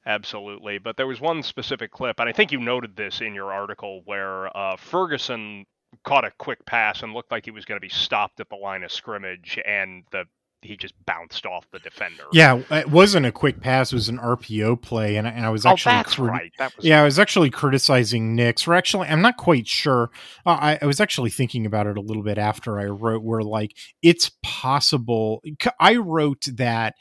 Absolutely. 0.07 0.77
But 0.77 0.95
there 0.95 1.05
was 1.05 1.19
one 1.19 1.43
specific 1.43 1.91
clip, 1.91 2.19
and 2.19 2.29
I 2.29 2.31
think 2.31 2.53
you 2.53 2.59
noted 2.59 2.95
this 2.95 3.19
in 3.19 3.35
your 3.35 3.51
article, 3.51 4.01
where 4.05 4.55
uh, 4.57 4.77
Ferguson 4.77 5.65
caught 6.05 6.23
a 6.23 6.31
quick 6.39 6.65
pass 6.65 7.03
and 7.03 7.13
looked 7.13 7.29
like 7.29 7.43
he 7.43 7.51
was 7.51 7.65
going 7.65 7.75
to 7.75 7.85
be 7.85 7.89
stopped 7.89 8.39
at 8.39 8.47
the 8.49 8.55
line 8.55 8.83
of 8.83 8.91
scrimmage, 8.91 9.59
and 9.65 10.03
the 10.11 10.23
he 10.63 10.75
just 10.75 10.95
bounced 11.05 11.45
off 11.45 11.67
the 11.71 11.79
defender. 11.79 12.23
Yeah, 12.31 12.61
it 12.71 12.89
wasn't 12.89 13.25
a 13.25 13.33
quick 13.33 13.59
pass; 13.59 13.91
it 13.91 13.95
was 13.95 14.07
an 14.07 14.17
RPO 14.17 14.81
play, 14.81 15.17
and, 15.17 15.27
and 15.27 15.45
I 15.45 15.49
was 15.49 15.65
oh, 15.65 15.71
actually 15.71 15.91
oh, 15.91 15.97
that's 15.97 16.19
right. 16.19 16.51
That 16.57 16.75
was 16.77 16.85
yeah, 16.85 17.01
I 17.01 17.03
was 17.03 17.19
actually 17.19 17.49
criticizing 17.49 18.33
Nix. 18.33 18.65
Or 18.65 18.75
actually, 18.75 19.09
I'm 19.09 19.21
not 19.21 19.35
quite 19.35 19.67
sure. 19.67 20.09
Uh, 20.45 20.57
I, 20.59 20.79
I 20.81 20.85
was 20.85 21.01
actually 21.01 21.31
thinking 21.31 21.65
about 21.65 21.85
it 21.85 21.97
a 21.97 22.01
little 22.01 22.23
bit 22.23 22.37
after 22.37 22.79
I 22.79 22.85
wrote, 22.85 23.23
where 23.23 23.41
like 23.41 23.75
it's 24.01 24.31
possible. 24.41 25.43
I 25.81 25.97
wrote 25.97 26.47
that 26.53 26.95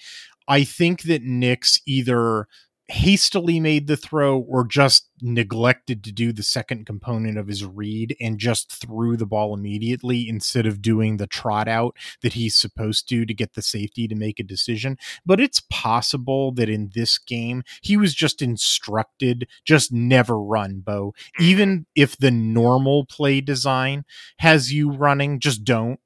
I 0.48 0.64
think 0.64 1.02
that 1.02 1.22
Nix 1.22 1.80
either 1.86 2.46
hastily 2.88 3.58
made 3.58 3.86
the 3.86 3.96
throw 3.96 4.38
or 4.38 4.64
just 4.64 5.08
neglected 5.20 6.04
to 6.04 6.12
do 6.12 6.32
the 6.32 6.42
second 6.42 6.86
component 6.86 7.36
of 7.36 7.48
his 7.48 7.64
read 7.64 8.14
and 8.20 8.38
just 8.38 8.70
threw 8.70 9.16
the 9.16 9.26
ball 9.26 9.54
immediately 9.54 10.28
instead 10.28 10.66
of 10.66 10.80
doing 10.80 11.16
the 11.16 11.26
trot 11.26 11.66
out 11.66 11.96
that 12.22 12.34
he's 12.34 12.54
supposed 12.54 13.08
to 13.08 13.26
to 13.26 13.34
get 13.34 13.54
the 13.54 13.62
safety 13.62 14.06
to 14.06 14.14
make 14.14 14.38
a 14.38 14.44
decision. 14.44 14.96
But 15.24 15.40
it's 15.40 15.62
possible 15.68 16.52
that 16.52 16.68
in 16.68 16.90
this 16.94 17.18
game, 17.18 17.64
he 17.82 17.96
was 17.96 18.14
just 18.14 18.40
instructed 18.40 19.48
just 19.64 19.92
never 19.92 20.38
run, 20.38 20.80
Bo. 20.80 21.14
Even 21.40 21.86
if 21.96 22.16
the 22.16 22.30
normal 22.30 23.04
play 23.04 23.40
design 23.40 24.04
has 24.38 24.72
you 24.72 24.90
running, 24.90 25.40
just 25.40 25.64
don't 25.64 25.98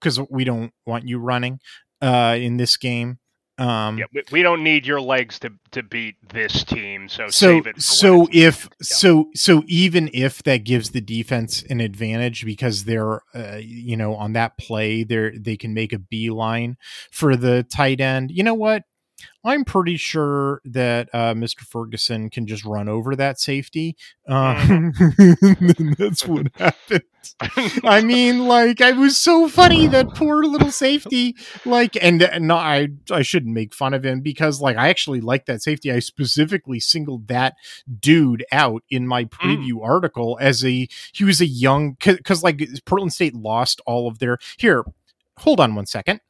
because 0.00 0.20
we 0.30 0.44
don't 0.44 0.72
want 0.86 1.08
you 1.08 1.18
running 1.18 1.60
uh, 2.00 2.36
in 2.38 2.56
this 2.56 2.76
game. 2.76 3.18
Um, 3.58 3.98
yeah, 3.98 4.04
we, 4.14 4.22
we, 4.32 4.42
don't 4.42 4.64
need 4.64 4.86
your 4.86 5.00
legs 5.00 5.38
to 5.40 5.52
to 5.72 5.82
beat 5.82 6.16
this 6.32 6.64
team. 6.64 7.08
So 7.08 7.28
so 7.28 7.62
so 7.76 8.26
if 8.32 8.64
yeah. 8.64 8.70
so 8.80 9.28
so 9.34 9.62
even 9.66 10.08
if 10.14 10.42
that 10.44 10.64
gives 10.64 10.90
the 10.90 11.02
defense 11.02 11.62
an 11.64 11.80
advantage 11.80 12.46
because 12.46 12.84
they're 12.84 13.20
uh, 13.34 13.58
you 13.60 13.96
know 13.96 14.14
on 14.16 14.32
that 14.32 14.56
play 14.56 15.04
they 15.04 15.32
they 15.38 15.56
can 15.58 15.74
make 15.74 15.92
a 15.92 15.98
beeline 15.98 16.78
for 17.10 17.36
the 17.36 17.62
tight 17.64 18.00
end. 18.00 18.30
You 18.30 18.42
know 18.42 18.54
what? 18.54 18.84
I'm 19.44 19.64
pretty 19.64 19.96
sure 19.96 20.60
that 20.64 21.08
uh, 21.12 21.34
Mr. 21.34 21.60
Ferguson 21.60 22.30
can 22.30 22.46
just 22.46 22.64
run 22.64 22.88
over 22.88 23.16
that 23.16 23.40
safety. 23.40 23.96
Um, 24.28 24.92
that's 25.98 26.26
what 26.26 26.46
happened. 26.54 27.02
I 27.84 28.02
mean, 28.02 28.46
like, 28.46 28.80
I 28.80 28.92
was 28.92 29.18
so 29.18 29.48
funny 29.48 29.88
that 29.88 30.14
poor 30.14 30.44
little 30.44 30.70
safety. 30.70 31.36
Like, 31.66 31.96
and, 32.00 32.22
and 32.22 32.46
no, 32.46 32.54
I 32.54 32.88
I 33.10 33.22
shouldn't 33.22 33.52
make 33.52 33.74
fun 33.74 33.94
of 33.94 34.04
him 34.04 34.20
because, 34.20 34.60
like, 34.60 34.76
I 34.76 34.88
actually 34.90 35.20
like 35.20 35.46
that 35.46 35.60
safety. 35.60 35.90
I 35.90 35.98
specifically 35.98 36.78
singled 36.78 37.26
that 37.28 37.54
dude 37.98 38.44
out 38.52 38.84
in 38.88 39.08
my 39.08 39.24
mm. 39.24 39.30
preview 39.30 39.74
mm. 39.74 39.84
article 39.84 40.38
as 40.40 40.64
a 40.64 40.86
he 41.12 41.24
was 41.24 41.40
a 41.40 41.46
young 41.46 41.96
because 41.98 42.44
like 42.44 42.62
Portland 42.86 43.12
State 43.12 43.34
lost 43.34 43.80
all 43.86 44.06
of 44.06 44.20
their 44.20 44.38
here. 44.56 44.84
Hold 45.38 45.58
on 45.58 45.74
one 45.74 45.86
second 45.86 46.20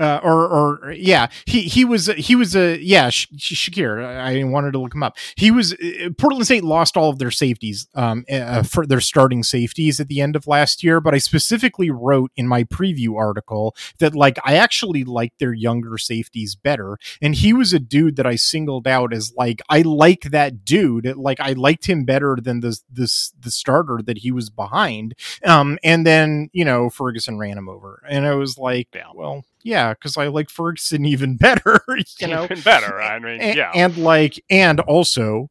uh, 0.00 0.18
or 0.22 0.48
or 0.48 0.92
yeah, 0.92 1.28
he 1.44 1.62
he 1.62 1.84
was 1.84 2.06
he 2.06 2.34
was 2.34 2.56
a 2.56 2.78
yeah 2.82 3.10
Sh- 3.10 3.28
Shakir. 3.36 4.02
I 4.02 4.42
wanted 4.44 4.72
to 4.72 4.78
look 4.78 4.94
him 4.94 5.02
up. 5.02 5.18
He 5.36 5.50
was 5.50 5.74
uh, 5.74 6.08
Portland 6.16 6.46
State 6.46 6.64
lost 6.64 6.96
all 6.96 7.10
of 7.10 7.18
their 7.18 7.30
safeties 7.30 7.86
um, 7.94 8.24
uh, 8.30 8.62
for 8.62 8.86
their 8.86 9.00
starting 9.00 9.42
safeties 9.42 10.00
at 10.00 10.08
the 10.08 10.22
end 10.22 10.36
of 10.36 10.46
last 10.46 10.82
year. 10.82 11.00
But 11.02 11.14
I 11.14 11.18
specifically 11.18 11.90
wrote 11.90 12.32
in 12.34 12.48
my 12.48 12.64
preview 12.64 13.16
article 13.16 13.76
that 13.98 14.14
like 14.14 14.38
I 14.42 14.54
actually 14.54 15.04
liked 15.04 15.38
their 15.38 15.52
younger 15.52 15.98
safeties 15.98 16.54
better, 16.54 16.96
and 17.20 17.34
he 17.34 17.52
was 17.52 17.74
a 17.74 17.78
dude 17.78 18.16
that 18.16 18.26
I 18.26 18.36
singled 18.36 18.88
out 18.88 19.12
as 19.12 19.34
like 19.36 19.60
I 19.68 19.82
like 19.82 20.22
that 20.30 20.64
dude. 20.64 21.14
Like 21.14 21.40
I 21.40 21.52
liked 21.52 21.86
him 21.86 22.06
better 22.06 22.38
than 22.42 22.60
the 22.60 22.80
this 22.90 23.34
the 23.38 23.50
starter 23.50 24.00
that 24.02 24.18
he 24.18 24.32
was 24.32 24.48
behind. 24.48 25.14
Um, 25.44 25.78
and 25.84 26.06
then 26.06 26.48
you 26.54 26.64
know 26.64 26.88
Ferguson 26.88 27.38
ran 27.38 27.58
him 27.58 27.68
over, 27.68 28.02
and 28.08 28.26
I 28.26 28.34
was 28.34 28.56
like, 28.56 28.88
yeah. 28.94 29.08
well 29.14 29.44
yeah, 29.62 29.94
because 29.94 30.16
I 30.16 30.28
like 30.28 30.50
Ferguson 30.50 31.04
even 31.14 31.36
better. 31.36 31.80
You 32.18 32.26
know, 32.28 32.44
even 32.44 32.60
better. 32.60 33.00
I 33.00 33.18
mean, 33.18 33.40
and, 33.40 33.56
yeah, 33.56 33.70
and 33.74 33.96
like, 33.96 34.42
and 34.50 34.80
also. 34.80 35.50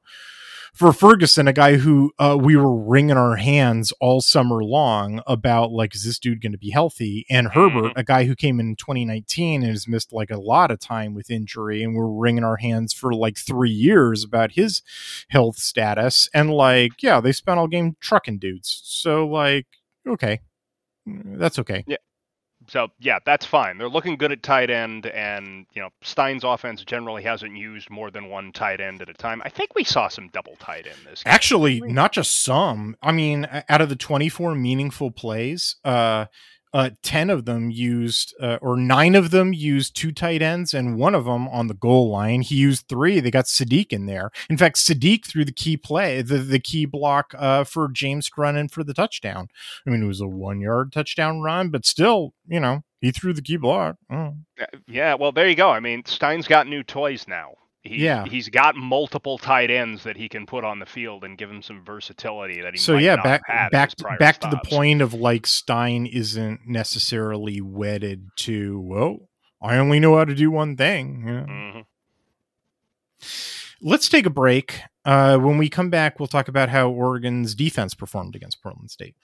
for 0.74 0.94
Ferguson, 0.94 1.46
a 1.48 1.52
guy 1.52 1.76
who 1.76 2.14
uh, 2.20 2.38
we 2.40 2.56
were 2.56 2.74
wringing 2.74 3.18
our 3.18 3.36
hands 3.36 3.92
all 4.00 4.22
summer 4.22 4.64
long 4.64 5.20
about, 5.28 5.72
like, 5.72 5.94
is 5.94 6.06
this 6.06 6.18
dude 6.20 6.42
going 6.42 6.54
to 6.54 6.58
be 6.58 6.70
healthy? 6.70 7.26
And 7.30 7.50
Herbert, 7.50 7.90
Mm-hmm. 7.90 8.00
a 8.00 8.04
guy 8.04 8.24
who 8.24 8.34
came 8.36 8.62
in 8.62 8.78
2019 8.78 9.62
and 9.64 9.72
has 9.72 9.90
missed 9.90 10.14
like 10.14 10.32
a 10.32 10.38
lot 10.40 10.72
of 10.72 10.80
time 10.80 11.14
with 11.16 11.30
injury, 11.30 11.84
and 11.84 11.96
we're 11.96 12.08
wringing 12.08 12.46
our 12.46 12.58
hands 12.58 12.94
for 12.94 13.14
like 13.14 13.38
three 13.38 13.72
years 13.72 14.24
about 14.24 14.52
his 14.54 14.82
health 15.30 15.58
status. 15.58 16.30
And 16.34 16.50
like, 16.52 17.04
yeah, 17.04 17.20
they 17.20 17.34
spent 17.34 17.60
all 17.60 17.68
game 17.68 17.98
trucking 18.00 18.38
dudes. 18.40 18.80
So 18.86 19.28
like, 19.28 19.68
okay, 20.08 20.40
that's 21.06 21.60
okay. 21.60 21.84
So 22.70 22.90
yeah, 23.00 23.20
that's 23.26 23.46
fine. 23.46 23.78
They're 23.78 23.90
looking 23.90 24.16
good 24.16 24.32
at 24.32 24.44
tight 24.44 24.70
end, 24.70 25.08
and 25.08 25.66
you 25.74 25.82
know 25.82 25.90
Stein's 26.02 26.44
offense 26.44 26.84
generally 26.84 27.24
hasn't 27.24 27.58
used 27.58 27.90
more 27.90 28.12
than 28.12 28.30
one 28.30 28.52
tight 28.52 28.80
end 28.80 29.02
at 29.02 29.10
a 29.10 29.14
time. 29.14 29.42
I 29.44 29.50
think 29.50 29.76
we 29.76 29.84
saw 29.84 30.08
some 30.08 30.30
double 30.30 30.56
tight 30.58 30.86
end 30.86 30.98
this. 31.10 31.24
Game. 31.24 31.34
Actually, 31.34 31.82
not 31.82 32.12
just 32.12 32.44
some. 32.44 32.96
I 33.02 33.12
mean, 33.12 33.48
out 33.68 33.82
of 33.82 33.90
the 33.90 33.96
24 33.96 34.56
meaningful 34.56 35.12
plays, 35.12 35.76
uh, 35.84 36.26
uh, 36.74 36.92
10 37.04 37.30
of 37.30 37.46
them 37.46 37.72
used, 37.72 38.36
uh, 38.40 38.58
or 38.62 38.78
nine 38.78 39.16
of 39.16 39.32
them 39.32 39.54
used 39.54 39.96
two 39.96 40.12
tight 40.12 40.42
ends, 40.42 40.74
and 40.74 40.98
one 40.98 41.16
of 41.16 41.26
them 41.26 41.48
on 41.48 41.68
the 41.68 41.74
goal 41.74 42.10
line. 42.10 42.42
He 42.42 42.56
used 42.56 42.88
three. 42.88 43.20
They 43.20 43.32
got 43.32 43.46
Sadiq 43.46 43.92
in 43.92 44.06
there. 44.06 44.32
In 44.50 44.58
fact, 44.58 44.78
Sadiq 44.78 45.26
threw 45.26 45.46
the 45.46 45.52
key 45.52 45.78
play, 45.78 46.22
the, 46.22 46.38
the 46.38 46.60
key 46.60 46.86
block 46.86 47.34
uh, 47.38 47.64
for 47.64 47.90
James 47.90 48.30
to 48.30 48.72
for 48.72 48.84
the 48.84 48.94
touchdown. 48.94 49.48
I 49.86 49.90
mean, 49.90 50.04
it 50.04 50.08
was 50.08 50.22
a 50.22 50.28
one 50.28 50.62
yard 50.62 50.92
touchdown 50.92 51.42
run, 51.42 51.70
but 51.70 51.86
still, 51.86 52.34
you 52.48 52.60
know, 52.60 52.84
he 53.02 53.12
threw 53.12 53.34
the 53.34 53.42
key 53.42 53.58
block. 53.58 53.96
Oh. 54.12 54.36
Yeah, 54.88 55.16
well, 55.16 55.32
there 55.32 55.48
you 55.48 55.56
go. 55.56 55.70
I 55.70 55.80
mean, 55.80 56.04
Stein's 56.06 56.48
got 56.48 56.68
new 56.68 56.84
toys 56.84 57.26
now. 57.28 57.54
He, 57.82 58.04
Yeah. 58.04 58.26
he's 58.26 58.50
got 58.50 58.76
multiple 58.76 59.38
tight 59.38 59.72
ends 59.72 60.04
that 60.04 60.18
he 60.18 60.28
can 60.28 60.46
put 60.46 60.66
on 60.66 60.80
the 60.80 60.86
field 60.86 61.24
and 61.24 61.38
give 61.38 61.50
him 61.50 61.62
some 61.62 61.84
versatility 61.84 62.62
that 62.62 62.74
he 62.74 62.78
so 62.78 62.94
might 62.96 63.04
yeah 63.04 63.16
not 63.16 63.24
back 63.24 63.42
have 63.48 63.56
had 63.58 63.72
back 63.72 64.20
back 64.20 64.40
to 64.42 64.50
the 64.50 64.60
point 64.66 65.02
of 65.02 65.14
like 65.14 65.48
stein 65.48 66.06
isn't 66.06 66.60
necessarily 66.68 67.62
wedded 67.62 68.28
to 68.36 68.82
well 68.82 69.30
i 69.62 69.78
only 69.78 69.98
know 69.98 70.18
how 70.18 70.26
to 70.26 70.36
do 70.36 70.52
one 70.52 70.76
thing 70.76 71.24
you 71.26 71.34
know? 71.34 71.46
Mhm. 71.48 71.86
let's 73.82 74.10
take 74.10 74.26
a 74.26 74.30
break 74.30 74.82
uh, 75.06 75.38
when 75.38 75.58
we 75.58 75.70
come 75.70 75.90
back 75.90 76.20
we'll 76.20 76.28
talk 76.28 76.50
about 76.50 76.68
how 76.70 76.90
oregon's 76.90 77.56
defense 77.56 77.94
performed 77.94 78.36
against 78.36 78.62
portland 78.62 78.92
state 78.92 79.16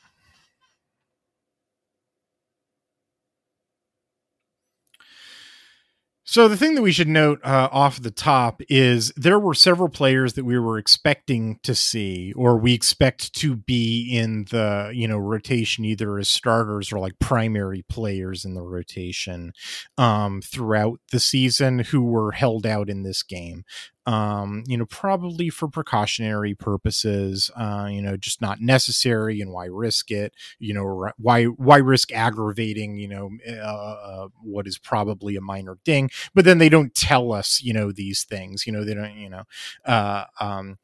So 6.36 6.50
the 6.50 6.58
thing 6.58 6.76
that 6.76 6.82
we 6.82 6.92
should 6.92 7.08
note 7.08 7.40
uh, 7.46 7.70
off 7.72 8.02
the 8.02 8.12
top 8.12 8.62
is 8.68 9.14
there 9.16 9.40
were 9.40 9.54
several 9.54 9.88
players 9.88 10.34
that 10.34 10.44
we 10.44 10.60
were 10.60 10.78
expecting 10.78 11.62
to 11.64 11.74
see, 11.74 12.34
or 12.34 12.58
we 12.58 12.74
expect 12.74 13.34
to 13.36 13.56
be 13.56 14.10
in 14.12 14.44
the 14.52 14.92
you 14.94 15.08
know 15.08 15.18
rotation 15.18 15.86
either 15.86 16.20
as 16.20 16.28
starters 16.28 16.92
or 16.92 17.00
like 17.00 17.20
primary 17.20 17.86
players 17.88 18.44
in 18.44 18.54
the 18.54 18.64
rotation 18.64 19.54
um, 19.98 20.42
throughout 20.42 21.00
the 21.14 21.22
season 21.22 21.80
who 21.80 22.02
were 22.02 22.34
held 22.34 22.66
out 22.66 22.90
in 22.90 23.04
this 23.04 23.24
game. 23.24 23.64
Um, 24.06 24.64
you 24.68 24.78
know, 24.78 24.86
probably 24.86 25.50
for 25.50 25.68
precautionary 25.68 26.54
purposes, 26.54 27.50
uh, 27.56 27.88
you 27.90 28.02
know, 28.02 28.18
just 28.18 28.42
not 28.42 28.62
necessary, 28.62 29.42
and 29.42 29.52
why 29.52 29.66
risk 29.66 30.12
it? 30.12 30.34
You 30.60 30.74
know, 30.76 31.10
why 31.18 31.46
why 31.46 31.78
risk 31.78 32.12
aggravating? 32.14 32.98
You 32.98 33.08
know, 33.08 33.30
uh, 33.50 33.54
uh, 33.54 34.28
what 34.42 34.68
is 34.68 34.78
probably 34.78 35.36
a 35.36 35.42
minor 35.42 35.78
ding 35.84 36.10
but 36.34 36.46
then 36.46 36.58
they 36.58 36.70
don't 36.70 36.94
tell 36.94 37.32
us 37.32 37.62
you 37.62 37.74
know 37.74 37.92
these 37.92 38.24
things 38.24 38.66
you 38.66 38.74
know 38.74 38.84
they 38.84 38.94
don't 38.94 39.16
you 39.16 39.30
know 39.30 39.44
uh 39.86 40.24
um 40.40 40.78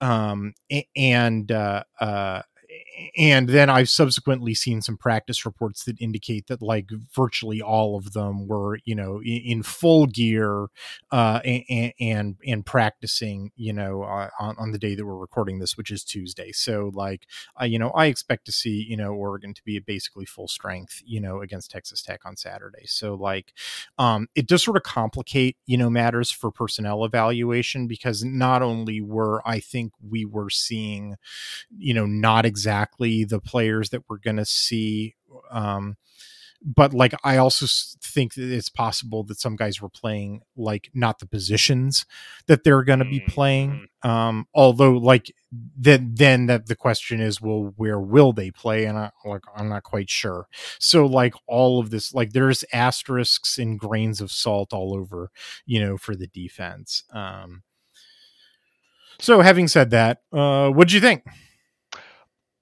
um 0.00 0.54
and 0.96 1.50
uh 1.52 1.82
uh 2.00 2.42
and 3.16 3.48
then 3.48 3.68
I've 3.70 3.88
subsequently 3.88 4.54
seen 4.54 4.80
some 4.82 4.96
practice 4.96 5.44
reports 5.44 5.84
that 5.84 6.00
indicate 6.00 6.46
that 6.46 6.62
like 6.62 6.90
virtually 7.14 7.60
all 7.60 7.96
of 7.96 8.12
them 8.12 8.46
were, 8.46 8.78
you 8.84 8.94
know, 8.94 9.20
in, 9.22 9.42
in 9.44 9.62
full 9.62 10.06
gear, 10.06 10.68
uh, 11.12 11.40
and, 11.44 11.92
and 12.00 12.36
and 12.46 12.66
practicing, 12.66 13.50
you 13.56 13.72
know, 13.72 14.02
uh, 14.02 14.30
on, 14.40 14.56
on 14.58 14.72
the 14.72 14.78
day 14.78 14.94
that 14.94 15.04
we're 15.04 15.16
recording 15.16 15.58
this, 15.58 15.76
which 15.76 15.90
is 15.90 16.04
Tuesday. 16.04 16.52
So 16.52 16.90
like, 16.94 17.26
I, 17.56 17.66
you 17.66 17.78
know, 17.78 17.90
I 17.90 18.06
expect 18.06 18.46
to 18.46 18.52
see, 18.52 18.84
you 18.88 18.96
know, 18.96 19.12
Oregon 19.12 19.54
to 19.54 19.62
be 19.64 19.76
at 19.76 19.86
basically 19.86 20.24
full 20.24 20.48
strength, 20.48 21.02
you 21.04 21.20
know, 21.20 21.42
against 21.42 21.70
Texas 21.70 22.02
Tech 22.02 22.20
on 22.24 22.36
Saturday. 22.36 22.86
So 22.86 23.14
like, 23.14 23.52
um, 23.98 24.28
it 24.34 24.46
does 24.46 24.62
sort 24.62 24.76
of 24.76 24.82
complicate, 24.82 25.56
you 25.66 25.76
know, 25.76 25.90
matters 25.90 26.30
for 26.30 26.50
personnel 26.50 27.04
evaluation 27.04 27.86
because 27.86 28.24
not 28.24 28.62
only 28.62 29.00
were 29.00 29.42
I 29.46 29.60
think 29.60 29.92
we 30.00 30.24
were 30.24 30.50
seeing, 30.50 31.16
you 31.76 31.94
know, 31.94 32.06
not 32.06 32.46
exactly 32.46 32.85
the 32.98 33.40
players 33.40 33.90
that 33.90 34.02
we're 34.08 34.18
going 34.18 34.36
to 34.36 34.44
see. 34.46 35.14
Um, 35.50 35.96
but 36.64 36.94
like 36.94 37.14
I 37.22 37.36
also 37.36 37.66
think 38.02 38.34
that 38.34 38.50
it's 38.50 38.70
possible 38.70 39.22
that 39.24 39.38
some 39.38 39.56
guys 39.56 39.80
were 39.80 39.90
playing 39.90 40.40
like 40.56 40.90
not 40.94 41.18
the 41.18 41.26
positions 41.26 42.06
that 42.46 42.64
they're 42.64 42.82
going 42.82 42.98
to 42.98 43.04
be 43.04 43.20
Mhm. 43.20 43.28
playing. 43.28 43.86
Um, 44.02 44.46
although 44.54 44.92
like 44.96 45.30
then 45.52 46.14
then 46.14 46.46
that 46.46 46.66
the 46.66 46.74
question 46.74 47.20
is, 47.20 47.40
well, 47.42 47.74
where 47.76 48.00
will 48.00 48.32
they 48.32 48.50
play? 48.50 48.86
And 48.86 48.96
I 48.98 49.10
like 49.26 49.42
I'm 49.54 49.68
not 49.68 49.82
quite 49.82 50.08
sure. 50.08 50.48
So 50.80 51.04
like 51.04 51.34
all 51.46 51.78
of 51.78 51.90
this, 51.90 52.14
like 52.14 52.32
there's 52.32 52.64
asterisks 52.72 53.58
and 53.58 53.78
grains 53.78 54.20
of 54.22 54.32
salt 54.32 54.72
all 54.72 54.94
over, 54.96 55.30
you 55.66 55.78
know, 55.78 55.98
for 55.98 56.16
the 56.16 56.26
defense. 56.26 57.04
Um, 57.12 57.62
so 59.20 59.40
having 59.40 59.68
said 59.68 59.90
that, 59.90 60.22
uh, 60.32 60.70
what'd 60.70 60.92
you 60.92 61.00
think? 61.00 61.24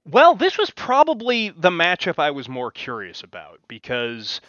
Well, 0.07 0.34
this 0.34 0.59
was 0.59 0.70
probably 0.70 1.50
the 1.50 1.70
matchup 1.70 2.18
I 2.18 2.30
was 2.30 2.48
more 2.48 2.70
curious 2.70 3.22
about 3.22 3.61
because 3.68 4.40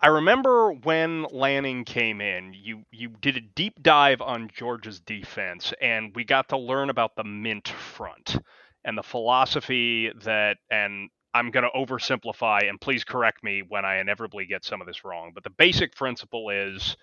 I 0.00 0.08
remember 0.08 0.72
when 0.72 1.24
Lanning 1.30 1.84
came 1.84 2.20
in, 2.20 2.54
you 2.54 2.84
you 2.90 3.10
did 3.20 3.36
a 3.36 3.40
deep 3.42 3.82
dive 3.82 4.22
on 4.22 4.50
Georgia's 4.54 5.00
defense 5.00 5.72
and 5.82 6.14
we 6.14 6.24
got 6.24 6.48
to 6.48 6.58
learn 6.58 6.88
about 6.90 7.14
the 7.14 7.24
mint 7.24 7.68
front 7.68 8.36
and 8.84 8.96
the 8.96 9.02
philosophy 9.02 10.10
that 10.24 10.56
and 10.70 11.10
I'm 11.34 11.50
going 11.50 11.64
to 11.64 11.78
oversimplify 11.78 12.68
and 12.68 12.80
please 12.80 13.04
correct 13.04 13.44
me 13.44 13.62
when 13.68 13.84
I 13.84 13.98
inevitably 14.00 14.46
get 14.46 14.64
some 14.64 14.80
of 14.80 14.86
this 14.86 15.04
wrong, 15.04 15.32
but 15.34 15.44
the 15.44 15.50
basic 15.50 15.94
principle 15.94 16.50
is 16.50 16.96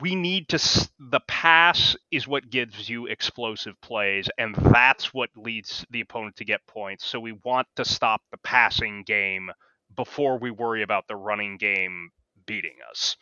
we 0.00 0.14
need 0.14 0.48
to 0.50 0.58
the 0.98 1.20
pass 1.26 1.96
is 2.10 2.28
what 2.28 2.50
gives 2.50 2.88
you 2.88 3.06
explosive 3.06 3.80
plays 3.80 4.28
and 4.38 4.54
that's 4.56 5.14
what 5.14 5.30
leads 5.36 5.86
the 5.90 6.00
opponent 6.00 6.36
to 6.36 6.44
get 6.44 6.66
points. 6.66 7.06
So 7.06 7.18
we 7.18 7.32
want 7.44 7.66
to 7.76 7.84
stop 7.84 8.20
the 8.30 8.38
passing 8.38 9.04
game 9.04 9.50
before 9.94 10.38
we 10.38 10.50
worry 10.50 10.82
about 10.82 11.06
the 11.08 11.16
running 11.16 11.56
game 11.56 12.10
beating 12.46 12.76
us. 12.90 13.16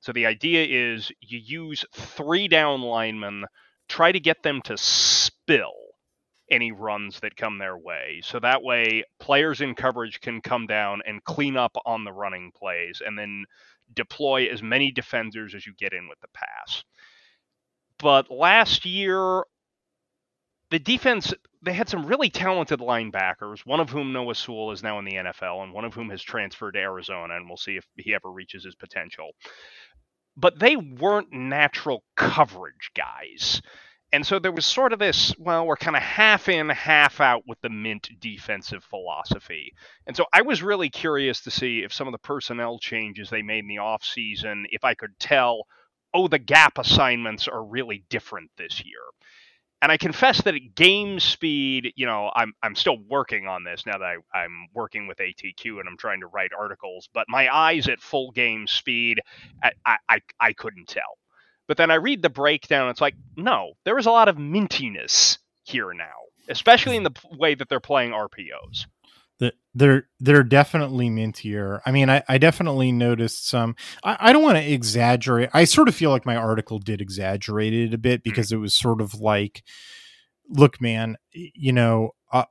So 0.00 0.12
the 0.12 0.26
idea 0.26 0.66
is 0.68 1.10
you 1.20 1.38
use 1.38 1.84
three 1.94 2.48
down 2.48 2.82
linemen 2.82 3.44
try 3.88 4.12
to 4.12 4.20
get 4.20 4.42
them 4.42 4.62
to 4.62 4.76
spill 4.76 5.74
any 6.50 6.72
runs 6.72 7.20
that 7.20 7.36
come 7.36 7.58
their 7.58 7.76
way. 7.76 8.20
So 8.24 8.40
that 8.40 8.62
way 8.62 9.04
players 9.18 9.60
in 9.60 9.74
coverage 9.74 10.20
can 10.20 10.40
come 10.40 10.66
down 10.66 11.02
and 11.06 11.22
clean 11.24 11.56
up 11.56 11.76
on 11.84 12.04
the 12.04 12.12
running 12.12 12.52
plays 12.56 13.02
and 13.04 13.18
then 13.18 13.44
deploy 13.94 14.46
as 14.46 14.62
many 14.62 14.90
defenders 14.90 15.54
as 15.54 15.66
you 15.66 15.74
get 15.78 15.92
in 15.92 16.08
with 16.08 16.20
the 16.20 16.28
pass. 16.34 16.84
But 17.98 18.30
last 18.30 18.86
year, 18.86 19.44
the 20.70 20.78
defense, 20.78 21.34
they 21.62 21.72
had 21.72 21.88
some 21.88 22.06
really 22.06 22.30
talented 22.30 22.80
linebackers, 22.80 23.66
one 23.66 23.80
of 23.80 23.90
whom, 23.90 24.12
Noah 24.12 24.34
Sewell, 24.34 24.72
is 24.72 24.82
now 24.82 24.98
in 24.98 25.04
the 25.04 25.16
NFL, 25.16 25.64
and 25.64 25.72
one 25.72 25.84
of 25.84 25.94
whom 25.94 26.10
has 26.10 26.22
transferred 26.22 26.72
to 26.72 26.80
Arizona, 26.80 27.36
and 27.36 27.48
we'll 27.48 27.56
see 27.56 27.76
if 27.76 27.86
he 27.96 28.14
ever 28.14 28.30
reaches 28.30 28.64
his 28.64 28.74
potential. 28.76 29.32
But 30.36 30.58
they 30.58 30.76
weren't 30.76 31.32
natural 31.32 32.04
coverage 32.16 32.92
guys. 32.94 33.60
And 34.12 34.26
so 34.26 34.40
there 34.40 34.52
was 34.52 34.66
sort 34.66 34.92
of 34.92 34.98
this, 34.98 35.34
well, 35.38 35.66
we're 35.66 35.76
kind 35.76 35.96
of 35.96 36.02
half 36.02 36.48
in, 36.48 36.68
half 36.68 37.20
out 37.20 37.44
with 37.46 37.60
the 37.60 37.70
Mint 37.70 38.08
defensive 38.20 38.82
philosophy. 38.82 39.72
And 40.06 40.16
so 40.16 40.26
I 40.32 40.42
was 40.42 40.62
really 40.62 40.90
curious 40.90 41.40
to 41.42 41.50
see 41.50 41.80
if 41.80 41.92
some 41.92 42.08
of 42.08 42.12
the 42.12 42.18
personnel 42.18 42.78
changes 42.80 43.30
they 43.30 43.42
made 43.42 43.60
in 43.60 43.68
the 43.68 43.76
offseason, 43.76 44.64
if 44.70 44.84
I 44.84 44.94
could 44.94 45.16
tell, 45.20 45.64
oh, 46.12 46.26
the 46.26 46.40
gap 46.40 46.78
assignments 46.78 47.46
are 47.46 47.64
really 47.64 48.04
different 48.10 48.50
this 48.58 48.84
year. 48.84 48.98
And 49.82 49.90
I 49.92 49.96
confess 49.96 50.42
that 50.42 50.54
at 50.54 50.74
game 50.74 51.20
speed, 51.20 51.92
you 51.96 52.04
know, 52.04 52.30
I'm 52.34 52.52
I'm 52.62 52.74
still 52.74 52.98
working 53.08 53.46
on 53.46 53.64
this 53.64 53.86
now 53.86 53.96
that 53.96 54.04
I, 54.04 54.38
I'm 54.38 54.68
working 54.74 55.06
with 55.06 55.18
ATQ 55.18 55.80
and 55.80 55.88
I'm 55.88 55.96
trying 55.96 56.20
to 56.20 56.26
write 56.26 56.50
articles. 56.58 57.08
But 57.14 57.26
my 57.28 57.48
eyes 57.54 57.88
at 57.88 58.00
full 58.00 58.30
game 58.32 58.66
speed, 58.66 59.20
I 59.62 59.72
I, 59.86 59.96
I, 60.08 60.20
I 60.38 60.52
couldn't 60.52 60.88
tell. 60.88 61.16
But 61.70 61.76
then 61.76 61.92
I 61.92 61.94
read 61.94 62.20
the 62.20 62.28
breakdown. 62.30 62.90
It's 62.90 63.00
like, 63.00 63.14
no, 63.36 63.74
there 63.84 63.96
is 63.96 64.06
a 64.06 64.10
lot 64.10 64.26
of 64.26 64.34
mintiness 64.34 65.38
here 65.62 65.92
now, 65.92 66.16
especially 66.48 66.96
in 66.96 67.04
the 67.04 67.12
p- 67.12 67.28
way 67.30 67.54
that 67.54 67.68
they're 67.68 67.78
playing 67.78 68.10
RPOs. 68.10 68.86
The- 69.38 69.54
they're 69.72 70.08
they're 70.18 70.42
definitely 70.42 71.10
mintier. 71.10 71.78
I 71.86 71.92
mean, 71.92 72.10
I, 72.10 72.24
I 72.28 72.38
definitely 72.38 72.90
noticed 72.90 73.48
some. 73.48 73.76
I, 74.02 74.16
I 74.18 74.32
don't 74.32 74.42
want 74.42 74.58
to 74.58 74.68
exaggerate. 74.68 75.50
I 75.52 75.62
sort 75.62 75.86
of 75.86 75.94
feel 75.94 76.10
like 76.10 76.26
my 76.26 76.34
article 76.34 76.80
did 76.80 77.00
exaggerate 77.00 77.72
it 77.72 77.94
a 77.94 77.98
bit 77.98 78.24
because 78.24 78.50
it 78.50 78.56
was 78.56 78.74
sort 78.74 79.00
of 79.00 79.20
like 79.20 79.62
look, 80.48 80.80
man, 80.80 81.18
you 81.32 81.72
know, 81.72 82.10
uh, 82.32 82.46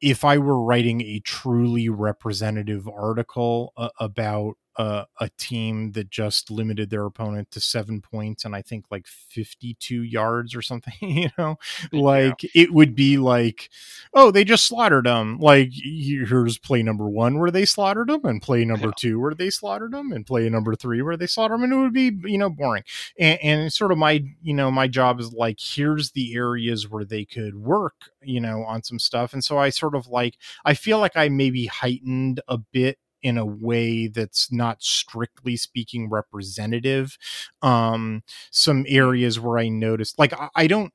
if 0.00 0.24
I 0.24 0.38
were 0.38 0.62
writing 0.62 1.02
a 1.02 1.20
truly 1.20 1.90
representative 1.90 2.88
article 2.88 3.74
uh, 3.76 3.90
about 4.00 4.54
a, 4.76 5.06
a 5.20 5.28
team 5.36 5.92
that 5.92 6.10
just 6.10 6.50
limited 6.50 6.90
their 6.90 7.04
opponent 7.04 7.50
to 7.50 7.60
seven 7.60 8.00
points 8.00 8.44
and 8.44 8.56
I 8.56 8.62
think 8.62 8.86
like 8.90 9.06
52 9.06 10.02
yards 10.02 10.54
or 10.54 10.62
something, 10.62 10.94
you 11.00 11.30
know, 11.38 11.56
like 11.92 12.42
yeah. 12.42 12.50
it 12.54 12.72
would 12.72 12.94
be 12.94 13.18
like, 13.18 13.68
oh, 14.14 14.30
they 14.30 14.44
just 14.44 14.64
slaughtered 14.64 15.06
them. 15.06 15.38
Like 15.38 15.70
here's 15.72 16.58
play 16.58 16.82
number 16.82 17.08
one 17.08 17.38
where 17.38 17.50
they 17.50 17.64
slaughtered 17.64 18.08
them, 18.08 18.24
and 18.24 18.40
play 18.40 18.64
number 18.64 18.88
yeah. 18.88 18.92
two 18.96 19.20
where 19.20 19.34
they 19.34 19.50
slaughtered 19.50 19.92
them, 19.92 20.12
and 20.12 20.26
play 20.26 20.48
number 20.48 20.74
three 20.74 21.02
where 21.02 21.16
they 21.16 21.26
slaughtered 21.26 21.58
them, 21.58 21.64
and 21.64 21.72
it 21.72 21.76
would 21.76 21.92
be 21.92 22.30
you 22.30 22.38
know 22.38 22.50
boring. 22.50 22.84
And, 23.18 23.38
and 23.42 23.72
sort 23.72 23.92
of 23.92 23.98
my 23.98 24.24
you 24.42 24.54
know 24.54 24.70
my 24.70 24.88
job 24.88 25.20
is 25.20 25.32
like 25.32 25.58
here's 25.60 26.12
the 26.12 26.34
areas 26.34 26.88
where 26.88 27.04
they 27.04 27.24
could 27.24 27.56
work 27.56 27.94
you 28.22 28.40
know 28.40 28.64
on 28.64 28.82
some 28.82 28.98
stuff, 28.98 29.32
and 29.32 29.44
so 29.44 29.58
I 29.58 29.70
sort 29.70 29.94
of 29.94 30.06
like 30.08 30.36
I 30.64 30.74
feel 30.74 30.98
like 30.98 31.16
I 31.16 31.28
maybe 31.28 31.66
heightened 31.66 32.40
a 32.48 32.58
bit 32.58 32.98
in 33.22 33.38
a 33.38 33.46
way 33.46 34.08
that's 34.08 34.52
not 34.52 34.82
strictly 34.82 35.56
speaking 35.56 36.10
representative. 36.10 37.16
Um, 37.62 38.22
some 38.50 38.84
areas 38.88 39.38
where 39.38 39.58
I 39.58 39.68
noticed, 39.68 40.18
like, 40.18 40.32
I, 40.32 40.48
I 40.54 40.66
don't. 40.66 40.92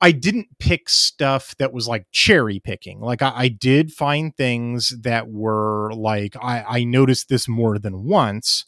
I 0.00 0.10
didn't 0.10 0.48
pick 0.58 0.88
stuff 0.88 1.54
that 1.58 1.72
was 1.72 1.86
like 1.86 2.06
cherry 2.10 2.58
picking. 2.58 3.00
Like 3.00 3.22
I, 3.22 3.32
I, 3.36 3.48
did 3.48 3.92
find 3.92 4.36
things 4.36 4.92
that 5.02 5.28
were 5.28 5.92
like 5.94 6.34
I, 6.42 6.64
I 6.68 6.84
noticed 6.84 7.28
this 7.28 7.46
more 7.46 7.78
than 7.78 8.02
once, 8.02 8.64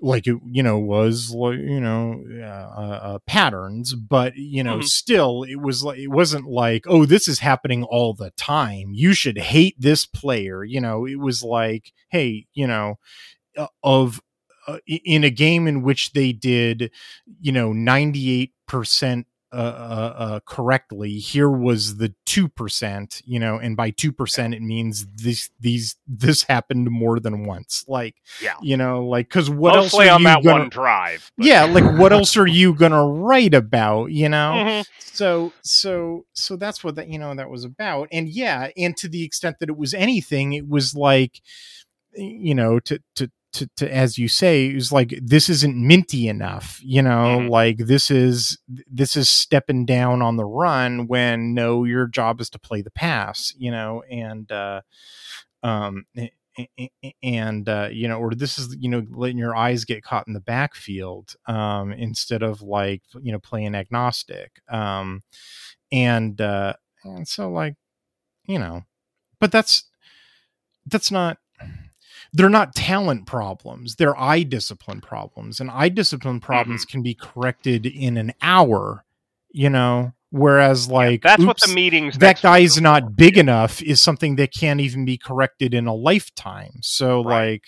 like 0.00 0.26
it 0.26 0.36
you 0.46 0.62
know 0.62 0.78
was 0.78 1.30
like 1.30 1.58
you 1.58 1.80
know 1.80 2.22
uh, 2.40 2.80
uh, 2.80 3.18
patterns 3.26 3.94
but 3.94 4.36
you 4.36 4.62
know 4.62 4.76
mm-hmm. 4.76 4.86
still 4.86 5.42
it 5.42 5.60
was 5.60 5.82
like 5.82 5.98
it 5.98 6.08
wasn't 6.08 6.46
like 6.46 6.84
oh 6.86 7.04
this 7.04 7.26
is 7.26 7.40
happening 7.40 7.82
all 7.84 8.14
the 8.14 8.30
time 8.32 8.92
you 8.92 9.12
should 9.12 9.38
hate 9.38 9.74
this 9.78 10.06
player 10.06 10.62
you 10.62 10.80
know 10.80 11.04
it 11.04 11.18
was 11.18 11.42
like 11.42 11.92
hey 12.10 12.46
you 12.54 12.66
know 12.66 12.98
uh, 13.56 13.66
of 13.82 14.20
uh, 14.66 14.78
in 14.86 15.24
a 15.24 15.30
game 15.30 15.66
in 15.66 15.82
which 15.82 16.12
they 16.12 16.32
did 16.32 16.90
you 17.40 17.52
know 17.52 17.70
98% 17.72 19.24
uh, 19.50 19.56
uh, 19.56 20.14
uh, 20.18 20.40
correctly, 20.44 21.14
here 21.18 21.48
was 21.48 21.96
the 21.96 22.14
two 22.26 22.48
percent, 22.48 23.22
you 23.24 23.38
know, 23.38 23.56
and 23.56 23.78
by 23.78 23.88
two 23.88 24.12
percent 24.12 24.52
it 24.52 24.60
means 24.60 25.06
this 25.14 25.48
these 25.58 25.96
this 26.06 26.42
happened 26.42 26.90
more 26.90 27.18
than 27.18 27.46
once. 27.46 27.82
Like, 27.88 28.16
yeah, 28.42 28.56
you 28.60 28.76
know, 28.76 29.06
like 29.06 29.28
because 29.28 29.48
what 29.48 29.74
Mostly 29.74 30.08
else 30.08 30.16
on 30.16 30.22
that 30.24 30.42
gonna, 30.42 30.60
one 30.60 30.68
drive? 30.68 31.32
But. 31.38 31.46
Yeah, 31.46 31.64
like 31.64 31.98
what 31.98 32.12
else 32.12 32.36
are 32.36 32.46
you 32.46 32.74
gonna 32.74 33.06
write 33.06 33.54
about? 33.54 34.10
You 34.10 34.28
know, 34.28 34.52
mm-hmm. 34.54 34.82
so 34.98 35.54
so 35.62 36.26
so 36.34 36.56
that's 36.56 36.84
what 36.84 36.96
that 36.96 37.08
you 37.08 37.18
know 37.18 37.34
that 37.34 37.48
was 37.48 37.64
about. 37.64 38.08
And 38.12 38.28
yeah, 38.28 38.68
and 38.76 38.94
to 38.98 39.08
the 39.08 39.24
extent 39.24 39.60
that 39.60 39.70
it 39.70 39.78
was 39.78 39.94
anything, 39.94 40.52
it 40.52 40.68
was 40.68 40.94
like 40.94 41.40
you 42.14 42.54
know 42.54 42.80
to 42.80 43.00
to 43.16 43.30
to, 43.52 43.68
to 43.76 43.92
as 43.92 44.18
you 44.18 44.28
say 44.28 44.66
is 44.66 44.92
like 44.92 45.18
this 45.22 45.48
isn't 45.48 45.76
minty 45.76 46.28
enough 46.28 46.80
you 46.82 47.00
know 47.02 47.38
mm-hmm. 47.38 47.48
like 47.48 47.78
this 47.78 48.10
is 48.10 48.58
this 48.68 49.16
is 49.16 49.28
stepping 49.28 49.86
down 49.86 50.20
on 50.22 50.36
the 50.36 50.44
run 50.44 51.06
when 51.06 51.54
no 51.54 51.84
your 51.84 52.06
job 52.06 52.40
is 52.40 52.50
to 52.50 52.58
play 52.58 52.82
the 52.82 52.90
pass 52.90 53.54
you 53.56 53.70
know 53.70 54.02
and 54.10 54.52
uh 54.52 54.80
um 55.62 56.04
and 57.22 57.68
uh, 57.68 57.88
you 57.92 58.08
know, 58.08 58.18
or 58.18 58.34
this 58.34 58.58
is 58.58 58.76
you 58.78 58.88
know 58.88 59.04
letting 59.10 59.38
your 59.38 59.56
eyes 59.56 59.84
get 59.84 60.02
caught 60.02 60.26
in 60.26 60.32
the 60.32 60.40
backfield 60.40 61.34
um, 61.46 61.92
instead 61.92 62.42
of 62.42 62.62
like 62.62 63.02
you 63.20 63.32
know 63.32 63.38
playing 63.38 63.74
agnostic, 63.74 64.60
um, 64.68 65.22
and 65.92 66.40
uh, 66.40 66.74
and 67.04 67.28
so 67.28 67.50
like 67.50 67.76
you 68.44 68.58
know, 68.58 68.82
but 69.40 69.52
that's 69.52 69.84
that's 70.86 71.10
not 71.10 71.38
they're 72.32 72.48
not 72.48 72.74
talent 72.74 73.26
problems 73.26 73.94
they're 73.96 74.18
eye 74.18 74.42
discipline 74.42 75.00
problems 75.00 75.60
and 75.60 75.70
eye 75.70 75.88
discipline 75.88 76.40
problems 76.40 76.84
mm-hmm. 76.84 76.92
can 76.92 77.02
be 77.02 77.14
corrected 77.14 77.86
in 77.86 78.16
an 78.16 78.32
hour 78.42 79.04
you 79.50 79.70
know 79.70 80.12
whereas 80.30 80.88
like 80.88 81.24
yeah, 81.24 81.30
that's 81.30 81.42
oops, 81.42 81.46
what 81.46 81.60
the 81.60 81.74
meetings 81.74 82.18
that 82.18 82.40
guy's 82.42 82.80
not 82.80 83.16
big 83.16 83.38
enough 83.38 83.80
is 83.82 84.02
something 84.02 84.36
that 84.36 84.52
can't 84.52 84.80
even 84.80 85.04
be 85.04 85.16
corrected 85.16 85.72
in 85.72 85.86
a 85.86 85.94
lifetime 85.94 86.78
so 86.82 87.24
right. 87.24 87.50
like 87.50 87.64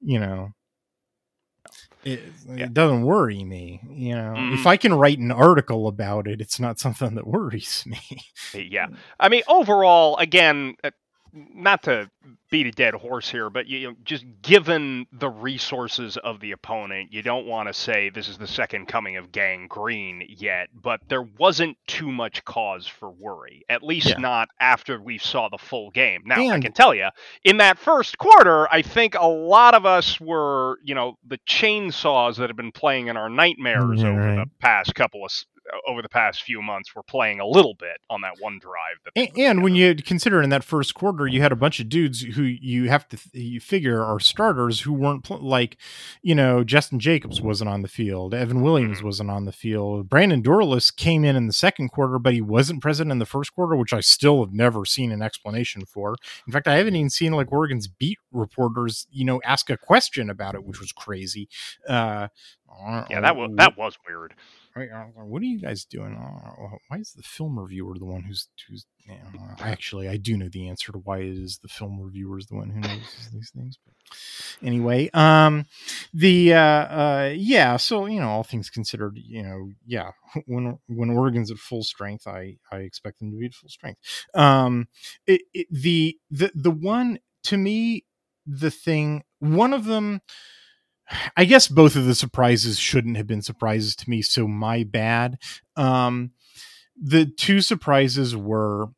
you 0.00 0.20
know 0.20 0.52
it, 2.04 2.22
yeah. 2.48 2.66
it, 2.66 2.74
doesn't 2.74 3.02
worry 3.02 3.42
me 3.42 3.80
you 3.90 4.14
know 4.14 4.34
mm-hmm. 4.36 4.54
if 4.54 4.66
i 4.66 4.76
can 4.76 4.94
write 4.94 5.18
an 5.18 5.32
article 5.32 5.88
about 5.88 6.28
it 6.28 6.40
it's 6.40 6.60
not 6.60 6.78
something 6.78 7.14
that 7.14 7.26
worries 7.26 7.84
me 7.86 8.00
yeah 8.54 8.86
i 9.18 9.28
mean 9.28 9.42
overall 9.48 10.16
again 10.18 10.76
uh, 10.84 10.90
not 11.54 11.82
to 11.84 12.10
beat 12.50 12.66
a 12.66 12.70
dead 12.70 12.94
horse 12.94 13.28
here, 13.28 13.50
but 13.50 13.66
you 13.66 13.90
know, 13.90 13.96
just 14.04 14.24
given 14.42 15.06
the 15.12 15.28
resources 15.28 16.16
of 16.16 16.40
the 16.40 16.52
opponent, 16.52 17.12
you 17.12 17.22
don't 17.22 17.46
want 17.46 17.68
to 17.68 17.74
say 17.74 18.08
this 18.08 18.28
is 18.28 18.38
the 18.38 18.46
second 18.46 18.86
coming 18.86 19.16
of 19.16 19.32
Gang 19.32 19.66
Green 19.68 20.24
yet, 20.28 20.68
but 20.72 21.00
there 21.08 21.22
wasn't 21.22 21.76
too 21.86 22.10
much 22.10 22.44
cause 22.44 22.86
for 22.86 23.10
worry, 23.10 23.64
at 23.68 23.82
least 23.82 24.08
yeah. 24.08 24.18
not 24.18 24.48
after 24.60 25.00
we 25.00 25.18
saw 25.18 25.48
the 25.48 25.58
full 25.58 25.90
game. 25.90 26.22
Now, 26.24 26.40
and... 26.40 26.52
I 26.52 26.60
can 26.60 26.72
tell 26.72 26.94
you, 26.94 27.08
in 27.44 27.58
that 27.58 27.78
first 27.78 28.16
quarter, 28.18 28.72
I 28.72 28.82
think 28.82 29.14
a 29.14 29.26
lot 29.26 29.74
of 29.74 29.84
us 29.84 30.20
were, 30.20 30.78
you 30.82 30.94
know, 30.94 31.18
the 31.26 31.38
chainsaws 31.48 32.36
that 32.36 32.48
have 32.48 32.56
been 32.56 32.72
playing 32.72 33.08
in 33.08 33.16
our 33.16 33.28
nightmares 33.28 34.02
over 34.02 34.18
right. 34.18 34.36
the 34.36 34.50
past 34.60 34.94
couple 34.94 35.24
of 35.24 35.32
over 35.86 36.02
the 36.02 36.08
past 36.08 36.42
few 36.42 36.62
months 36.62 36.94
were 36.94 37.02
playing 37.02 37.40
a 37.40 37.46
little 37.46 37.74
bit 37.74 37.98
on 38.10 38.20
that 38.22 38.34
one 38.40 38.58
drive. 38.58 38.96
That 39.04 39.12
and, 39.16 39.38
and 39.38 39.62
when 39.62 39.74
you 39.74 39.94
consider 39.94 40.42
in 40.42 40.50
that 40.50 40.64
first 40.64 40.94
quarter, 40.94 41.26
you 41.26 41.40
had 41.40 41.52
a 41.52 41.56
bunch 41.56 41.80
of 41.80 41.88
dudes 41.88 42.20
who 42.20 42.42
you 42.42 42.88
have 42.88 43.08
to 43.08 43.18
you 43.32 43.60
figure 43.60 44.02
are 44.02 44.20
starters 44.20 44.80
who 44.80 44.92
weren't 44.92 45.24
pl- 45.24 45.46
like, 45.46 45.76
you 46.22 46.34
know, 46.34 46.64
Justin 46.64 46.98
Jacobs 46.98 47.40
wasn't 47.40 47.70
on 47.70 47.82
the 47.82 47.88
field, 47.88 48.34
Evan 48.34 48.62
Williams 48.62 48.98
mm-hmm. 48.98 49.06
wasn't 49.06 49.30
on 49.30 49.44
the 49.44 49.52
field, 49.52 50.08
Brandon 50.08 50.42
Dorlus 50.42 50.94
came 50.94 51.24
in 51.24 51.36
in 51.36 51.46
the 51.46 51.52
second 51.52 51.90
quarter, 51.90 52.18
but 52.18 52.34
he 52.34 52.40
wasn't 52.40 52.82
present 52.82 53.10
in 53.10 53.18
the 53.18 53.26
first 53.26 53.54
quarter, 53.54 53.76
which 53.76 53.92
I 53.92 54.00
still 54.00 54.44
have 54.44 54.52
never 54.52 54.84
seen 54.84 55.12
an 55.12 55.22
explanation 55.22 55.84
for. 55.84 56.16
In 56.46 56.52
fact, 56.52 56.68
I 56.68 56.76
haven't 56.76 56.96
even 56.96 57.10
seen 57.10 57.32
like 57.32 57.52
Oregon's 57.52 57.88
beat 57.88 58.18
reporters, 58.32 59.06
you 59.10 59.24
know, 59.24 59.40
ask 59.44 59.70
a 59.70 59.76
question 59.76 60.30
about 60.30 60.54
it, 60.54 60.64
which 60.64 60.80
was 60.80 60.92
crazy. 60.92 61.48
Uh, 61.88 62.28
yeah, 63.10 63.20
that 63.20 63.36
was 63.36 63.50
that 63.56 63.76
was 63.76 63.96
weird 64.08 64.34
what 65.14 65.40
are 65.40 65.46
you 65.46 65.60
guys 65.60 65.84
doing? 65.84 66.12
Why 66.88 66.98
is 66.98 67.12
the 67.12 67.22
film 67.22 67.58
reviewer 67.58 67.98
the 67.98 68.04
one 68.04 68.22
who's 68.22 68.48
who's? 68.68 68.86
You 69.06 69.14
know, 69.14 69.54
actually, 69.60 70.08
I 70.08 70.16
do 70.16 70.36
know 70.36 70.48
the 70.50 70.68
answer 70.68 70.92
to 70.92 70.98
why 70.98 71.18
it 71.18 71.38
is 71.38 71.58
the 71.62 71.68
film 71.68 72.00
reviewer 72.00 72.38
is 72.38 72.46
the 72.46 72.56
one 72.56 72.70
who 72.70 72.80
knows 72.80 73.28
these 73.32 73.50
things. 73.54 73.78
But 73.84 73.94
anyway, 74.66 75.08
um, 75.14 75.64
the 76.12 76.54
uh, 76.54 76.58
uh, 76.58 77.32
yeah. 77.34 77.76
So 77.76 78.06
you 78.06 78.20
know, 78.20 78.28
all 78.28 78.44
things 78.44 78.68
considered, 78.68 79.16
you 79.16 79.42
know, 79.42 79.70
yeah. 79.86 80.10
When 80.46 80.78
when 80.88 81.10
Oregon's 81.10 81.50
at 81.50 81.58
full 81.58 81.82
strength, 81.82 82.26
I 82.26 82.58
I 82.70 82.78
expect 82.78 83.18
them 83.18 83.30
to 83.30 83.38
be 83.38 83.46
at 83.46 83.54
full 83.54 83.70
strength. 83.70 84.00
Um, 84.34 84.88
it, 85.26 85.42
it, 85.54 85.66
the 85.70 86.18
the 86.30 86.50
the 86.54 86.70
one 86.70 87.18
to 87.44 87.56
me, 87.56 88.04
the 88.46 88.70
thing, 88.70 89.22
one 89.38 89.72
of 89.72 89.84
them 89.84 90.20
I 91.36 91.44
guess 91.44 91.68
both 91.68 91.96
of 91.96 92.04
the 92.06 92.14
surprises 92.14 92.78
shouldn't 92.78 93.16
have 93.16 93.26
been 93.26 93.42
surprises 93.42 93.94
to 93.96 94.10
me, 94.10 94.22
so 94.22 94.46
my 94.48 94.82
bad. 94.84 95.38
Um, 95.76 96.32
the 97.00 97.26
two 97.26 97.60
surprises 97.60 98.34
were 98.34 98.88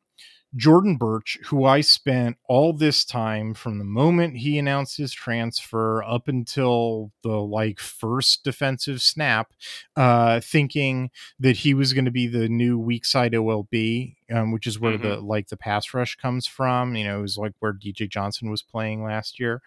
Jordan 0.55 0.97
Burch, 0.97 1.37
who 1.45 1.65
I 1.65 1.81
spent 1.81 2.37
all 2.47 2.73
this 2.73 3.05
time 3.05 3.53
from 3.53 3.77
the 3.77 3.85
moment 3.85 4.37
he 4.37 4.57
announced 4.57 4.97
his 4.97 5.13
transfer 5.13 6.01
up 6.03 6.27
until 6.27 7.11
the 7.21 7.37
like 7.37 7.79
first 7.79 8.43
defensive 8.43 9.01
snap, 9.01 9.53
uh, 9.95 10.39
thinking 10.39 11.11
that 11.39 11.57
he 11.57 11.73
was 11.73 11.93
going 11.93 12.05
to 12.05 12.11
be 12.11 12.25
the 12.25 12.49
new 12.49 12.79
weak 12.79 13.05
side 13.05 13.33
OLB, 13.33 14.15
um, 14.31 14.51
which 14.51 14.65
is 14.65 14.79
where 14.79 14.93
mm-hmm. 14.93 15.07
the 15.07 15.19
like 15.19 15.49
the 15.49 15.57
pass 15.57 15.93
rush 15.93 16.15
comes 16.15 16.47
from. 16.47 16.95
You 16.95 17.05
know, 17.05 17.19
it 17.19 17.21
was 17.21 17.37
like 17.37 17.53
where 17.59 17.73
DJ 17.73 18.09
Johnson 18.09 18.49
was 18.49 18.63
playing 18.63 19.03
last 19.03 19.39
year. 19.39 19.61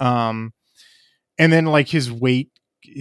Um, 0.00 0.52
and 1.38 1.52
then 1.52 1.66
like 1.66 1.88
his 1.88 2.10
weight 2.10 2.50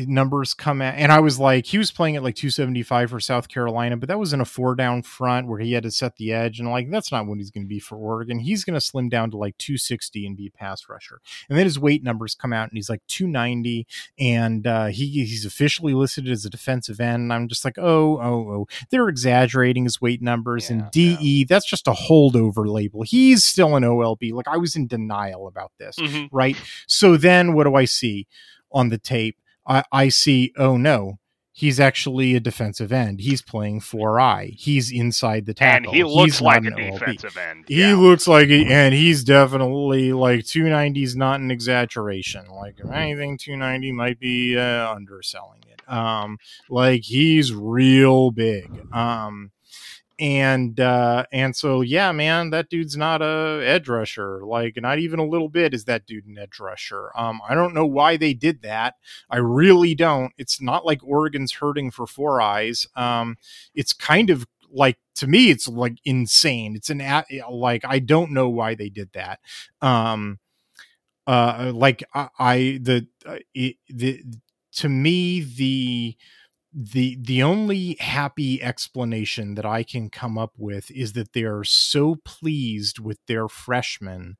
numbers 0.08 0.54
come 0.54 0.82
out 0.82 0.96
and 0.96 1.12
i 1.12 1.20
was 1.20 1.38
like 1.38 1.68
he 1.68 1.78
was 1.78 1.92
playing 1.92 2.16
at 2.16 2.24
like 2.24 2.36
275 2.36 3.10
for 3.10 3.20
south 3.20 3.48
carolina 3.48 3.96
but 3.96 4.10
that 4.10 4.18
was 4.18 4.34
in 4.34 4.42
a 4.42 4.46
four 4.46 4.74
down 4.74 5.04
front 5.04 5.48
where 5.48 5.60
he 5.60 5.74
had 5.74 5.84
to 5.84 5.92
set 5.92 6.16
the 6.16 6.34
edge 6.34 6.60
and 6.60 6.70
like 6.70 6.90
that's 6.90 7.12
not 7.12 7.28
what 7.28 7.38
he's 7.38 7.52
going 7.52 7.64
to 7.64 7.70
be 7.70 7.80
for 7.80 7.98
oregon. 7.98 8.40
He's 8.40 8.64
going 8.64 8.74
to 8.76 8.82
slim 8.82 9.10
down 9.10 9.32
to 9.32 9.38
like 9.38 9.58
260 9.58 10.26
and 10.26 10.38
be 10.38 10.48
a 10.48 10.52
pass 10.52 10.84
rusher. 10.90 11.20
And 11.50 11.58
then 11.58 11.66
his 11.66 11.80
weight 11.80 12.04
numbers 12.04 12.36
come 12.36 12.54
out 12.54 12.70
and 12.70 12.78
he's 12.78 12.90
like 12.90 13.02
290 13.08 13.88
and 14.20 14.68
uh, 14.68 14.86
he 14.88 15.08
he's 15.08 15.46
officially 15.46 15.94
listed 15.94 16.30
as 16.30 16.46
a 16.46 16.50
defensive 16.50 17.00
end 17.00 17.24
and 17.24 17.34
i'm 17.34 17.48
just 17.48 17.66
like 17.66 17.78
oh 17.78 18.20
oh 18.22 18.50
oh. 18.52 18.68
They're 18.90 19.10
exaggerating 19.10 19.84
his 19.84 20.02
weight 20.02 20.22
numbers 20.22 20.70
yeah, 20.70 20.78
and 20.78 20.92
de 20.92 21.18
yeah. 21.20 21.46
that's 21.48 21.66
just 21.66 21.88
a 21.88 21.92
holdover 21.92 22.68
label. 22.68 23.04
He's 23.04 23.44
still 23.44 23.76
an 23.76 23.84
olb 23.84 24.34
like 24.34 24.48
i 24.48 24.58
was 24.58 24.76
in 24.76 24.88
denial 24.88 25.48
about 25.48 25.72
this 25.80 25.98
mm-hmm. 25.98 26.36
right? 26.36 26.58
So 26.88 27.18
then 27.18 27.54
what 27.54 27.66
do 27.66 27.76
i 27.76 27.86
see 27.86 28.28
on 28.72 28.90
the 28.90 28.98
tape 28.98 29.38
I, 29.68 29.84
I 29.92 30.10
see, 30.10 30.54
oh 30.58 30.78
no, 30.78 31.20
he's 31.56 31.80
actually 31.80 32.36
a 32.36 32.40
defensive 32.40 32.92
end. 32.92 33.22
He's 33.22 33.42
playing 33.42 33.80
four 33.80 34.20
eye. 34.20 34.52
He's 34.58 34.92
inside 34.92 35.46
the 35.46 35.54
tackle. 35.54 35.90
And 35.90 35.96
he 35.96 36.04
looks 36.04 36.34
he's 36.34 36.42
like 36.42 36.66
a 36.66 36.72
defensive 36.72 37.38
end. 37.38 37.66
He 37.68 37.94
looks 37.94 38.28
like, 38.28 38.50
it, 38.50 38.68
and 38.68 38.94
he's 38.94 39.24
definitely 39.24 40.12
like 40.12 40.46
290 40.46 41.04
is 41.04 41.16
not 41.16 41.40
an 41.40 41.52
exaggeration. 41.52 42.48
Like 42.50 42.80
if 42.80 42.92
anything, 42.92 43.38
290 43.38 43.92
might 43.94 44.20
be 44.20 44.58
uh, 44.58 44.94
underselling 44.94 45.64
it. 45.72 45.92
Um, 45.92 46.38
like 46.70 47.04
he's 47.04 47.54
real 47.54 48.32
big. 48.32 48.70
Um, 48.94 49.52
and 50.18 50.80
uh 50.80 51.26
and 51.34 51.56
so 51.56 51.82
yeah 51.82 52.12
man 52.14 52.50
that 52.50 52.70
dude's 52.70 52.96
not 52.96 53.22
a 53.22 53.62
edge 53.66 53.90
rusher 53.90 54.42
like 54.46 54.76
not 54.82 54.98
even 54.98 55.20
a 55.20 55.26
little 55.26 55.50
bit 55.50 55.74
is 55.74 55.84
that 55.86 56.06
dude 56.06 56.26
an 56.26 56.38
edge 56.38 56.58
rusher 56.60 57.12
um 57.18 57.42
i 57.50 57.54
don't 57.54 57.74
know 57.74 57.86
why 57.86 58.16
they 58.16 58.34
did 58.34 58.62
that 58.62 58.96
i 59.30 59.36
really 59.38 59.94
don't 59.94 60.32
it's 60.38 60.62
not 60.62 60.86
like 60.86 61.04
oregon's 61.04 61.54
hurting 61.54 61.92
for 61.92 62.08
four 62.08 62.40
eyes 62.40 62.88
um 62.96 63.36
it's 63.74 63.92
kind 63.92 64.30
of 64.30 64.46
like 64.72 64.98
to 65.16 65.28
me 65.28 65.50
it's 65.50 65.68
like 65.68 65.98
insane 66.06 66.76
it's 66.76 66.90
an 66.90 67.02
a- 67.02 67.26
like 67.50 67.84
i 67.86 68.00
don't 68.00 68.32
know 68.32 68.48
why 68.50 68.74
they 68.74 68.90
did 68.90 69.10
that 69.14 69.40
um 69.82 70.40
uh 71.28 71.72
like 71.74 72.04
i, 72.14 72.28
I 72.38 72.58
the 72.82 73.08
uh, 73.26 73.38
it, 73.54 73.78
the 73.90 74.22
to 74.74 74.90
me 74.90 75.42
the 75.42 76.16
the 76.78 77.18
the 77.22 77.42
only 77.42 77.96
happy 78.02 78.62
explanation 78.62 79.56
that 79.56 79.66
I 79.66 79.84
can 79.84 80.10
come 80.10 80.38
up 80.38 80.52
with 80.58 80.92
is 80.92 81.14
that 81.14 81.32
they 81.32 81.44
are 81.44 81.64
so 81.64 82.18
pleased 82.26 83.00
with 83.00 83.18
their 83.28 83.48
freshmen, 83.48 84.36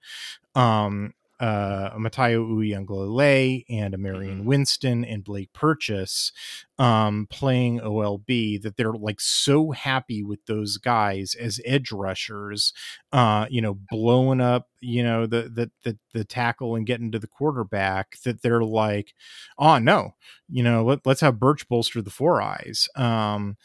um, 0.54 1.14
uh, 1.40 1.92
Matayo 1.98 2.48
Uiagalelei 2.48 3.66
and 3.70 3.94
a 3.94 3.98
Marion 3.98 4.46
Winston 4.46 5.04
and 5.04 5.24
Blake 5.24 5.52
Purchase, 5.54 6.32
um, 6.80 7.28
playing 7.30 7.80
OLB 7.80 8.62
that 8.62 8.78
they're 8.78 8.94
like 8.94 9.20
so 9.20 9.72
happy 9.72 10.24
with 10.24 10.46
those 10.46 10.78
guys 10.78 11.36
as 11.36 11.60
edge 11.66 11.92
rushers, 11.92 12.74
uh, 13.12 13.48
you 13.50 13.62
know, 13.62 13.78
blowing 13.90 14.40
up, 14.40 14.70
you 14.80 15.04
know, 15.04 15.26
the 15.26 15.44
the 15.44 15.72
the, 15.84 15.98
the 16.14 16.24
tackle 16.24 16.76
and 16.76 16.86
getting 16.86 17.12
to 17.12 17.20
the 17.20 17.28
quarterback 17.28 18.18
that 18.24 18.42
they're 18.42 18.64
like, 18.64 19.14
oh 19.58 19.78
no, 19.78 20.16
you 20.50 20.64
know, 20.64 20.84
let, 20.86 21.06
let's 21.06 21.22
have 21.22 21.40
Burch 21.40 21.68
bolster 21.68 22.02
the 22.02 22.10
four 22.10 22.42
eyes. 22.42 22.88
Um, 22.96 23.58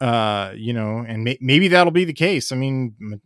uh, 0.00 0.52
you 0.56 0.72
know, 0.72 1.04
and 1.06 1.22
may- 1.22 1.38
maybe 1.40 1.68
that'll 1.68 1.92
be 1.92 2.04
the 2.04 2.12
case. 2.12 2.50
I 2.50 2.56
mean, 2.56 3.20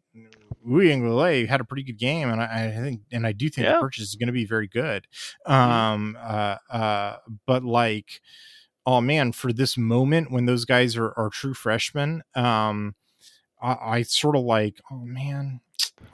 Uiagalelei 0.66 1.48
had 1.48 1.60
a 1.60 1.64
pretty 1.64 1.82
good 1.82 1.98
game, 1.98 2.28
and 2.28 2.40
I, 2.40 2.66
I 2.76 2.80
think, 2.82 3.02
and 3.12 3.26
I 3.26 3.32
do 3.32 3.48
think 3.48 3.66
Yeah. 3.66 3.74
the 3.74 3.80
purchase 3.80 4.04
is 4.08 4.14
going 4.16 4.26
to 4.26 4.32
be 4.32 4.44
very 4.44 4.66
good. 4.66 5.06
Um, 5.46 6.16
uh, 6.20 6.56
uh, 6.70 7.16
but 7.46 7.64
like, 7.64 8.20
oh 8.84 9.00
man, 9.00 9.32
for 9.32 9.52
this 9.52 9.76
moment 9.76 10.30
when 10.30 10.46
those 10.46 10.64
guys 10.64 10.96
are, 10.96 11.12
are 11.16 11.30
true 11.30 11.54
freshmen, 11.54 12.22
um, 12.34 12.94
I, 13.60 13.76
I 13.82 14.02
sort 14.02 14.36
of 14.36 14.42
like, 14.42 14.80
oh 14.90 14.98
man, 15.04 15.60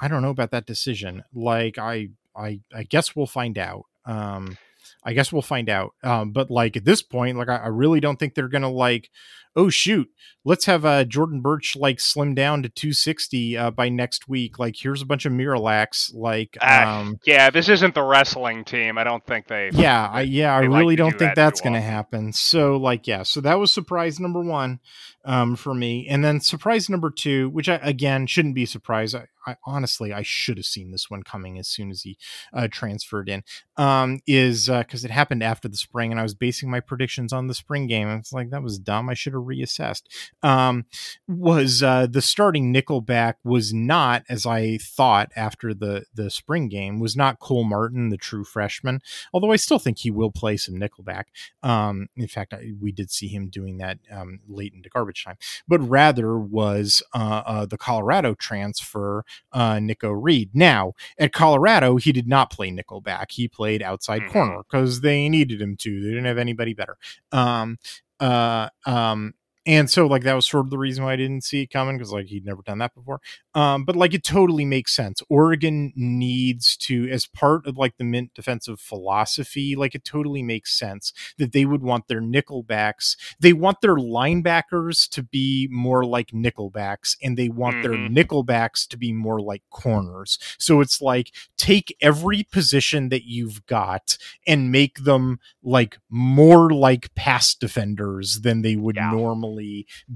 I 0.00 0.09
don't 0.09 0.22
know 0.22 0.30
about 0.30 0.50
that 0.53 0.66
decision. 0.66 1.24
Like, 1.34 1.78
I, 1.78 2.11
I, 2.36 2.61
I 2.74 2.82
guess 2.84 3.14
we'll 3.16 3.26
find 3.26 3.59
out. 3.59 3.84
Um, 4.07 4.57
I 5.05 5.12
guess 5.12 5.32
we'll 5.32 5.42
find 5.42 5.68
out. 5.68 5.94
Um, 6.03 6.32
but 6.32 6.50
like 6.50 6.76
at 6.76 6.84
this 6.84 7.03
point, 7.03 7.36
like 7.38 7.48
I, 7.48 7.57
I 7.57 7.66
really 7.68 8.00
don't 8.00 8.18
think 8.18 8.34
they're 8.34 8.48
gonna 8.48 8.70
like, 8.70 9.11
oh 9.57 9.68
shoot, 9.68 10.09
let's 10.44 10.64
have 10.66 10.84
uh, 10.84 11.05
Jordan 11.05 11.40
Burch 11.40 11.76
like 11.76 12.00
slim 12.00 12.34
down 12.34 12.62
to 12.62 12.68
260 12.68 13.57
uh, 13.57 13.70
by 13.70 13.88
next 13.88 14.28
week. 14.28 14.59
Like 14.59 14.76
here's 14.78 15.03
a 15.03 15.07
bunch 15.07 15.24
of 15.24 15.32
Miralax. 15.32 16.14
Like, 16.14 16.57
Ah, 16.61 17.00
um, 17.00 17.18
yeah, 17.24 17.50
this 17.50 17.68
isn't 17.68 17.94
the 17.94 18.03
wrestling 18.03 18.64
team. 18.64 18.98
I 18.98 19.05
don't 19.05 19.24
think 19.24 19.48
they. 19.48 19.70
yeah, 19.72 20.09
I, 20.11 20.22
yeah, 20.22 20.57
I 20.57 20.62
they 20.62 20.68
like 20.68 20.80
really 20.80 20.96
don't 20.96 21.12
do 21.12 21.18
think 21.18 21.30
that 21.30 21.36
that's 21.36 21.61
going 21.61 21.74
to 21.74 21.80
happen. 21.80 22.32
So, 22.32 22.76
like, 22.76 23.07
yeah, 23.07 23.22
so 23.22 23.40
that 23.40 23.59
was 23.59 23.72
surprise 23.72 24.18
number 24.18 24.40
one 24.40 24.80
um, 25.24 25.57
for 25.57 25.74
me, 25.74 26.07
and 26.09 26.24
then 26.24 26.40
surprise 26.40 26.88
number 26.88 27.11
two, 27.11 27.48
which 27.50 27.68
I 27.68 27.76
again 27.76 28.26
shouldn't 28.26 28.55
be 28.55 28.66
surprised. 28.66 29.14
I, 29.14 29.26
I 29.46 29.57
honestly 29.64 30.12
I 30.12 30.22
should 30.22 30.57
have 30.57 30.66
seen 30.66 30.92
this 30.92 31.11
one 31.11 31.22
coming 31.22 31.59
as 31.59 31.68
soon 31.68 31.90
as 31.90 32.03
he 32.03 32.16
uh, 32.53 32.68
transferred 32.70 33.28
in. 33.28 33.42
Um, 33.76 34.20
is 34.26 34.68
because 34.68 35.05
it 35.05 35.11
happened 35.11 35.42
after 35.42 35.68
the 35.68 35.76
spring, 35.76 36.11
and 36.11 36.20
I 36.20 36.22
was 36.22 36.34
basing 36.34 36.70
my 36.70 36.80
predictions 36.80 37.32
on 37.32 37.46
the 37.46 37.55
spring 37.55 37.86
game. 37.86 38.09
It's 38.09 38.32
like 38.32 38.50
that 38.50 38.62
was 38.62 38.78
dumb. 38.78 39.09
I 39.09 39.14
should 39.14 39.32
have 39.32 39.41
reassessed. 39.43 40.03
Um, 40.43 40.86
was 41.28 41.82
uh, 41.82 42.07
the 42.07 42.22
starting 42.22 42.72
nickelback 42.72 43.34
was 43.45 43.72
not 43.72 44.22
as 44.28 44.47
I 44.47 44.78
thought 44.78 45.30
after 45.36 45.74
the 45.74 46.05
the 46.14 46.30
spring 46.30 46.68
game 46.68 47.01
was 47.01 47.16
not 47.16 47.38
Cole 47.38 47.64
Martin, 47.64 48.09
the 48.11 48.16
true 48.16 48.45
freshman. 48.45 49.01
Although 49.32 49.53
I 49.53 49.57
still 49.57 49.78
think 49.78 49.99
he 49.99 50.11
will 50.11 50.30
play 50.30 50.57
some 50.57 50.76
nickelback. 50.76 51.24
Um, 51.62 52.09
in 52.16 52.28
fact, 52.28 52.55
I, 52.55 52.72
we 52.80 52.93
did 52.93 53.11
see 53.11 53.28
him 53.28 53.49
doing 53.49 53.78
that 53.78 53.99
um, 54.11 54.40
late 54.49 54.74
into 54.74 54.88
garbage 54.88 55.24
time. 55.24 55.36
But 55.68 55.80
rather 55.80 56.38
was 56.38 57.03
uh, 57.14 57.43
uh, 57.45 57.66
the 57.66 57.78
Colorado 57.78 58.34
transfer 58.34 59.24
uh, 59.53 59.78
Nikko 59.80 60.11
Reed. 60.11 60.51
Now 60.55 60.93
at 61.18 61.32
Colorado, 61.32 61.97
he 61.97 62.12
did 62.12 62.28
not 62.28 62.51
play 62.51 62.70
nickelback. 62.70 63.30
He 63.30 63.49
played 63.49 63.82
outside 63.82 64.22
Mhm. 64.22 64.32
corner 64.32 64.59
because 64.62 65.01
they 65.01 65.28
needed 65.28 65.61
him 65.61 65.76
to. 65.78 66.01
They 66.01 66.09
didn't 66.11 66.24
have 66.26 66.38
anybody 66.38 66.74
better. 66.74 66.97
Um, 67.30 67.78
uh, 68.22 68.68
um, 68.86 69.34
and 69.66 69.88
so 69.90 70.06
like 70.06 70.22
that 70.24 70.34
was 70.34 70.46
sort 70.46 70.66
of 70.66 70.70
the 70.70 70.78
reason 70.78 71.04
why 71.04 71.12
I 71.12 71.16
didn't 71.16 71.44
see 71.44 71.62
it 71.62 71.66
coming 71.70 71.96
because 71.96 72.12
like 72.12 72.26
he'd 72.26 72.44
never 72.44 72.62
done 72.62 72.78
that 72.78 72.94
before. 72.94 73.20
Um, 73.54 73.84
but 73.84 73.94
like 73.96 74.14
it 74.14 74.24
totally 74.24 74.64
makes 74.64 74.94
sense. 74.94 75.22
Oregon 75.28 75.92
needs 75.94 76.76
to, 76.78 77.08
as 77.10 77.26
part 77.26 77.66
of 77.66 77.76
like 77.76 77.96
the 77.98 78.04
mint 78.04 78.32
defensive 78.34 78.80
philosophy, 78.80 79.76
like 79.76 79.94
it 79.94 80.04
totally 80.04 80.42
makes 80.42 80.76
sense 80.76 81.12
that 81.38 81.52
they 81.52 81.64
would 81.64 81.82
want 81.82 82.08
their 82.08 82.20
nickelbacks. 82.20 83.16
They 83.38 83.52
want 83.52 83.80
their 83.82 83.96
linebackers 83.96 85.08
to 85.10 85.22
be 85.22 85.68
more 85.70 86.04
like 86.04 86.28
nickelbacks, 86.32 87.16
and 87.22 87.36
they 87.36 87.48
want 87.50 87.82
their 87.82 87.92
Mhm. 87.92 88.16
nickelbacks 88.16 88.88
to 88.88 88.96
be 88.96 89.12
more 89.12 89.40
like 89.40 89.62
corners. 89.70 90.38
So 90.58 90.80
it's 90.80 91.00
like 91.02 91.30
take 91.56 91.94
every 92.00 92.42
position 92.42 93.10
that 93.10 93.24
you've 93.24 93.64
got 93.66 94.16
and 94.46 94.72
make 94.72 95.04
them 95.04 95.38
like 95.62 95.98
more 96.10 96.70
like 96.70 97.14
pass 97.14 97.54
defenders 97.54 98.40
than 98.40 98.62
they 98.62 98.76
would 98.76 98.96
Yeah. 98.96 99.10
normally 99.10 99.51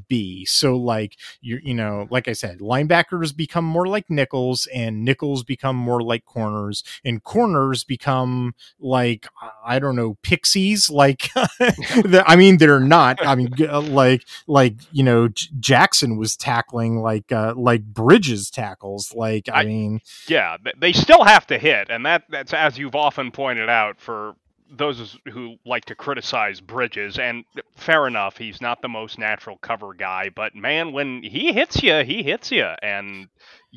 be. 0.09 0.45
So 0.45 0.76
like 0.76 1.16
you 1.41 1.59
you 1.62 1.74
know, 1.74 2.07
like 2.11 2.28
I 2.28 2.32
said, 2.32 2.59
linebackers 2.61 3.34
become 3.37 3.64
more 3.64 3.87
like 3.87 4.11
nickels 4.11 4.66
and 4.74 5.05
nickels 5.05 5.45
become 5.45 5.76
more 5.76 6.03
like 6.03 6.24
corners 6.24 6.82
and 7.05 7.22
corners 7.22 7.84
become 7.84 8.55
like 8.78 9.26
I 9.64 9.78
don't 9.78 9.97
know, 9.97 10.16
pixies 10.22 10.91
like 10.91 11.30
I 11.61 12.37
mean 12.37 12.59
they're 12.59 12.80
not. 12.80 13.24
I 13.24 13.34
mean 13.34 13.53
uh, 13.61 13.80
like 13.80 14.22
like, 14.47 14.76
you 14.93 15.03
know, 15.03 15.28
J- 15.28 15.49
Jackson 15.61 16.16
was 16.16 16.37
tackling 16.37 17.01
like 17.01 17.32
uh 17.32 17.55
like 17.57 17.84
Bridges 17.84 18.51
tackles 18.51 19.12
like 19.14 19.49
I, 19.49 19.61
I- 19.62 19.64
mean 19.64 20.01
Yeah, 20.28 20.57
they 20.78 20.93
still 20.93 21.24
have 21.24 21.47
to 21.49 21.59
hit, 21.59 21.89
and 21.91 22.05
that 22.07 22.24
that's 22.28 22.53
as 22.55 22.78
you've 22.78 22.95
often 22.95 23.30
pointed 23.30 23.68
out 23.68 24.01
for 24.01 24.34
those 24.71 25.17
who 25.33 25.57
like 25.64 25.85
to 25.87 25.95
criticize 25.95 26.61
Bridges, 26.61 27.19
and 27.19 27.45
fair 27.77 28.07
enough, 28.07 28.37
he's 28.37 28.61
not 28.61 28.83
the 28.83 28.89
most 28.89 29.19
natural 29.19 29.59
cover 29.59 29.95
guy, 29.95 30.31
but 30.35 30.55
man, 30.55 30.93
when 30.93 31.23
he 31.23 31.53
hits 31.53 31.83
you, 31.83 32.03
he 32.05 32.23
hits 32.23 32.51
you, 32.51 32.67
and 32.83 33.29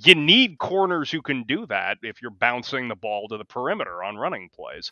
you 0.04 0.16
need 0.16 0.58
corners 0.60 1.12
who 1.12 1.22
can 1.22 1.44
do 1.44 1.66
that 1.68 1.98
if 2.02 2.22
you're 2.22 2.32
bouncing 2.32 2.88
the 2.88 2.96
ball 2.96 3.28
to 3.28 3.38
the 3.38 3.46
perimeter 3.46 4.04
on 4.04 4.18
running 4.18 4.50
plays. 4.50 4.92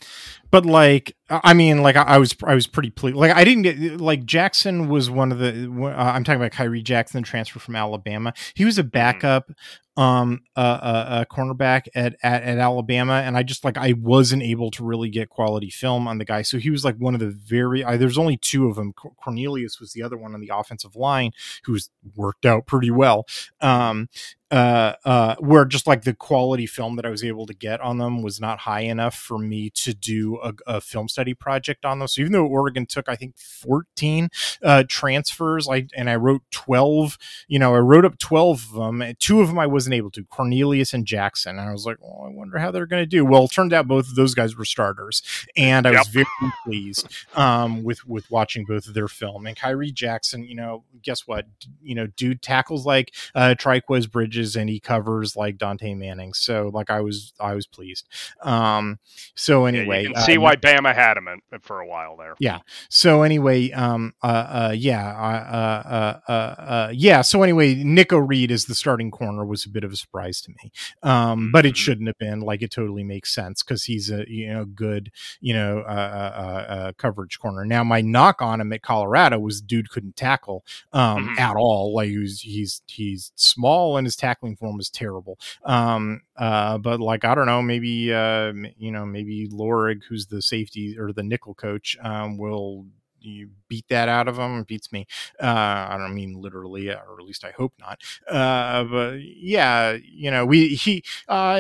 but 0.51 0.65
like 0.65 1.15
i 1.29 1.53
mean 1.53 1.81
like 1.81 1.95
i, 1.95 2.17
was 2.17 2.35
i 2.43 2.53
was 2.53 2.67
pretty 2.67 2.89
pleased 2.89 3.17
like 3.17 3.31
i 3.31 3.43
didn't 3.43 3.63
get 3.63 4.01
like 4.01 4.25
jackson 4.25 4.87
was 4.87 5.09
one 5.09 5.31
of 5.31 5.39
the 5.39 5.69
uh, 5.81 6.11
i'm 6.13 6.23
talking 6.23 6.41
about 6.41 6.51
khyree 6.51 6.83
jackson 6.83 7.23
transfer 7.23 7.59
from 7.59 7.75
alabama. 7.75 8.33
He 8.53 8.65
was 8.65 8.77
a 8.77 8.83
backup 8.83 9.51
um 9.95 10.41
uh, 10.55 10.59
uh, 10.59 11.05
uh 11.09 11.25
cornerback 11.25 11.87
at, 11.95 12.15
at 12.21 12.43
at 12.43 12.59
alabama 12.59 13.13
and 13.13 13.35
i 13.35 13.41
just 13.41 13.65
like 13.65 13.77
i 13.77 13.93
wasn't 13.93 14.43
able 14.43 14.69
to 14.69 14.83
really 14.83 15.09
get 15.09 15.29
quality 15.29 15.71
film 15.71 16.07
on 16.07 16.17
the 16.17 16.25
guy. 16.25 16.41
So 16.41 16.57
he 16.57 16.69
was 16.69 16.85
like 16.85 16.95
one 16.97 17.13
of 17.13 17.19
the 17.19 17.29
very 17.29 17.83
I, 17.83 17.97
there's 17.97 18.17
only 18.17 18.37
two 18.37 18.67
of 18.67 18.75
them. 18.75 18.93
Cornelius 18.93 19.79
was 19.79 19.93
the 19.93 20.03
other 20.03 20.17
one 20.17 20.33
on 20.33 20.41
the 20.41 20.51
offensive 20.53 20.95
line 20.95 21.31
who's 21.63 21.89
worked 22.15 22.45
out 22.45 22.65
pretty 22.67 22.91
well. 22.91 23.25
Um 23.61 24.09
uh 24.49 24.93
uh 25.03 25.35
where 25.39 25.65
just 25.65 25.87
like 25.87 26.03
the 26.03 26.13
quality 26.13 26.65
film 26.65 26.95
that 26.95 27.05
I 27.05 27.09
was 27.09 27.23
able 27.23 27.45
to 27.47 27.53
get 27.53 27.81
on 27.81 27.97
them 27.97 28.21
was 28.21 28.39
not 28.39 28.59
high 28.59 28.81
enough 28.81 29.13
for 29.13 29.37
me 29.37 29.69
to 29.71 29.93
do 29.93 30.39
a, 30.41 30.53
a 30.65 30.81
film 30.81 31.09
study 31.09 31.33
project 31.33 31.83
on 31.83 31.99
them. 31.99 32.07
So 32.07 32.21
even 32.21 32.31
though 32.31 32.45
Oregon 32.45 32.85
took 32.85 33.09
I 33.09 33.15
think 33.15 33.37
14 33.37 34.29
uh 34.63 34.83
transfers, 34.87 35.67
I 35.69 35.87
and 35.95 36.09
I 36.09 36.15
wrote 36.15 36.43
12, 36.51 37.17
you 37.49 37.59
know, 37.59 37.75
I 37.75 37.79
wrote 37.79 38.05
up 38.05 38.17
12 38.19 38.67
of 38.69 38.73
them. 38.73 39.01
and 39.01 39.19
Two 39.19 39.41
of 39.41 39.47
them 39.49 39.59
I 39.59 39.67
wasn't 39.67 39.95
able 39.95 40.11
to, 40.11 40.23
Cornelius 40.25 40.93
and 40.93 41.05
Jackson. 41.05 41.59
And 41.59 41.67
I 41.67 41.73
was 41.73 41.85
like, 41.85 41.97
well, 41.99 42.23
I 42.25 42.33
wonder 42.33 42.57
how 42.57 42.71
they're 42.71 42.85
going 42.85 43.03
to 43.03 43.05
do. 43.07 43.25
Well, 43.25 43.45
it 43.45 43.51
turned 43.51 43.73
out 43.73 43.87
both 43.87 44.07
of 44.07 44.15
those 44.15 44.33
guys 44.33 44.55
were 44.55 44.65
starters, 44.65 45.21
and 45.57 45.85
I 45.85 45.91
was 45.91 46.07
very 46.07 46.25
pleased 46.65 47.07
um 47.35 47.83
with 47.83 48.07
with 48.07 48.31
watching 48.31 48.63
both 48.65 48.87
of 48.87 48.93
their 48.93 49.09
film. 49.09 49.45
And 49.45 49.57
Khyree 49.57 49.93
Jackson, 49.93 50.45
you 50.45 50.55
know, 50.55 50.85
guess 51.01 51.27
what? 51.27 51.45
You 51.81 51.95
know, 51.95 52.07
dude 52.07 52.41
tackles 52.41 52.85
like 52.85 53.13
uh 53.35 53.55
Trikweze 53.57 54.09
Bridges 54.09 54.36
And 54.37 54.69
he 54.69 54.79
covers 54.79 55.35
like 55.35 55.57
Dontae 55.57 55.97
Manning. 55.97 56.33
So 56.33 56.69
like 56.73 56.89
I 56.89 57.01
was 57.01 57.33
I 57.39 57.53
was 57.53 57.67
pleased. 57.67 58.07
Um, 58.41 58.99
so 59.35 59.65
anyway, 59.65 60.03
yeah, 60.03 60.09
you 60.09 60.13
can 60.13 60.23
see 60.23 60.37
uh, 60.37 60.41
why 60.41 60.55
Bama 60.55 60.93
had 60.93 61.17
him 61.17 61.27
in, 61.27 61.59
for 61.61 61.79
a 61.79 61.87
while 61.87 62.17
there. 62.17 62.35
Yeah. 62.39 62.59
So 62.89 63.23
anyway, 63.23 63.71
um, 63.71 64.13
uh, 64.23 64.27
uh 64.27 64.73
yeah, 64.75 65.07
uh, 65.07 65.89
uh, 65.89 66.19
uh, 66.31 66.31
uh, 66.31 66.91
yeah. 66.93 67.21
So 67.21 67.43
anyway, 67.43 67.75
Nikko 67.75 68.17
Reed 68.17 68.51
as 68.51 68.65
the 68.65 68.75
starting 68.75 69.11
corner 69.11 69.45
was 69.45 69.65
a 69.65 69.69
bit 69.69 69.83
of 69.83 69.91
a 69.91 69.95
surprise 69.95 70.41
to 70.41 70.51
me. 70.51 70.71
Um, 71.03 71.51
but 71.51 71.65
it 71.65 71.69
mm-hmm. 71.69 71.75
shouldn't 71.75 72.07
have 72.07 72.17
been. 72.17 72.39
Like 72.41 72.61
it 72.61 72.71
totally 72.71 73.03
makes 73.03 73.33
sense 73.33 73.63
because 73.63 73.83
he's 73.83 74.09
a 74.09 74.25
you 74.27 74.53
know 74.53 74.65
good 74.65 75.11
you 75.41 75.53
know 75.53 75.79
uh, 75.79 76.33
uh, 76.37 76.71
uh, 76.71 76.91
coverage 76.97 77.39
corner. 77.39 77.65
Now 77.65 77.83
my 77.83 78.01
knock 78.01 78.41
on 78.41 78.61
him 78.61 78.73
at 78.73 78.81
Colorado 78.81 79.39
was 79.39 79.61
dude 79.61 79.89
couldn't 79.89 80.15
tackle 80.15 80.63
um, 80.93 81.29
mm-hmm. 81.29 81.39
at 81.39 81.55
all. 81.55 81.93
Like 81.93 82.09
he 82.09 82.17
was, 82.17 82.41
he's 82.41 82.81
he's 82.87 83.31
small 83.35 83.97
and 83.97 84.05
his 84.05 84.15
tackling 84.27 84.55
form 84.55 84.77
was 84.77 84.89
terrible. 84.89 85.39
Um, 85.63 86.21
uh, 86.37 86.77
but 86.77 86.99
like 86.99 87.23
I 87.25 87.35
don't 87.35 87.45
know, 87.45 87.61
maybe 87.61 88.13
uh, 88.13 88.53
you 88.77 88.91
know 88.91 89.05
maybe 89.05 89.47
Lorig, 89.47 90.01
who's 90.07 90.27
the 90.27 90.41
safety 90.41 90.97
or 90.99 91.11
the 91.13 91.23
nickel 91.23 91.53
coach, 91.53 91.97
um, 92.01 92.37
will 92.37 92.85
you 93.19 93.49
beat 93.67 93.87
that 93.89 94.07
out 94.09 94.27
of 94.27 94.37
him 94.37 94.63
beats 94.63 94.91
me 94.91 95.05
uh, 95.41 95.45
i 95.89 95.97
don't 95.97 96.13
mean 96.13 96.39
literally 96.41 96.89
or 96.89 97.17
at 97.19 97.25
least 97.25 97.43
i 97.43 97.51
hope 97.51 97.73
not 97.79 98.01
uh, 98.29 98.83
but 98.83 99.15
yeah 99.21 99.97
you 100.03 100.31
know 100.31 100.45
we 100.45 100.69
he 100.75 101.03
uh, 101.27 101.59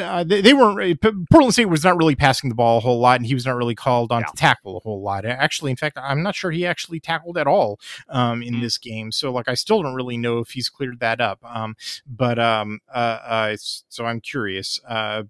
uh 0.00 0.24
they, 0.24 0.40
they 0.40 0.52
weren't 0.52 1.00
portland 1.30 1.52
state 1.52 1.66
was 1.66 1.84
not 1.84 1.96
really 1.96 2.16
passing 2.16 2.48
the 2.48 2.54
ball 2.54 2.78
a 2.78 2.80
whole 2.80 2.98
lot 2.98 3.18
and 3.18 3.26
he 3.26 3.34
was 3.34 3.46
not 3.46 3.56
really 3.56 3.74
called 3.74 4.12
on 4.12 4.20
yeah. 4.20 4.26
to 4.26 4.36
tackle 4.36 4.76
a 4.76 4.80
whole 4.80 5.02
lot 5.02 5.24
actually 5.24 5.70
in 5.70 5.76
fact 5.76 5.96
i'm 6.00 6.22
not 6.22 6.34
sure 6.34 6.50
he 6.50 6.66
actually 6.66 7.00
tackled 7.00 7.38
at 7.38 7.46
all 7.46 7.78
um, 8.08 8.42
in 8.42 8.54
mm-hmm. 8.54 8.62
this 8.62 8.78
game 8.78 9.10
so 9.12 9.32
like 9.32 9.48
i 9.48 9.54
still 9.54 9.82
don't 9.82 9.94
really 9.94 10.16
know 10.16 10.38
if 10.38 10.50
he's 10.50 10.68
cleared 10.68 11.00
that 11.00 11.20
up 11.20 11.38
um, 11.44 11.76
but 12.06 12.38
um, 12.38 12.80
uh, 12.94 13.18
uh, 13.24 13.56
so 13.58 14.04
i'm 14.04 14.20
curious 14.20 14.80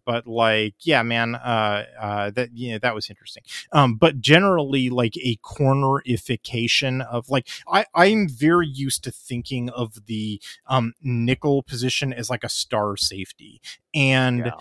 but 0.04 0.26
like 0.26 0.74
yeah 0.80 1.02
man 1.02 1.32
that 1.32 2.48
yeah 2.52 2.78
that 2.78 2.94
was 2.94 3.10
interesting 3.10 3.42
um, 3.72 3.94
but 3.94 4.20
generally 4.20 4.90
like 4.90 5.16
a 5.26 5.36
cornerification 5.38 7.04
of 7.04 7.28
like 7.28 7.48
I, 7.68 7.84
I'm 7.94 8.28
very 8.28 8.68
used 8.68 9.02
to 9.04 9.10
thinking 9.10 9.68
of 9.70 10.06
the 10.06 10.40
um, 10.68 10.94
nickel 11.02 11.64
position 11.64 12.12
as 12.12 12.30
like 12.30 12.44
a 12.44 12.48
star 12.48 12.96
safety. 12.96 13.60
And 13.92 14.46
yeah. 14.46 14.52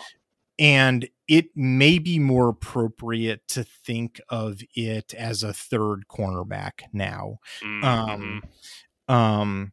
and 0.57 1.07
it 1.27 1.55
may 1.55 1.99
be 1.99 2.17
more 2.17 2.49
appropriate 2.49 3.47
to 3.49 3.63
think 3.63 4.19
of 4.29 4.61
it 4.73 5.13
as 5.13 5.43
a 5.43 5.53
third 5.53 6.05
cornerback 6.09 6.81
now. 6.91 7.39
Um, 7.63 7.81
mm-hmm. 7.81 7.85
Um 7.85 8.43
um 9.07 9.71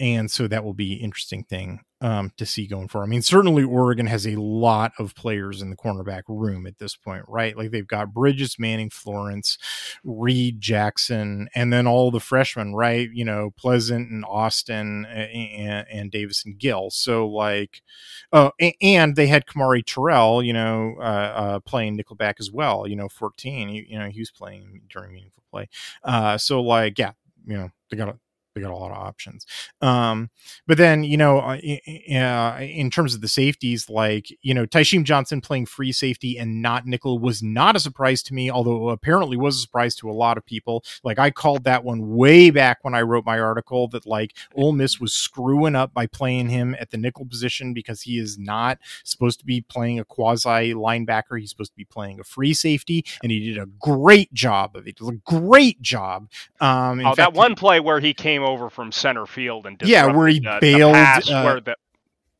and 0.00 0.30
so 0.30 0.48
that 0.48 0.64
will 0.64 0.74
be 0.74 0.94
interesting 0.94 1.44
thing 1.44 1.80
um, 2.00 2.32
to 2.38 2.46
see 2.46 2.66
going 2.66 2.88
forward. 2.88 3.04
I 3.04 3.08
mean, 3.08 3.20
certainly 3.20 3.62
Oregon 3.62 4.06
has 4.06 4.26
a 4.26 4.40
lot 4.40 4.92
of 4.98 5.14
players 5.14 5.60
in 5.60 5.68
the 5.68 5.76
cornerback 5.76 6.22
room 6.26 6.66
at 6.66 6.78
this 6.78 6.96
point, 6.96 7.24
right? 7.28 7.54
Like 7.54 7.70
they've 7.70 7.86
got 7.86 8.14
Bridges, 8.14 8.56
Manning, 8.58 8.88
Florence, 8.88 9.58
Reed, 10.02 10.60
Jackson, 10.60 11.48
and 11.54 11.70
then 11.70 11.86
all 11.86 12.10
the 12.10 12.18
freshmen, 12.18 12.74
right? 12.74 13.10
You 13.12 13.26
know, 13.26 13.50
Pleasant 13.58 14.10
and 14.10 14.24
Austin 14.24 15.04
and, 15.04 15.86
and 15.92 16.10
Davis 16.10 16.44
and 16.46 16.58
Gill. 16.58 16.88
So 16.90 17.28
like, 17.28 17.82
uh, 18.32 18.50
and 18.80 19.14
they 19.14 19.26
had 19.26 19.44
Kamari 19.44 19.84
Terrell, 19.84 20.42
you 20.42 20.54
know, 20.54 20.94
uh, 20.98 21.02
uh, 21.02 21.60
playing 21.60 21.98
nickelback 21.98 22.40
as 22.40 22.50
well. 22.50 22.86
You 22.86 22.96
know, 22.96 23.10
fourteen. 23.10 23.68
You, 23.68 23.84
you 23.86 23.98
know, 23.98 24.08
he 24.08 24.20
was 24.20 24.30
playing 24.30 24.80
during 24.88 25.12
meaningful 25.12 25.42
play. 25.50 25.68
Uh, 26.02 26.38
so 26.38 26.62
like, 26.62 26.98
yeah, 26.98 27.12
you 27.46 27.58
know, 27.58 27.70
they 27.90 27.98
got 27.98 28.08
a 28.08 28.18
they 28.54 28.60
got 28.60 28.70
a 28.70 28.76
lot 28.76 28.90
of 28.90 28.96
options. 28.96 29.46
Um, 29.80 30.30
but 30.66 30.78
then, 30.78 31.04
you 31.04 31.16
know, 31.16 31.38
uh, 31.40 31.56
in 32.60 32.90
terms 32.90 33.14
of 33.14 33.20
the 33.20 33.28
safeties, 33.28 33.88
like, 33.88 34.26
you 34.42 34.54
know, 34.54 34.66
Tysheem 34.66 35.04
Johnson 35.04 35.40
playing 35.40 35.66
free 35.66 35.92
safety 35.92 36.38
and 36.38 36.60
not 36.60 36.86
nickel 36.86 37.18
was 37.18 37.42
not 37.42 37.76
a 37.76 37.80
surprise 37.80 38.22
to 38.24 38.34
me, 38.34 38.50
although 38.50 38.90
apparently 38.90 39.36
was 39.36 39.56
a 39.56 39.60
surprise 39.60 39.94
to 39.96 40.10
a 40.10 40.12
lot 40.12 40.36
of 40.36 40.44
people. 40.44 40.84
Like, 41.04 41.18
I 41.18 41.30
called 41.30 41.64
that 41.64 41.84
one 41.84 42.14
way 42.16 42.50
back 42.50 42.78
when 42.82 42.94
I 42.94 43.02
wrote 43.02 43.24
my 43.24 43.38
article 43.38 43.88
that, 43.88 44.06
like, 44.06 44.36
Ole 44.54 44.72
Miss 44.72 45.00
was 45.00 45.12
screwing 45.12 45.76
up 45.76 45.94
by 45.94 46.06
playing 46.06 46.48
him 46.48 46.76
at 46.78 46.90
the 46.90 46.96
nickel 46.96 47.24
position 47.24 47.72
because 47.72 48.02
he 48.02 48.18
is 48.18 48.38
not 48.38 48.78
supposed 49.04 49.38
to 49.40 49.46
be 49.46 49.60
playing 49.60 49.98
a 49.98 50.04
quasi 50.04 50.74
linebacker. 50.74 51.38
He's 51.38 51.50
supposed 51.50 51.72
to 51.72 51.76
be 51.76 51.84
playing 51.84 52.20
a 52.20 52.24
free 52.24 52.54
safety, 52.54 53.04
and 53.22 53.30
he 53.30 53.52
did 53.52 53.58
a 53.58 53.66
great 53.66 54.32
job 54.32 54.76
of 54.76 54.86
it. 54.86 55.00
Was 55.00 55.10
a 55.10 55.12
great 55.24 55.80
job. 55.80 56.28
Um, 56.60 57.00
oh, 57.00 57.14
fact, 57.14 57.16
that 57.16 57.32
one 57.34 57.54
play 57.54 57.80
where 57.80 58.00
he 58.00 58.12
came 58.12 58.42
over 58.42 58.49
from 58.70 58.90
center 58.90 59.26
field 59.26 59.66
and 59.66 59.80
yeah, 59.84 60.06
where 60.06 60.28
he 60.28 60.40
the, 60.40 60.58
bailed. 60.60 60.94
The 60.94 61.34
uh, 61.34 61.44
where 61.44 61.60
the, 61.60 61.76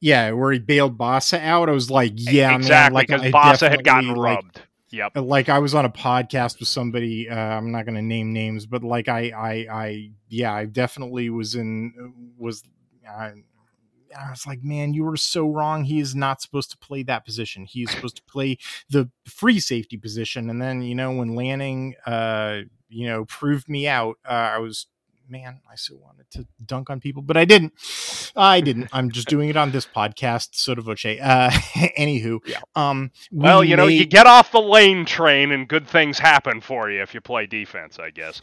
yeah, 0.01 0.33
where 0.33 0.53
he 0.53 0.59
bailed 0.59 0.99
Bassa 0.99 1.39
out. 1.41 1.69
I 1.69 1.73
was 1.73 1.91
like, 1.91 2.13
yeah, 2.17 2.57
exactly, 2.57 2.71
man, 2.71 2.93
like 2.93 3.07
because 3.07 3.33
Bassa 3.33 3.71
had 3.71 3.85
gotten 3.85 4.15
rubbed. 4.15 4.57
Like, 4.57 4.67
Yep. 4.93 5.13
Like 5.17 5.49
I 5.49 5.61
was 5.61 5.75
on 5.75 5.85
a 5.85 5.91
podcast 5.91 6.59
with 6.59 6.69
somebody. 6.69 7.29
Uh, 7.31 7.37
I'm 7.37 7.71
not 7.71 7.85
going 7.85 7.95
to 7.95 8.03
name 8.03 8.33
names, 8.33 8.67
but 8.67 8.83
like 8.83 9.09
I, 9.09 9.31
I, 9.31 9.53
I, 9.71 10.11
yeah, 10.29 10.53
I 10.53 10.65
definitely 10.65 11.31
was 11.31 11.55
in 11.55 12.35
was. 12.37 12.65
I, 13.09 13.33
I 14.19 14.31
was 14.31 14.47
like, 14.47 14.65
man, 14.65 14.93
you 14.93 15.05
were 15.05 15.17
so 15.17 15.49
wrong. 15.49 15.85
He 15.85 16.01
is 16.01 16.17
not 16.17 16.43
supposed 16.43 16.73
to 16.73 16.79
play 16.79 17.05
that 17.05 17.25
position. 17.25 17.65
He 17.65 17.85
is 17.85 17.93
supposed 17.93 18.17
to 18.17 18.25
play 18.25 18.59
the 18.89 19.09
free 19.25 19.61
safety 19.61 19.97
position. 19.97 20.51
And 20.51 20.61
then, 20.61 20.83
you 20.83 20.97
know, 20.97 21.13
when 21.13 21.37
Lanning, 21.37 21.95
uh, 22.07 22.63
you 22.89 23.07
know, 23.07 23.25
proved 23.27 23.69
me 23.69 23.87
out, 23.87 24.19
uh, 24.25 24.51
I 24.55 24.59
was 24.59 24.87
man, 25.31 25.61
I 25.71 25.77
so 25.77 25.97
wanted 25.97 26.31
to 26.33 26.47
dunk 26.65 26.91
on 26.91 27.01
people, 27.01 27.23
but 27.23 27.37
I 27.37 27.45
didn't. 27.45 27.73
I 28.37 28.61
didn't. 28.61 28.89
I'm 28.93 29.11
just 29.11 29.29
doing 29.29 29.49
it 29.49 29.57
on 29.57 29.71
this 29.71 29.87
podcast, 29.87 30.55
sort 30.55 30.79
of 30.79 30.85
voce. 30.85 31.05
Uh, 31.05 31.51
anywho, 31.99 32.41
yeah. 32.47 32.61
um, 32.75 33.11
we 33.31 33.45
well, 33.45 33.65
you 33.65 33.77
know, 33.77 33.87
you 33.87 34.05
get 34.05 34.27
off 34.27 34.53
the 34.53 34.61
lane 34.61 35.05
train, 35.05 35.53
and 35.53 35.69
good 35.69 35.87
things 35.87 36.19
happen 36.19 36.61
for 36.61 36.91
you 36.91 37.03
if 37.03 37.15
you 37.15 37.21
play 37.21 37.47
defense. 37.47 37.99
I 37.99 38.11
guess 38.11 38.43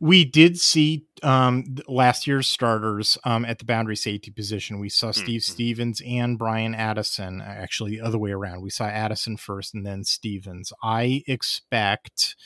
we 0.00 0.24
did 0.24 0.58
see 0.58 1.04
um, 1.22 1.76
last 1.88 2.26
year's 2.26 2.46
starters 2.46 3.18
um, 3.24 3.44
at 3.44 3.58
the 3.58 3.64
boundary 3.64 3.96
safety 3.96 4.30
position. 4.30 4.78
We 4.78 4.88
saw 4.88 5.10
Steve 5.10 5.40
mm-hmm. 5.40 5.52
Stephens 5.52 6.02
and 6.06 6.38
Bryan 6.38 6.74
Addison. 6.74 7.40
Actually, 7.40 7.92
the 7.92 8.00
other 8.02 8.18
way 8.18 8.30
around. 8.30 8.62
We 8.62 8.70
saw 8.70 8.84
Addison 8.84 9.36
first 9.36 9.74
and 9.74 9.84
then 9.84 10.04
Stephens. 10.04 10.72
I 10.82 11.24
expect 11.26 12.36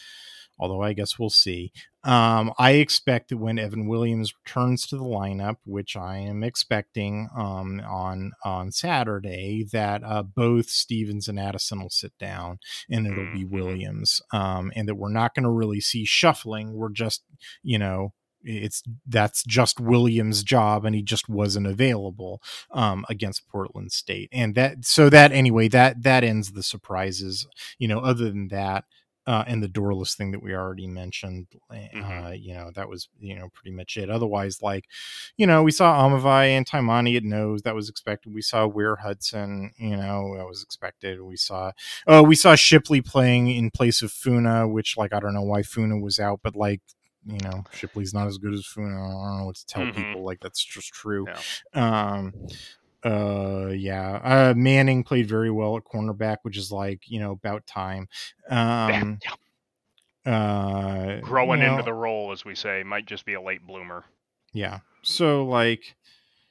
although 0.59 0.83
I 0.83 0.93
guess 0.93 1.19
we'll 1.19 1.31
see. 1.31 1.73
Um, 2.05 2.53
I 2.59 2.73
expect 2.73 3.29
that 3.29 3.37
when 3.37 3.59
Evan 3.59 3.87
Williams 3.87 4.35
returns 4.45 4.87
to 4.89 4.97
the 4.97 5.05
lineup, 5.05 5.57
which 5.65 5.97
I 5.97 6.19
am 6.19 6.43
expecting 6.43 7.29
um, 7.37 7.81
on 7.81 8.33
on 8.45 8.73
Saturday, 8.73 9.65
that 9.73 10.03
uh, 10.05 10.23
both 10.23 10.69
Stephens 10.69 11.29
and 11.29 11.39
Addison 11.39 11.81
will 11.81 11.91
sit 11.91 12.13
down, 12.19 12.59
and 12.91 13.07
it'll 13.07 13.33
be 13.33 13.45
mm-hmm. 13.45 13.55
Williams, 13.55 14.21
um, 14.33 14.73
and 14.75 14.89
that 14.89 14.97
we're 14.97 15.11
not 15.11 15.35
going 15.35 15.45
to 15.45 15.51
really 15.51 15.81
see 15.81 16.05
shuffling. 16.05 16.73
We're 16.73 16.91
just, 16.91 17.23
you 17.63 17.79
know, 17.79 18.13
it's 18.45 18.83
that's 19.07 19.45
just 19.45 19.79
Williams' 19.81 20.43
job, 20.43 20.85
and 20.85 20.95
he 20.95 21.03
just 21.03 21.29
wasn't 21.29 21.67
available 21.67 22.43
um, 22.73 23.05
against 23.09 23.49
Portland 23.49 23.93
State, 23.93 24.29
and 24.33 24.55
that 24.55 24.85
so 24.85 25.09
that 25.09 25.33
anyway 25.33 25.69
that 25.69 26.03
that 26.03 26.25
ends 26.25 26.53
the 26.53 26.63
surprises. 26.63 27.47
You 27.79 27.89
know, 27.89 28.01
other 28.01 28.25
than 28.25 28.49
that, 28.49 28.85
uh, 29.27 29.45
and 29.47 29.63
the 29.63 29.69
Dorlus 29.69 30.17
thing 30.17 30.33
that 30.33 30.43
we 30.43 30.55
already 30.55 30.87
mentioned. 30.87 31.47
Eh, 31.73 31.89
mm-hmm. 31.95 32.27
Uh, 32.27 32.31
you 32.31 32.55
know, 32.55 32.71
that 32.75 32.89
was, 32.89 33.09
you 33.21 33.37
know, 33.37 33.49
pretty 33.55 33.75
much 33.75 33.97
it. 33.97 34.11
Otherwise, 34.11 34.63
like, 34.63 34.87
you 35.37 35.47
know, 35.47 35.63
we 35.63 35.71
saw 35.71 36.03
Aumavae 36.03 36.49
and 36.49 36.67
Taimani 36.67 37.17
at 37.17 37.25
nose. 37.25 37.63
That 37.63 37.75
was 37.75 37.89
expected. 37.89 38.35
We 38.35 38.43
saw 38.43 38.67
Ware-Hudson, 38.67 39.73
you 39.79 39.97
know, 39.97 40.37
that 40.37 40.47
was 40.47 40.63
expected. 40.63 41.21
We 41.21 41.37
saw, 41.37 41.73
oh, 42.07 42.23
we 42.23 42.35
saw 42.35 42.55
Shipley 42.55 43.01
playing 43.01 43.49
in 43.49 43.71
place 43.71 44.03
of 44.03 44.11
Funa, 44.11 44.67
which, 44.67 44.97
like, 44.97 45.13
I 45.13 45.21
don't 45.21 45.35
know 45.35 45.43
why 45.43 45.63
Funa 45.63 45.99
was 45.99 46.19
out, 46.19 46.41
but, 46.43 46.57
like, 46.57 46.81
you 47.25 47.39
know, 47.45 47.63
Shipley's 47.73 48.13
not 48.13 48.27
as 48.27 48.39
good 48.39 48.53
as 48.53 48.67
Funa. 48.67 48.97
I 48.97 49.29
don't 49.29 49.39
know 49.39 49.47
what 49.47 49.57
to 49.57 49.67
tell 49.67 49.83
mm-hmm. 49.83 50.03
people. 50.03 50.25
Like, 50.25 50.41
that's 50.41 50.65
just 50.65 50.93
true. 50.93 51.27
Yeah. 51.73 52.15
Um, 52.15 52.33
uh 53.05 53.69
yeah 53.69 54.21
uh 54.23 54.55
manning 54.57 55.03
played 55.03 55.29
very 55.29 55.51
well 55.51 55.77
at 55.77 55.85
cornerback 55.85 56.39
which 56.43 56.57
is 56.57 56.71
like 56.71 57.03
you 57.07 57.19
know 57.19 57.33
about 57.33 57.67
time. 57.67 58.09
Um 58.49 59.19
uh 60.25 61.17
growing 61.21 61.61
you 61.61 61.67
know, 61.67 61.73
into 61.73 61.85
the 61.85 61.93
role 61.93 62.31
as 62.31 62.45
we 62.45 62.55
say 62.55 62.83
might 62.85 63.07
just 63.07 63.25
be 63.27 63.35
a 63.35 63.43
late 63.43 63.67
bloomer. 63.67 64.05
Yeah 64.53 64.81
so 65.03 65.45
like 65.45 65.97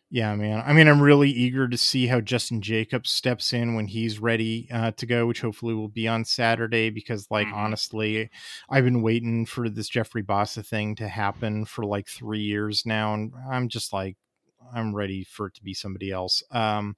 yeah 0.10 0.36
man 0.36 0.62
i 0.66 0.74
mean 0.74 0.88
i'm 0.88 1.02
really 1.02 1.30
eager 1.30 1.68
to 1.68 1.78
see 1.78 2.08
how 2.08 2.20
jestin 2.20 2.60
jacobs 2.60 3.10
steps 3.10 3.54
in 3.54 3.76
when 3.76 3.88
he's 3.88 4.20
ready 4.20 4.68
uh, 4.72 4.92
to 4.92 5.06
go 5.06 5.26
which 5.26 5.42
hopefully 5.42 5.74
will 5.74 5.88
be 5.88 6.08
on 6.08 6.26
saturday 6.26 6.90
because 6.90 7.28
like 7.32 7.48
mm-hmm. 7.48 7.58
honestly 7.58 8.30
i've 8.70 8.84
been 8.84 9.02
waiting 9.02 9.46
for 9.46 9.70
this 9.70 9.88
jeffrey 9.88 10.22
Bassa 10.22 10.66
thing 10.66 10.96
to 10.96 11.08
happen 11.08 11.66
for 11.66 11.86
like 11.86 12.08
three 12.08 12.42
years 12.42 12.86
now 12.86 13.14
and 13.14 13.32
i'm 13.50 13.70
just 13.70 13.94
like 13.94 14.18
I'm 14.74 14.96
ready 14.96 15.24
for 15.24 15.48
it 15.48 15.56
to 15.56 15.64
be 15.64 15.74
somebody 15.74 16.12
else. 16.12 16.44
Um, 16.52 16.96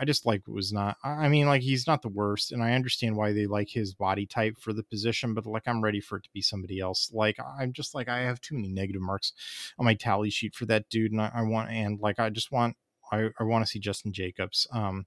I 0.00 0.04
just 0.04 0.26
like 0.26 0.42
it 0.46 0.52
was 0.52 0.72
not. 0.72 0.96
I 1.02 1.28
mean, 1.28 1.46
like 1.46 1.62
he's 1.62 1.86
not 1.86 2.02
the 2.02 2.08
worst, 2.08 2.52
and 2.52 2.62
I 2.62 2.74
understand 2.74 3.16
why 3.16 3.32
they 3.32 3.46
like 3.46 3.68
his 3.68 3.94
body 3.94 4.26
type 4.26 4.56
for 4.58 4.72
the 4.72 4.84
position, 4.84 5.34
but 5.34 5.44
like 5.46 5.66
I'm 5.66 5.82
ready 5.82 6.00
for 6.00 6.18
it 6.18 6.24
to 6.24 6.30
be 6.32 6.40
somebody 6.42 6.78
else. 6.80 7.10
Like 7.12 7.36
I'm 7.58 7.72
just 7.72 7.94
like 7.94 8.08
I 8.08 8.20
have 8.20 8.40
too 8.40 8.54
many 8.54 8.68
negative 8.68 9.02
marks 9.02 9.32
on 9.78 9.84
my 9.84 9.94
tally 9.94 10.30
sheet 10.30 10.54
for 10.54 10.66
that 10.66 10.88
dude, 10.88 11.12
and 11.12 11.20
I, 11.20 11.30
I 11.34 11.42
want 11.42 11.70
and 11.70 11.98
like 12.00 12.20
I 12.20 12.30
just 12.30 12.52
want 12.52 12.76
I, 13.10 13.30
I 13.38 13.44
want 13.44 13.64
to 13.64 13.70
see 13.70 13.80
Jestin 13.80 14.12
Jacobs. 14.12 14.66
Um, 14.72 15.06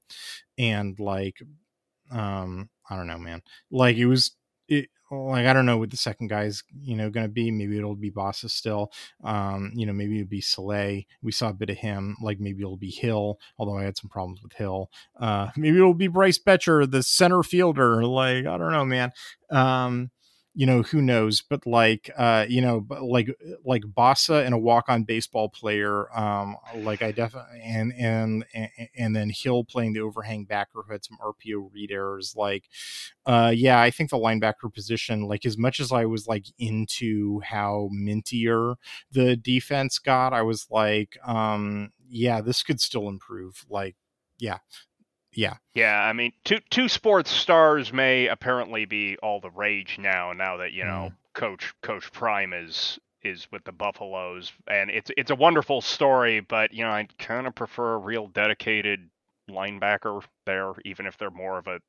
and 0.57 0.99
like, 0.99 1.41
um, 2.11 2.69
I 2.89 2.95
don't 2.95 3.07
know, 3.07 3.17
man. 3.17 3.41
Like 3.69 3.97
it 3.97 4.07
was, 4.07 4.31
it, 4.67 4.89
like 5.11 5.45
I 5.45 5.53
don't 5.53 5.65
know 5.65 5.77
what 5.77 5.91
the 5.91 5.97
second 5.97 6.27
guy's 6.27 6.63
you 6.81 6.95
know 6.95 7.09
going 7.09 7.25
to 7.25 7.31
be. 7.31 7.51
Maybe 7.51 7.77
it'll 7.77 7.95
be 7.95 8.11
Bassa 8.11 8.49
still. 8.49 8.91
Um, 9.23 9.71
you 9.75 9.85
know, 9.85 9.93
maybe 9.93 10.19
it'll 10.19 10.29
be 10.29 10.41
Saleh. 10.41 11.03
We 11.21 11.31
saw 11.31 11.49
a 11.49 11.53
bit 11.53 11.69
of 11.69 11.77
him. 11.77 12.15
Like 12.21 12.39
maybe 12.39 12.61
it'll 12.61 12.77
be 12.77 12.91
Hill, 12.91 13.37
although 13.57 13.77
I 13.77 13.83
had 13.83 13.97
some 13.97 14.09
problems 14.09 14.41
with 14.41 14.53
Hill. 14.53 14.89
Uh, 15.19 15.49
maybe 15.57 15.77
it'll 15.77 15.93
be 15.93 16.07
Bryce 16.07 16.39
Boettcher, 16.39 16.89
the 16.89 17.03
center 17.03 17.43
fielder. 17.43 18.05
Like 18.05 18.45
I 18.45 18.57
don't 18.57 18.71
know, 18.71 18.85
man. 18.85 19.11
Um, 19.49 20.11
you 20.53 20.65
know 20.65 20.81
who 20.81 21.01
knows 21.01 21.41
but 21.41 21.65
like 21.65 22.09
uh 22.17 22.45
you 22.47 22.61
know 22.61 22.85
like 23.01 23.29
like 23.63 23.83
Bassa 23.83 24.45
and 24.45 24.53
a 24.53 24.57
walk-on 24.57 25.03
baseball 25.03 25.47
player 25.47 26.13
um 26.17 26.57
like 26.77 27.01
i 27.01 27.11
definitely 27.11 27.61
and 27.63 27.93
and 27.97 28.45
and 28.95 29.15
then 29.15 29.29
hill 29.29 29.63
playing 29.63 29.93
the 29.93 30.01
overhang 30.01 30.43
backer 30.43 30.83
who 30.85 30.91
had 30.91 31.05
some 31.05 31.17
rpo 31.23 31.69
read 31.71 31.91
errors 31.91 32.35
like 32.35 32.65
uh 33.25 33.51
yeah 33.55 33.79
i 33.81 33.89
think 33.89 34.09
the 34.09 34.17
linebacker 34.17 34.73
position 34.73 35.21
like 35.21 35.45
as 35.45 35.57
much 35.57 35.79
as 35.79 35.91
i 35.91 36.05
was 36.05 36.27
like 36.27 36.45
into 36.59 37.39
how 37.41 37.89
mintier 37.93 38.75
the 39.11 39.37
defense 39.37 39.99
got 39.99 40.33
i 40.33 40.41
was 40.41 40.67
like 40.69 41.17
um 41.25 41.91
yeah 42.09 42.41
this 42.41 42.61
could 42.61 42.81
still 42.81 43.07
improve 43.07 43.65
like 43.69 43.95
yeah 44.37 44.57
yeah. 45.33 45.55
Yeah, 45.73 45.97
I 45.97 46.13
mean, 46.13 46.33
two 46.43 46.59
two 46.69 46.89
sports 46.89 47.31
stars 47.31 47.93
may 47.93 48.27
apparently 48.27 48.85
be 48.85 49.17
all 49.23 49.39
the 49.39 49.49
rage 49.49 49.97
now. 49.99 50.33
Now 50.33 50.57
that 50.57 50.73
you 50.73 50.83
know, 50.83 51.11
mm. 51.11 51.15
Coach 51.33 51.73
Coach 51.81 52.11
Prime 52.11 52.53
is 52.53 52.99
is 53.23 53.47
with 53.51 53.63
the 53.63 53.71
Buffaloes, 53.71 54.51
and 54.67 54.89
it's 54.89 55.11
it's 55.17 55.31
a 55.31 55.35
wonderful 55.35 55.81
story. 55.81 56.39
But 56.41 56.73
you 56.73 56.83
know, 56.83 56.91
I 56.91 57.07
kind 57.17 57.47
of 57.47 57.55
prefer 57.55 57.93
a 57.93 57.99
real 57.99 58.27
dedicated 58.27 59.09
linebacker 59.49 60.23
there, 60.45 60.73
even 60.85 61.05
if 61.05 61.17
they're 61.17 61.29
more 61.29 61.57
of 61.57 61.67
a 61.67 61.79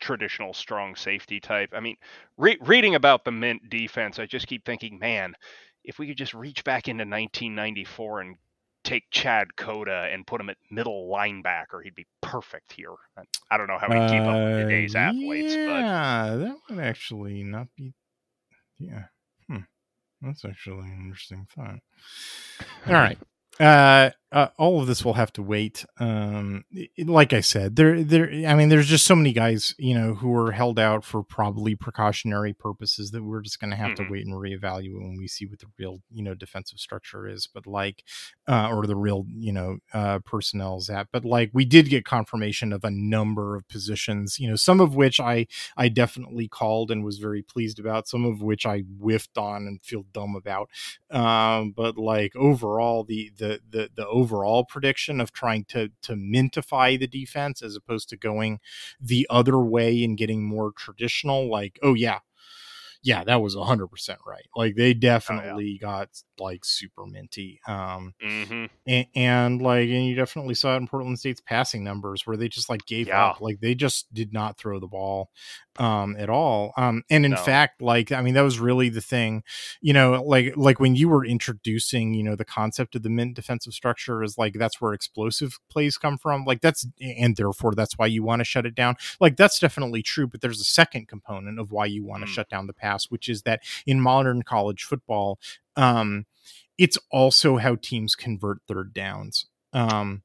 traditional 0.00 0.52
strong 0.52 0.96
safety 0.96 1.40
type. 1.40 1.70
I 1.72 1.80
mean, 1.80 1.96
re- 2.36 2.58
reading 2.60 2.94
about 2.94 3.24
the 3.24 3.30
Mint 3.30 3.70
defense, 3.70 4.18
I 4.18 4.26
just 4.26 4.46
keep 4.46 4.64
thinking, 4.64 4.98
man, 4.98 5.34
if 5.84 5.98
we 5.98 6.06
could 6.08 6.16
just 6.16 6.34
reach 6.34 6.64
back 6.64 6.88
into 6.88 7.02
1994 7.02 8.20
and 8.20 8.36
take 8.84 9.04
Chad 9.10 9.56
Cota 9.56 10.08
and 10.12 10.26
put 10.26 10.40
him 10.40 10.50
at 10.50 10.56
middle 10.70 11.10
linebacker, 11.12 11.82
he'd 11.82 11.94
be 11.94 12.06
perfect 12.20 12.72
here. 12.72 12.94
I 13.50 13.56
don't 13.56 13.66
know 13.66 13.78
how 13.78 13.88
he'd 13.88 14.10
keep 14.10 14.22
up 14.22 14.36
with 14.36 14.62
today's 14.62 14.94
uh, 14.94 14.98
athletes, 14.98 15.54
yeah, 15.54 15.66
but 15.66 15.80
yeah, 15.80 16.36
that 16.36 16.56
would 16.68 16.78
actually 16.78 17.42
not 17.42 17.68
be. 17.76 17.94
Yeah, 18.78 19.04
hmm. 19.48 19.58
that's 20.20 20.44
actually 20.44 20.90
an 20.90 21.02
interesting 21.06 21.46
thought. 21.54 21.80
All 22.86 22.92
right, 22.92 23.18
uh, 23.58 24.10
uh, 24.34 24.48
all 24.58 24.80
of 24.80 24.88
this 24.88 25.04
will 25.04 25.12
have 25.12 25.32
to 25.32 25.42
wait. 25.42 25.84
Um, 26.00 26.64
like 26.98 27.32
I 27.32 27.40
said, 27.40 27.76
there, 27.76 28.02
there. 28.02 28.28
I 28.48 28.56
mean, 28.56 28.68
there's 28.68 28.88
just 28.88 29.06
so 29.06 29.14
many 29.14 29.32
guys, 29.32 29.76
you 29.78 29.94
know, 29.94 30.14
who 30.14 30.34
are 30.34 30.50
held 30.50 30.76
out 30.76 31.04
for 31.04 31.22
probably 31.22 31.76
precautionary 31.76 32.52
purposes 32.52 33.12
that 33.12 33.22
we're 33.22 33.42
just 33.42 33.60
going 33.60 33.70
to 33.70 33.76
have 33.76 33.92
mm-hmm. 33.92 34.06
to 34.06 34.10
wait 34.10 34.26
and 34.26 34.34
reevaluate 34.34 35.00
when 35.00 35.16
we 35.16 35.28
see 35.28 35.46
what 35.46 35.60
the 35.60 35.66
real, 35.78 36.00
you 36.10 36.20
know, 36.20 36.34
defensive 36.34 36.80
structure 36.80 37.28
is. 37.28 37.46
But 37.46 37.64
like, 37.64 38.02
uh, 38.48 38.70
or 38.72 38.88
the 38.88 38.96
real, 38.96 39.24
you 39.28 39.52
know, 39.52 39.78
uh, 39.92 40.18
personnel's 40.24 40.90
at. 40.90 41.06
But 41.12 41.24
like, 41.24 41.50
we 41.52 41.64
did 41.64 41.88
get 41.88 42.04
confirmation 42.04 42.72
of 42.72 42.82
a 42.82 42.90
number 42.90 43.54
of 43.54 43.68
positions. 43.68 44.40
You 44.40 44.50
know, 44.50 44.56
some 44.56 44.80
of 44.80 44.96
which 44.96 45.20
I, 45.20 45.46
I 45.76 45.88
definitely 45.88 46.48
called 46.48 46.90
and 46.90 47.04
was 47.04 47.18
very 47.18 47.42
pleased 47.42 47.78
about. 47.78 48.08
Some 48.08 48.24
of 48.24 48.42
which 48.42 48.66
I 48.66 48.80
whiffed 48.80 49.38
on 49.38 49.68
and 49.68 49.80
feel 49.80 50.06
dumb 50.12 50.34
about. 50.34 50.70
Um, 51.08 51.70
but 51.70 51.96
like 51.96 52.34
overall, 52.34 53.04
the 53.04 53.30
the 53.38 53.60
the 53.70 53.90
the 53.94 54.08
overall 54.24 54.64
prediction 54.64 55.20
of 55.20 55.32
trying 55.32 55.64
to 55.66 55.90
to 56.02 56.14
mintify 56.14 56.98
the 56.98 57.06
defense 57.06 57.62
as 57.62 57.76
opposed 57.76 58.08
to 58.08 58.16
going 58.16 58.58
the 59.00 59.26
other 59.28 59.58
way 59.58 60.02
and 60.02 60.16
getting 60.16 60.42
more 60.42 60.72
traditional 60.72 61.50
like 61.50 61.78
oh 61.82 61.94
yeah 61.94 62.18
yeah, 63.04 63.22
that 63.24 63.42
was 63.42 63.54
hundred 63.54 63.88
percent 63.88 64.18
right. 64.26 64.46
Like 64.56 64.76
they 64.76 64.94
definitely 64.94 65.78
oh, 65.82 65.86
yeah. 65.86 65.96
got 65.96 66.08
like 66.38 66.64
super 66.64 67.06
minty. 67.06 67.60
Um, 67.68 68.14
mm-hmm. 68.24 68.64
and, 68.86 69.06
and, 69.14 69.62
like, 69.62 69.90
and 69.90 70.06
you 70.06 70.14
definitely 70.14 70.54
saw 70.54 70.72
it 70.72 70.78
in 70.78 70.88
Portland 70.88 71.18
State's 71.18 71.42
passing 71.42 71.84
numbers 71.84 72.26
where 72.26 72.38
they 72.38 72.48
just 72.48 72.70
like 72.70 72.86
gave 72.86 73.08
yeah. 73.08 73.26
up. 73.26 73.42
Like 73.42 73.60
they 73.60 73.74
just 73.74 74.12
did 74.14 74.32
not 74.32 74.56
throw 74.56 74.80
the 74.80 74.86
ball 74.86 75.30
um 75.78 76.14
at 76.18 76.30
all 76.30 76.72
um 76.76 77.02
and 77.10 77.24
in 77.24 77.32
no. 77.32 77.36
fact 77.36 77.82
like 77.82 78.12
i 78.12 78.22
mean 78.22 78.34
that 78.34 78.42
was 78.42 78.60
really 78.60 78.88
the 78.88 79.00
thing 79.00 79.42
you 79.80 79.92
know 79.92 80.22
like 80.24 80.56
like 80.56 80.78
when 80.78 80.94
you 80.94 81.08
were 81.08 81.24
introducing 81.24 82.14
you 82.14 82.22
know 82.22 82.36
the 82.36 82.44
concept 82.44 82.94
of 82.94 83.02
the 83.02 83.10
mint 83.10 83.34
defensive 83.34 83.72
structure 83.72 84.22
is 84.22 84.38
like 84.38 84.54
that's 84.54 84.80
where 84.80 84.92
explosive 84.92 85.58
plays 85.68 85.98
come 85.98 86.16
from 86.16 86.44
like 86.44 86.60
that's 86.60 86.86
and 87.00 87.36
therefore 87.36 87.74
that's 87.74 87.98
why 87.98 88.06
you 88.06 88.22
want 88.22 88.38
to 88.38 88.44
shut 88.44 88.64
it 88.64 88.74
down 88.76 88.94
like 89.20 89.36
that's 89.36 89.58
definitely 89.58 90.00
true 90.00 90.28
but 90.28 90.40
there's 90.40 90.60
a 90.60 90.64
second 90.64 91.08
component 91.08 91.58
of 91.58 91.72
why 91.72 91.84
you 91.84 92.04
want 92.04 92.22
to 92.22 92.28
mm. 92.28 92.32
shut 92.32 92.48
down 92.48 92.68
the 92.68 92.72
pass 92.72 92.93
which 93.10 93.28
is 93.28 93.42
that 93.42 93.60
in 93.86 94.00
modern 94.00 94.42
college 94.42 94.84
football 94.84 95.38
um 95.76 96.26
it's 96.78 96.98
also 97.10 97.56
how 97.56 97.76
teams 97.76 98.14
convert 98.14 98.58
third 98.66 98.92
downs 98.92 99.46
um 99.72 100.22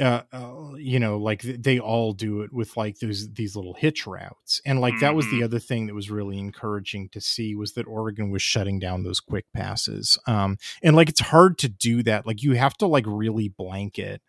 uh, 0.00 0.22
uh, 0.32 0.74
you 0.78 0.98
know, 0.98 1.18
like 1.18 1.42
they 1.42 1.78
all 1.78 2.14
do 2.14 2.40
it 2.40 2.52
with 2.52 2.74
like 2.76 2.98
those 3.00 3.30
these 3.34 3.54
little 3.54 3.74
hitch 3.74 4.06
routes, 4.06 4.60
and 4.64 4.80
like 4.80 4.94
that 5.00 5.14
was 5.14 5.26
the 5.26 5.36
mm-hmm. 5.36 5.44
other 5.44 5.58
thing 5.58 5.86
that 5.86 5.94
was 5.94 6.10
really 6.10 6.38
encouraging 6.38 7.10
to 7.10 7.20
see 7.20 7.54
was 7.54 7.74
that 7.74 7.86
Oregon 7.86 8.30
was 8.30 8.40
shutting 8.40 8.78
down 8.78 9.02
those 9.02 9.20
quick 9.20 9.44
passes, 9.52 10.18
um, 10.26 10.56
and 10.82 10.96
like 10.96 11.10
it's 11.10 11.20
hard 11.20 11.58
to 11.58 11.68
do 11.68 12.02
that. 12.04 12.26
Like 12.26 12.42
you 12.42 12.54
have 12.54 12.78
to 12.78 12.86
like 12.86 13.04
really 13.06 13.48
blanket, 13.48 14.22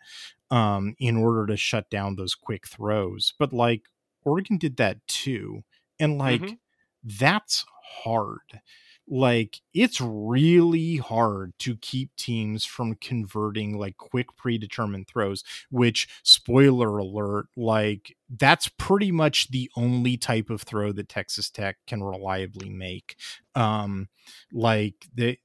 um, 0.50 0.94
in 1.00 1.16
order 1.16 1.48
to 1.48 1.56
shut 1.56 1.90
down 1.90 2.18
those 2.18 2.36
quick 2.36 2.68
throws. 2.68 3.34
But 3.40 3.54
like 3.54 3.84
Oregon 4.26 4.58
did 4.58 4.76
that 4.76 4.98
too, 5.08 5.64
and 5.98 6.18
like 6.18 6.42
mm-hmm. 6.42 6.56
That's 7.04 7.66
hard. 8.04 8.62
Like 9.08 9.60
it's 9.74 10.00
really 10.00 10.96
hard 10.98 11.54
to 11.60 11.76
keep 11.78 12.16
teams 12.16 12.64
from 12.64 12.96
converting 12.96 13.78
like 13.78 13.98
quick 13.98 14.28
predetermined 14.38 15.08
throws 15.08 15.44
which 15.70 16.08
spoiler 16.24 16.98
alert 16.98 17.48
like 17.58 18.16
that's 18.30 18.70
pretty 18.70 19.12
much 19.12 19.50
the 19.52 19.70
only 19.76 20.16
type 20.16 20.50
of 20.50 20.62
throw 20.62 20.94
that 20.94 21.10
Texas 21.10 21.50
Tech 21.50 21.78
can 21.88 22.02
reliably 22.04 22.70
make. 22.70 23.18
Um 23.54 24.08
like 24.54 24.96
they 25.14 25.40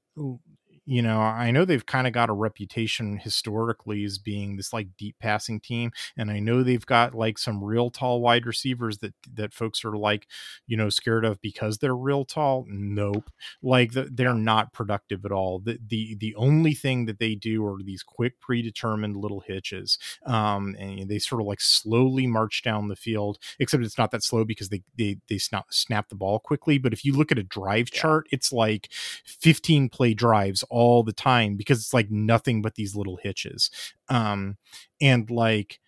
you 0.89 1.01
know, 1.01 1.19
I 1.19 1.51
know 1.51 1.65
they've 1.65 1.85
kind 1.85 2.07
of 2.07 2.13
got 2.13 2.29
a 2.29 2.33
reputation 2.33 3.17
historically 3.17 4.05
as 4.05 4.17
being 4.17 4.55
this 4.55 4.71
like 4.71 4.95
deep 4.97 5.17
passing 5.19 5.59
team, 5.59 5.91
and 6.15 6.31
I 6.31 6.39
know 6.39 6.63
they've 6.63 6.85
got 6.85 7.13
like 7.13 7.37
some 7.37 7.61
real 7.61 7.89
tall 7.89 8.21
wide 8.21 8.45
receivers 8.45 8.99
that 8.99 9.13
that 9.33 9.53
folks 9.53 9.83
are 9.83 9.97
like, 9.97 10.27
you 10.65 10.77
know, 10.77 10.87
scared 10.87 11.25
of 11.25 11.41
because 11.41 11.79
they're 11.79 11.95
real 11.95 12.23
tall. 12.23 12.65
Nope, 12.69 13.29
like 13.61 13.91
the, 13.91 14.07
they're 14.09 14.33
not 14.33 14.71
productive 14.71 15.25
at 15.25 15.31
all. 15.33 15.59
The, 15.59 15.77
the 15.85 16.15
the 16.15 16.33
only 16.35 16.73
thing 16.73 17.05
that 17.07 17.19
they 17.19 17.35
do 17.35 17.65
are 17.65 17.83
these 17.83 18.01
quick 18.01 18.39
predetermined 18.39 19.17
little 19.17 19.41
hitches, 19.41 19.99
um, 20.25 20.73
and 20.79 21.09
they 21.09 21.19
sort 21.19 21.41
of 21.41 21.47
like 21.47 21.59
slowly 21.59 22.27
march 22.27 22.63
down 22.63 22.87
the 22.87 22.95
field. 22.95 23.39
Except 23.59 23.83
it's 23.83 23.97
not 23.97 24.11
that 24.11 24.23
slow 24.23 24.45
because 24.45 24.69
they 24.69 24.83
they 24.97 25.17
they 25.27 25.37
snap 25.37 25.65
snap 25.69 26.07
the 26.07 26.15
ball 26.15 26.39
quickly. 26.39 26.77
But 26.77 26.93
if 26.93 27.03
you 27.03 27.11
look 27.11 27.33
at 27.33 27.37
a 27.37 27.43
drive 27.43 27.89
yeah. 27.91 27.99
chart, 27.99 28.27
it's 28.31 28.53
like 28.53 28.87
15 29.25 29.89
play 29.89 30.13
drives 30.13 30.63
all 30.77 31.01
the 31.01 31.13
time 31.13 31.55
because 31.55 31.79
it's 31.79 31.93
like 31.93 32.11
nothing 32.11 32.61
but 32.61 32.75
these 32.75 32.95
little 32.95 33.17
hitches. 33.17 33.71
Um, 34.09 34.57
and 35.01 35.29
like 35.31 35.79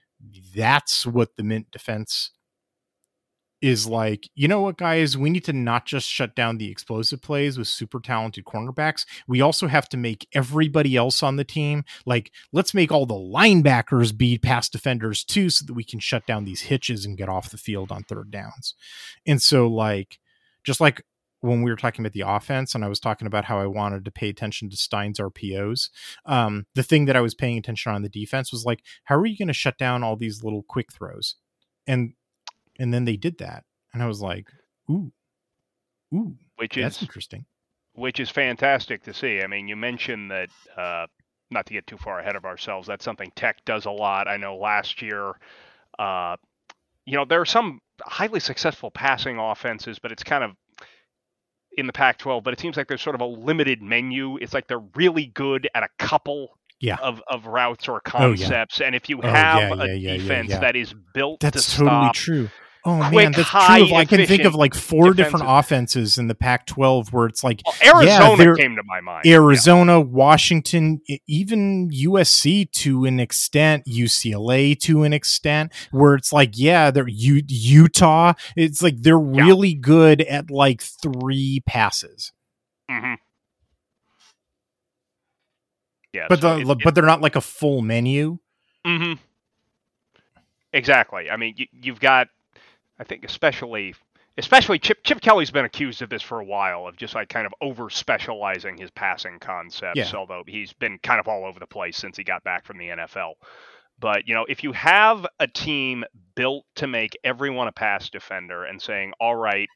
that's 0.56 1.06
what 1.06 1.36
the 1.36 1.44
mint 1.44 1.70
defense 1.72 2.32
is 3.62 3.86
like, 3.86 4.30
you 4.36 4.48
know 4.48 4.62
what, 4.62 4.78
guys, 4.78 5.18
we 5.18 5.30
need 5.30 5.44
to 5.44 5.54
not 5.54 5.86
just 5.86 6.08
shut 6.08 6.34
down 6.36 6.58
the 6.58 6.72
explosive 6.72 7.22
plays 7.22 7.58
with 7.58 7.68
super 7.68 8.00
talented 8.00 8.46
cornerbacks. 8.46 9.06
We 9.28 9.42
also 9.42 9.68
have 9.68 9.90
to 9.90 9.98
make 9.98 10.28
everybody 10.34 10.96
else 10.96 11.22
on 11.22 11.36
the 11.36 11.44
team 11.44 11.84
like, 12.06 12.32
let's 12.54 12.74
make 12.74 12.92
all 12.92 13.06
the 13.06 13.14
linebackers 13.16 14.18
be 14.18 14.38
pass 14.38 14.70
defenders 14.70 15.24
too, 15.24 15.50
so 15.50 15.66
that 15.66 15.74
we 15.74 15.84
can 15.84 16.00
shut 16.00 16.26
down 16.26 16.46
these 16.46 16.62
hitches 16.62 17.06
and 17.06 17.18
get 17.18 17.30
off 17.30 17.52
the 17.52 17.58
field 17.58 17.92
on 17.92 18.04
third 18.04 18.32
downs. 18.32 18.76
And 19.28 19.42
so, 19.42 19.68
like, 19.68 20.20
just 20.64 20.80
like 20.80 21.02
when 21.42 21.62
we 21.62 21.72
were 21.72 21.78
talking 21.78 22.04
about 22.04 22.14
the 22.14 22.24
offense 22.26 22.76
and 22.76 22.84
I 22.84 22.88
was 22.88 23.00
talking 23.00 23.28
about 23.28 23.46
how 23.46 23.60
I 23.60 23.66
wanted 23.66 24.06
to 24.06 24.12
pay 24.12 24.30
attention 24.30 24.70
to 24.70 24.76
Stein's 24.76 25.20
RPOs, 25.20 25.90
um, 26.26 26.66
the 26.76 26.84
thing 26.84 27.06
that 27.06 27.16
I 27.16 27.22
was 27.22 27.34
paying 27.34 27.58
attention 27.58 27.94
on 27.94 28.02
the 28.02 28.10
defense 28.10 28.52
was 28.52 28.66
like, 28.66 28.84
how 29.06 29.16
are 29.16 29.26
you 29.26 29.38
going 29.38 29.48
to 29.48 29.54
shut 29.54 29.78
down 29.78 30.04
all 30.04 30.16
these 30.16 30.44
little 30.44 30.64
quick 30.64 30.92
throws? 30.92 31.36
And 31.88 32.14
and 32.78 32.94
then 32.94 33.06
they 33.06 33.18
did 33.18 33.40
that, 33.40 33.66
and 33.94 34.02
I 34.02 34.08
was 34.08 34.22
like, 34.22 34.48
ooh, 34.90 35.12
ooh, 36.14 36.36
which 36.56 36.76
that's 36.76 36.98
is 36.98 37.02
interesting. 37.02 37.46
Which 37.94 38.20
is 38.20 38.30
fantastic 38.30 39.04
to 39.04 39.14
see. 39.14 39.42
I 39.42 39.48
mean, 39.48 39.68
you 39.68 39.76
mentioned 39.76 40.32
that. 40.32 40.50
Uh, 40.78 41.08
not 41.52 41.66
to 41.66 41.74
get 41.74 41.88
too 41.88 41.98
far 41.98 42.20
ahead 42.20 42.36
of 42.36 42.46
ourselves, 42.46 42.88
that's 42.88 43.04
something 43.04 43.32
Tech 43.36 43.66
does 43.66 43.86
a 43.86 43.92
lot. 43.92 44.28
I 44.28 44.38
know 44.38 44.56
last 44.56 45.02
year, 45.02 45.34
uh, 45.98 46.38
you 47.06 47.16
know, 47.16 47.26
there 47.26 47.42
are 47.42 47.46
some 47.46 47.82
highly 48.02 48.40
successful 48.40 48.92
passing 48.92 49.40
offenses, 49.40 49.98
but 49.98 50.12
it's 50.12 50.24
kind 50.24 50.44
of 50.44 50.52
in 51.80 51.88
the 51.88 51.94
Pac 51.94 52.18
12, 52.20 52.44
but 52.44 52.54
it 52.54 52.60
seems 52.60 52.78
like 52.78 52.88
there's 52.88 53.02
sort 53.02 53.16
of 53.16 53.22
a 53.22 53.26
limited 53.26 53.82
menu. 53.82 54.38
It's 54.38 54.54
like 54.54 54.68
they're 54.68 54.84
really 54.96 55.26
good 55.28 55.68
at 55.74 55.84
a 55.84 55.90
couple 55.98 56.58
yeah. 56.80 56.98
of, 57.02 57.22
of 57.28 57.46
routes 57.48 57.88
or 57.88 58.02
Oh, 58.14 58.32
yeah. 58.32 58.38
concepts. 58.38 58.82
And 58.82 58.96
if 58.96 59.10
you 59.10 59.20
Oh, 59.24 59.28
have 59.28 59.78
yeah, 59.78 59.84
a 59.84 59.88
yeah, 59.88 59.94
yeah, 59.94 60.18
defense 60.18 60.52
that 60.52 60.76
is 60.76 60.94
built 61.14 61.40
That's 61.40 61.66
to 61.66 61.78
totally 61.78 61.90
stop 61.90 62.14
true. 62.16 62.50
Oh 62.86 63.10
man, 63.12 63.34
that's 63.34 63.50
high, 63.50 63.86
true. 63.86 63.94
I 63.96 64.06
can 64.06 64.26
think 64.26 64.46
of 64.46 64.56
like 64.56 64.74
four 64.74 65.14
different 65.14 65.46
offenses 65.48 66.18
in 66.18 66.28
the 66.28 66.34
Pac-12 66.36 67.12
where 67.12 67.26
it's 67.28 67.44
like 67.44 67.62
Well, 67.66 67.76
Arizona 67.96 68.38
they're- 68.38 68.56
came 68.56 68.76
to 68.78 68.84
my 68.84 69.02
mind. 69.02 69.26
Yeah. 69.26 69.36
Arizona, 69.36 70.00
Washington, 70.00 71.02
e- 71.08 71.20
even 71.28 71.90
USC 71.92 72.72
to 72.72 73.04
an 73.04 73.20
extent, 73.20 73.84
UCLA 73.86 74.80
to 74.80 75.04
an 75.04 75.12
extent, 75.12 75.74
where 75.92 76.16
it's 76.16 76.32
like, 76.32 76.52
yeah, 76.54 76.90
they're 76.90 77.08
U- 77.10 77.44
Utah. 77.48 78.34
It's 78.56 78.82
like 78.82 78.96
they're 79.02 79.20
Yeah. 79.20 79.44
really 79.46 79.74
good 79.74 80.22
at 80.22 80.50
like 80.50 80.82
three 80.82 81.62
passes, 81.66 82.32
hmm 82.90 83.16
Yeah, 86.14 86.28
but 86.30 86.40
so 86.42 86.60
the 86.60 86.72
it- 86.72 86.80
but 86.84 86.96
they're 86.96 87.04
not 87.06 87.22
like 87.22 87.36
a 87.36 87.42
full 87.42 87.82
menu. 87.82 88.40
hmm 88.86 89.14
Exactly. 90.72 91.30
I 91.30 91.36
mean, 91.38 91.56
you, 91.58 91.66
you've 91.74 92.00
got, 92.00 92.28
I 93.00 93.04
think, 93.04 93.24
especially, 93.24 93.96
especially 94.38 94.80
Chip 94.80 95.04
Chip 95.04 95.22
Kelly's 95.22 95.52
been 95.52 95.66
accused 95.66 96.02
of 96.02 96.10
this 96.10 96.22
for 96.22 96.40
a 96.40 96.46
while 96.46 96.88
of 96.88 96.98
just 96.98 97.16
like 97.16 97.30
kind 97.30 97.46
of 97.48 97.54
over 97.62 97.90
specializing 97.90 98.78
his 98.78 98.92
passing 98.92 99.40
concepts. 99.40 99.98
Yeah. 99.98 100.12
Although 100.16 100.44
he's 100.46 100.74
been 100.74 101.00
kind 101.00 101.20
of 101.20 101.28
all 101.28 101.46
over 101.46 101.60
the 101.60 101.68
place 101.68 101.98
since 101.98 102.18
he 102.18 102.24
got 102.24 102.44
back 102.44 102.66
from 102.66 102.78
the 102.78 102.90
NFL. 102.90 103.34
But 104.00 104.28
you 104.28 104.34
know, 104.36 104.46
if 104.48 104.64
you 104.64 104.72
have 104.74 105.26
a 105.40 105.48
team 105.48 106.04
built 106.36 106.66
to 106.76 106.88
make 106.88 107.18
everyone 107.24 107.68
a 107.68 107.72
pass 107.72 108.10
defender 108.10 108.64
and 108.64 108.82
saying, 108.82 109.14
"All 109.20 109.36
right, 109.36 109.68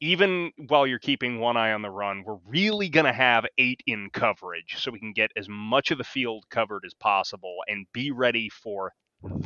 even 0.00 0.52
while 0.68 0.86
you're 0.86 0.98
keeping 0.98 1.40
one 1.40 1.56
eye 1.56 1.72
on 1.72 1.82
the 1.82 1.90
run, 1.90 2.22
we're 2.24 2.38
really 2.46 2.88
going 2.88 3.06
to 3.06 3.12
have 3.12 3.46
eight 3.58 3.82
in 3.86 4.10
coverage 4.12 4.76
so 4.78 4.90
we 4.90 5.00
can 5.00 5.12
get 5.12 5.30
as 5.36 5.48
much 5.48 5.90
of 5.90 5.98
the 5.98 6.04
field 6.04 6.44
covered 6.50 6.84
as 6.84 6.94
possible 6.94 7.56
and 7.66 7.86
be 7.92 8.10
ready 8.10 8.48
for 8.48 8.92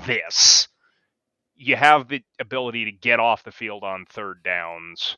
this. 0.07 0.69
You 1.63 1.77
have 1.77 2.09
the 2.09 2.23
ability 2.41 2.85
to 2.87 2.93
get 2.93 3.21
off 3.21 3.45
the 3.45 3.53
field 3.53 3.85
on 3.85 4.05
third 4.11 4.43
downs. 4.43 5.17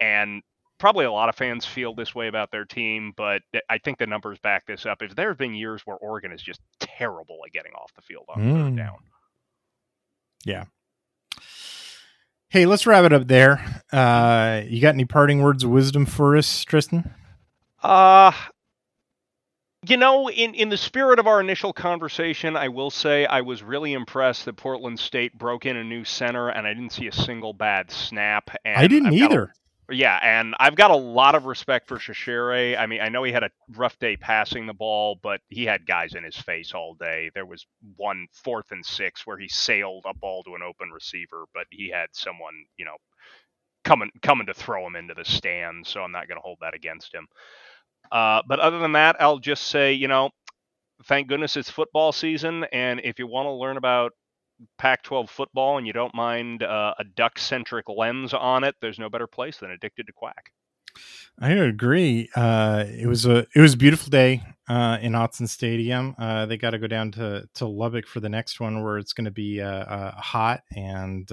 And 0.00 0.42
probably 0.78 1.04
a 1.04 1.12
lot 1.12 1.28
of 1.28 1.36
fans 1.36 1.64
feel 1.64 1.94
this 1.94 2.14
way 2.14 2.26
about 2.26 2.50
their 2.50 2.64
team, 2.64 3.12
but 3.16 3.42
I 3.70 3.78
think 3.78 3.98
the 3.98 4.06
numbers 4.06 4.38
back 4.40 4.66
this 4.66 4.84
up. 4.86 5.00
If 5.02 5.14
there 5.14 5.28
have 5.28 5.38
been 5.38 5.54
years 5.54 5.82
where 5.84 5.96
Oregon 5.98 6.32
is 6.32 6.42
just 6.42 6.60
terrible 6.80 7.38
at 7.46 7.52
getting 7.52 7.72
off 7.74 7.92
the 7.94 8.02
field 8.02 8.24
on 8.28 8.40
Mm. 8.42 8.64
third 8.64 8.76
down. 8.76 8.96
Yeah. 10.44 10.64
Hey, 12.48 12.66
let's 12.66 12.86
wrap 12.86 13.04
it 13.04 13.12
up 13.12 13.28
there. 13.28 13.82
Uh, 13.92 14.62
you 14.66 14.82
got 14.82 14.94
any 14.94 15.04
parting 15.04 15.40
words 15.40 15.62
of 15.64 15.70
wisdom 15.70 16.04
for 16.04 16.36
us, 16.36 16.64
Tristan? 16.64 17.14
Uh 17.82 18.32
you 19.88 19.96
know, 19.96 20.30
in, 20.30 20.54
in 20.54 20.68
the 20.68 20.76
spirit 20.76 21.18
of 21.18 21.26
our 21.26 21.40
initial 21.40 21.72
conversation, 21.72 22.56
I 22.56 22.68
will 22.68 22.90
say 22.90 23.26
I 23.26 23.40
was 23.42 23.62
really 23.62 23.94
impressed 23.94 24.44
that 24.46 24.56
Portland 24.56 25.00
State 25.00 25.36
broke 25.38 25.66
in 25.66 25.76
a 25.76 25.84
new 25.84 26.04
center, 26.04 26.48
and 26.50 26.66
I 26.66 26.74
didn't 26.74 26.92
see 26.92 27.08
a 27.08 27.12
single 27.12 27.52
bad 27.52 27.90
snap. 27.90 28.50
And 28.64 28.76
I 28.76 28.86
didn't 28.88 29.12
I've 29.12 29.18
got 29.18 29.32
a- 29.32 29.38
either. 29.38 29.54
yeah, 29.90 30.18
and 30.22 30.54
I've 30.60 30.76
got 30.76 30.90
a 30.92 30.96
lot 30.96 31.34
of 31.34 31.46
respect 31.46 31.88
for 31.88 31.98
Chachere. 31.98 32.76
I 32.78 32.86
mean, 32.86 33.00
I 33.00 33.08
know 33.10 33.24
he 33.24 33.32
had 33.32 33.44
a 33.44 33.50
rough 33.76 33.98
day 33.98 34.16
passing 34.16 34.66
the 34.66 34.74
ball, 34.74 35.18
but 35.22 35.40
he 35.48 35.64
had 35.64 35.86
guys 35.86 36.14
in 36.14 36.24
his 36.24 36.36
face 36.36 36.72
all 36.74 36.94
day. 36.94 37.30
There 37.34 37.46
was 37.46 37.66
one 37.96 38.28
fourth 38.32 38.72
and 38.72 38.86
six 38.86 39.26
where 39.26 39.38
he 39.38 39.48
sailed 39.48 40.04
a 40.06 40.14
ball 40.14 40.44
to 40.44 40.54
an 40.54 40.62
open 40.62 40.90
receiver, 40.92 41.44
but 41.54 41.66
he 41.70 41.90
had 41.90 42.08
someone, 42.12 42.54
you 42.76 42.84
know, 42.84 42.96
coming 43.84 44.10
coming 44.22 44.46
to 44.46 44.54
throw 44.54 44.86
him 44.86 44.96
into 44.96 45.14
the 45.14 45.24
stand. 45.24 45.86
So 45.86 46.02
I'm 46.02 46.12
not 46.12 46.28
going 46.28 46.38
to 46.38 46.42
hold 46.42 46.58
that 46.60 46.74
against 46.74 47.14
him. 47.14 47.26
Uh, 48.12 48.42
but 48.46 48.60
other 48.60 48.78
than 48.78 48.92
that, 48.92 49.16
I'll 49.20 49.38
just 49.38 49.68
say, 49.68 49.94
you 49.94 50.06
know, 50.06 50.30
thank 51.06 51.28
goodness 51.28 51.56
it's 51.56 51.70
football 51.70 52.12
season, 52.12 52.64
and 52.72 53.00
if 53.02 53.18
you 53.18 53.26
want 53.26 53.46
to 53.46 53.52
learn 53.52 53.78
about 53.78 54.12
Pac-12 54.78 55.28
football 55.30 55.78
and 55.78 55.86
you 55.86 55.92
don't 55.92 56.14
mind 56.14 56.62
uh, 56.62 56.94
a 56.98 57.04
duck-centric 57.04 57.86
lens 57.88 58.34
on 58.34 58.64
it, 58.64 58.76
there's 58.80 58.98
no 58.98 59.08
better 59.08 59.26
place 59.26 59.56
than 59.56 59.70
Addicted 59.70 60.06
to 60.06 60.12
Quack. 60.12 60.52
I 61.40 61.52
agree. 61.52 62.28
Uh, 62.36 62.84
it 62.86 63.06
was 63.06 63.24
a 63.24 63.46
it 63.54 63.60
was 63.60 63.72
a 63.72 63.78
beautiful 63.78 64.10
day 64.10 64.42
uh, 64.68 64.98
in 65.00 65.12
Autzen 65.12 65.48
Stadium. 65.48 66.14
Uh, 66.18 66.44
they 66.44 66.58
got 66.58 66.70
to 66.70 66.78
go 66.78 66.86
down 66.86 67.10
to 67.12 67.48
to 67.54 67.66
Lubbock 67.66 68.06
for 68.06 68.20
the 68.20 68.28
next 68.28 68.60
one, 68.60 68.82
where 68.82 68.98
it's 68.98 69.14
going 69.14 69.24
to 69.24 69.30
be 69.30 69.62
uh, 69.62 69.66
uh, 69.66 70.10
hot 70.12 70.62
and 70.76 71.26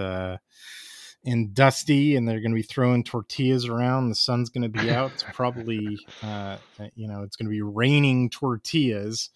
and 1.26 1.54
dusty, 1.54 2.16
and 2.16 2.28
they're 2.28 2.40
going 2.40 2.52
to 2.52 2.56
be 2.56 2.62
throwing 2.64 3.04
tortillas 3.04 3.66
around. 3.66 4.10
The 4.10 4.16
sun's 4.16 4.50
going 4.50 4.64
to 4.64 4.70
be 4.70 4.90
out. 4.92 5.12
It's 5.14 5.24
probably 5.34 6.00
uh, 6.24 6.58
you 6.96 7.08
know 7.08 7.24
it's 7.24 7.36
going 7.36 7.48
to 7.48 7.52
be 7.52 7.62
raining 7.62 8.30
tortillas, 8.30 9.30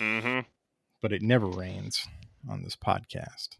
Mm-hmm. 0.00 0.40
but 1.00 1.12
it 1.12 1.22
never 1.22 1.46
rains 1.46 2.06
on 2.50 2.62
this 2.62 2.76
podcast. 2.76 3.50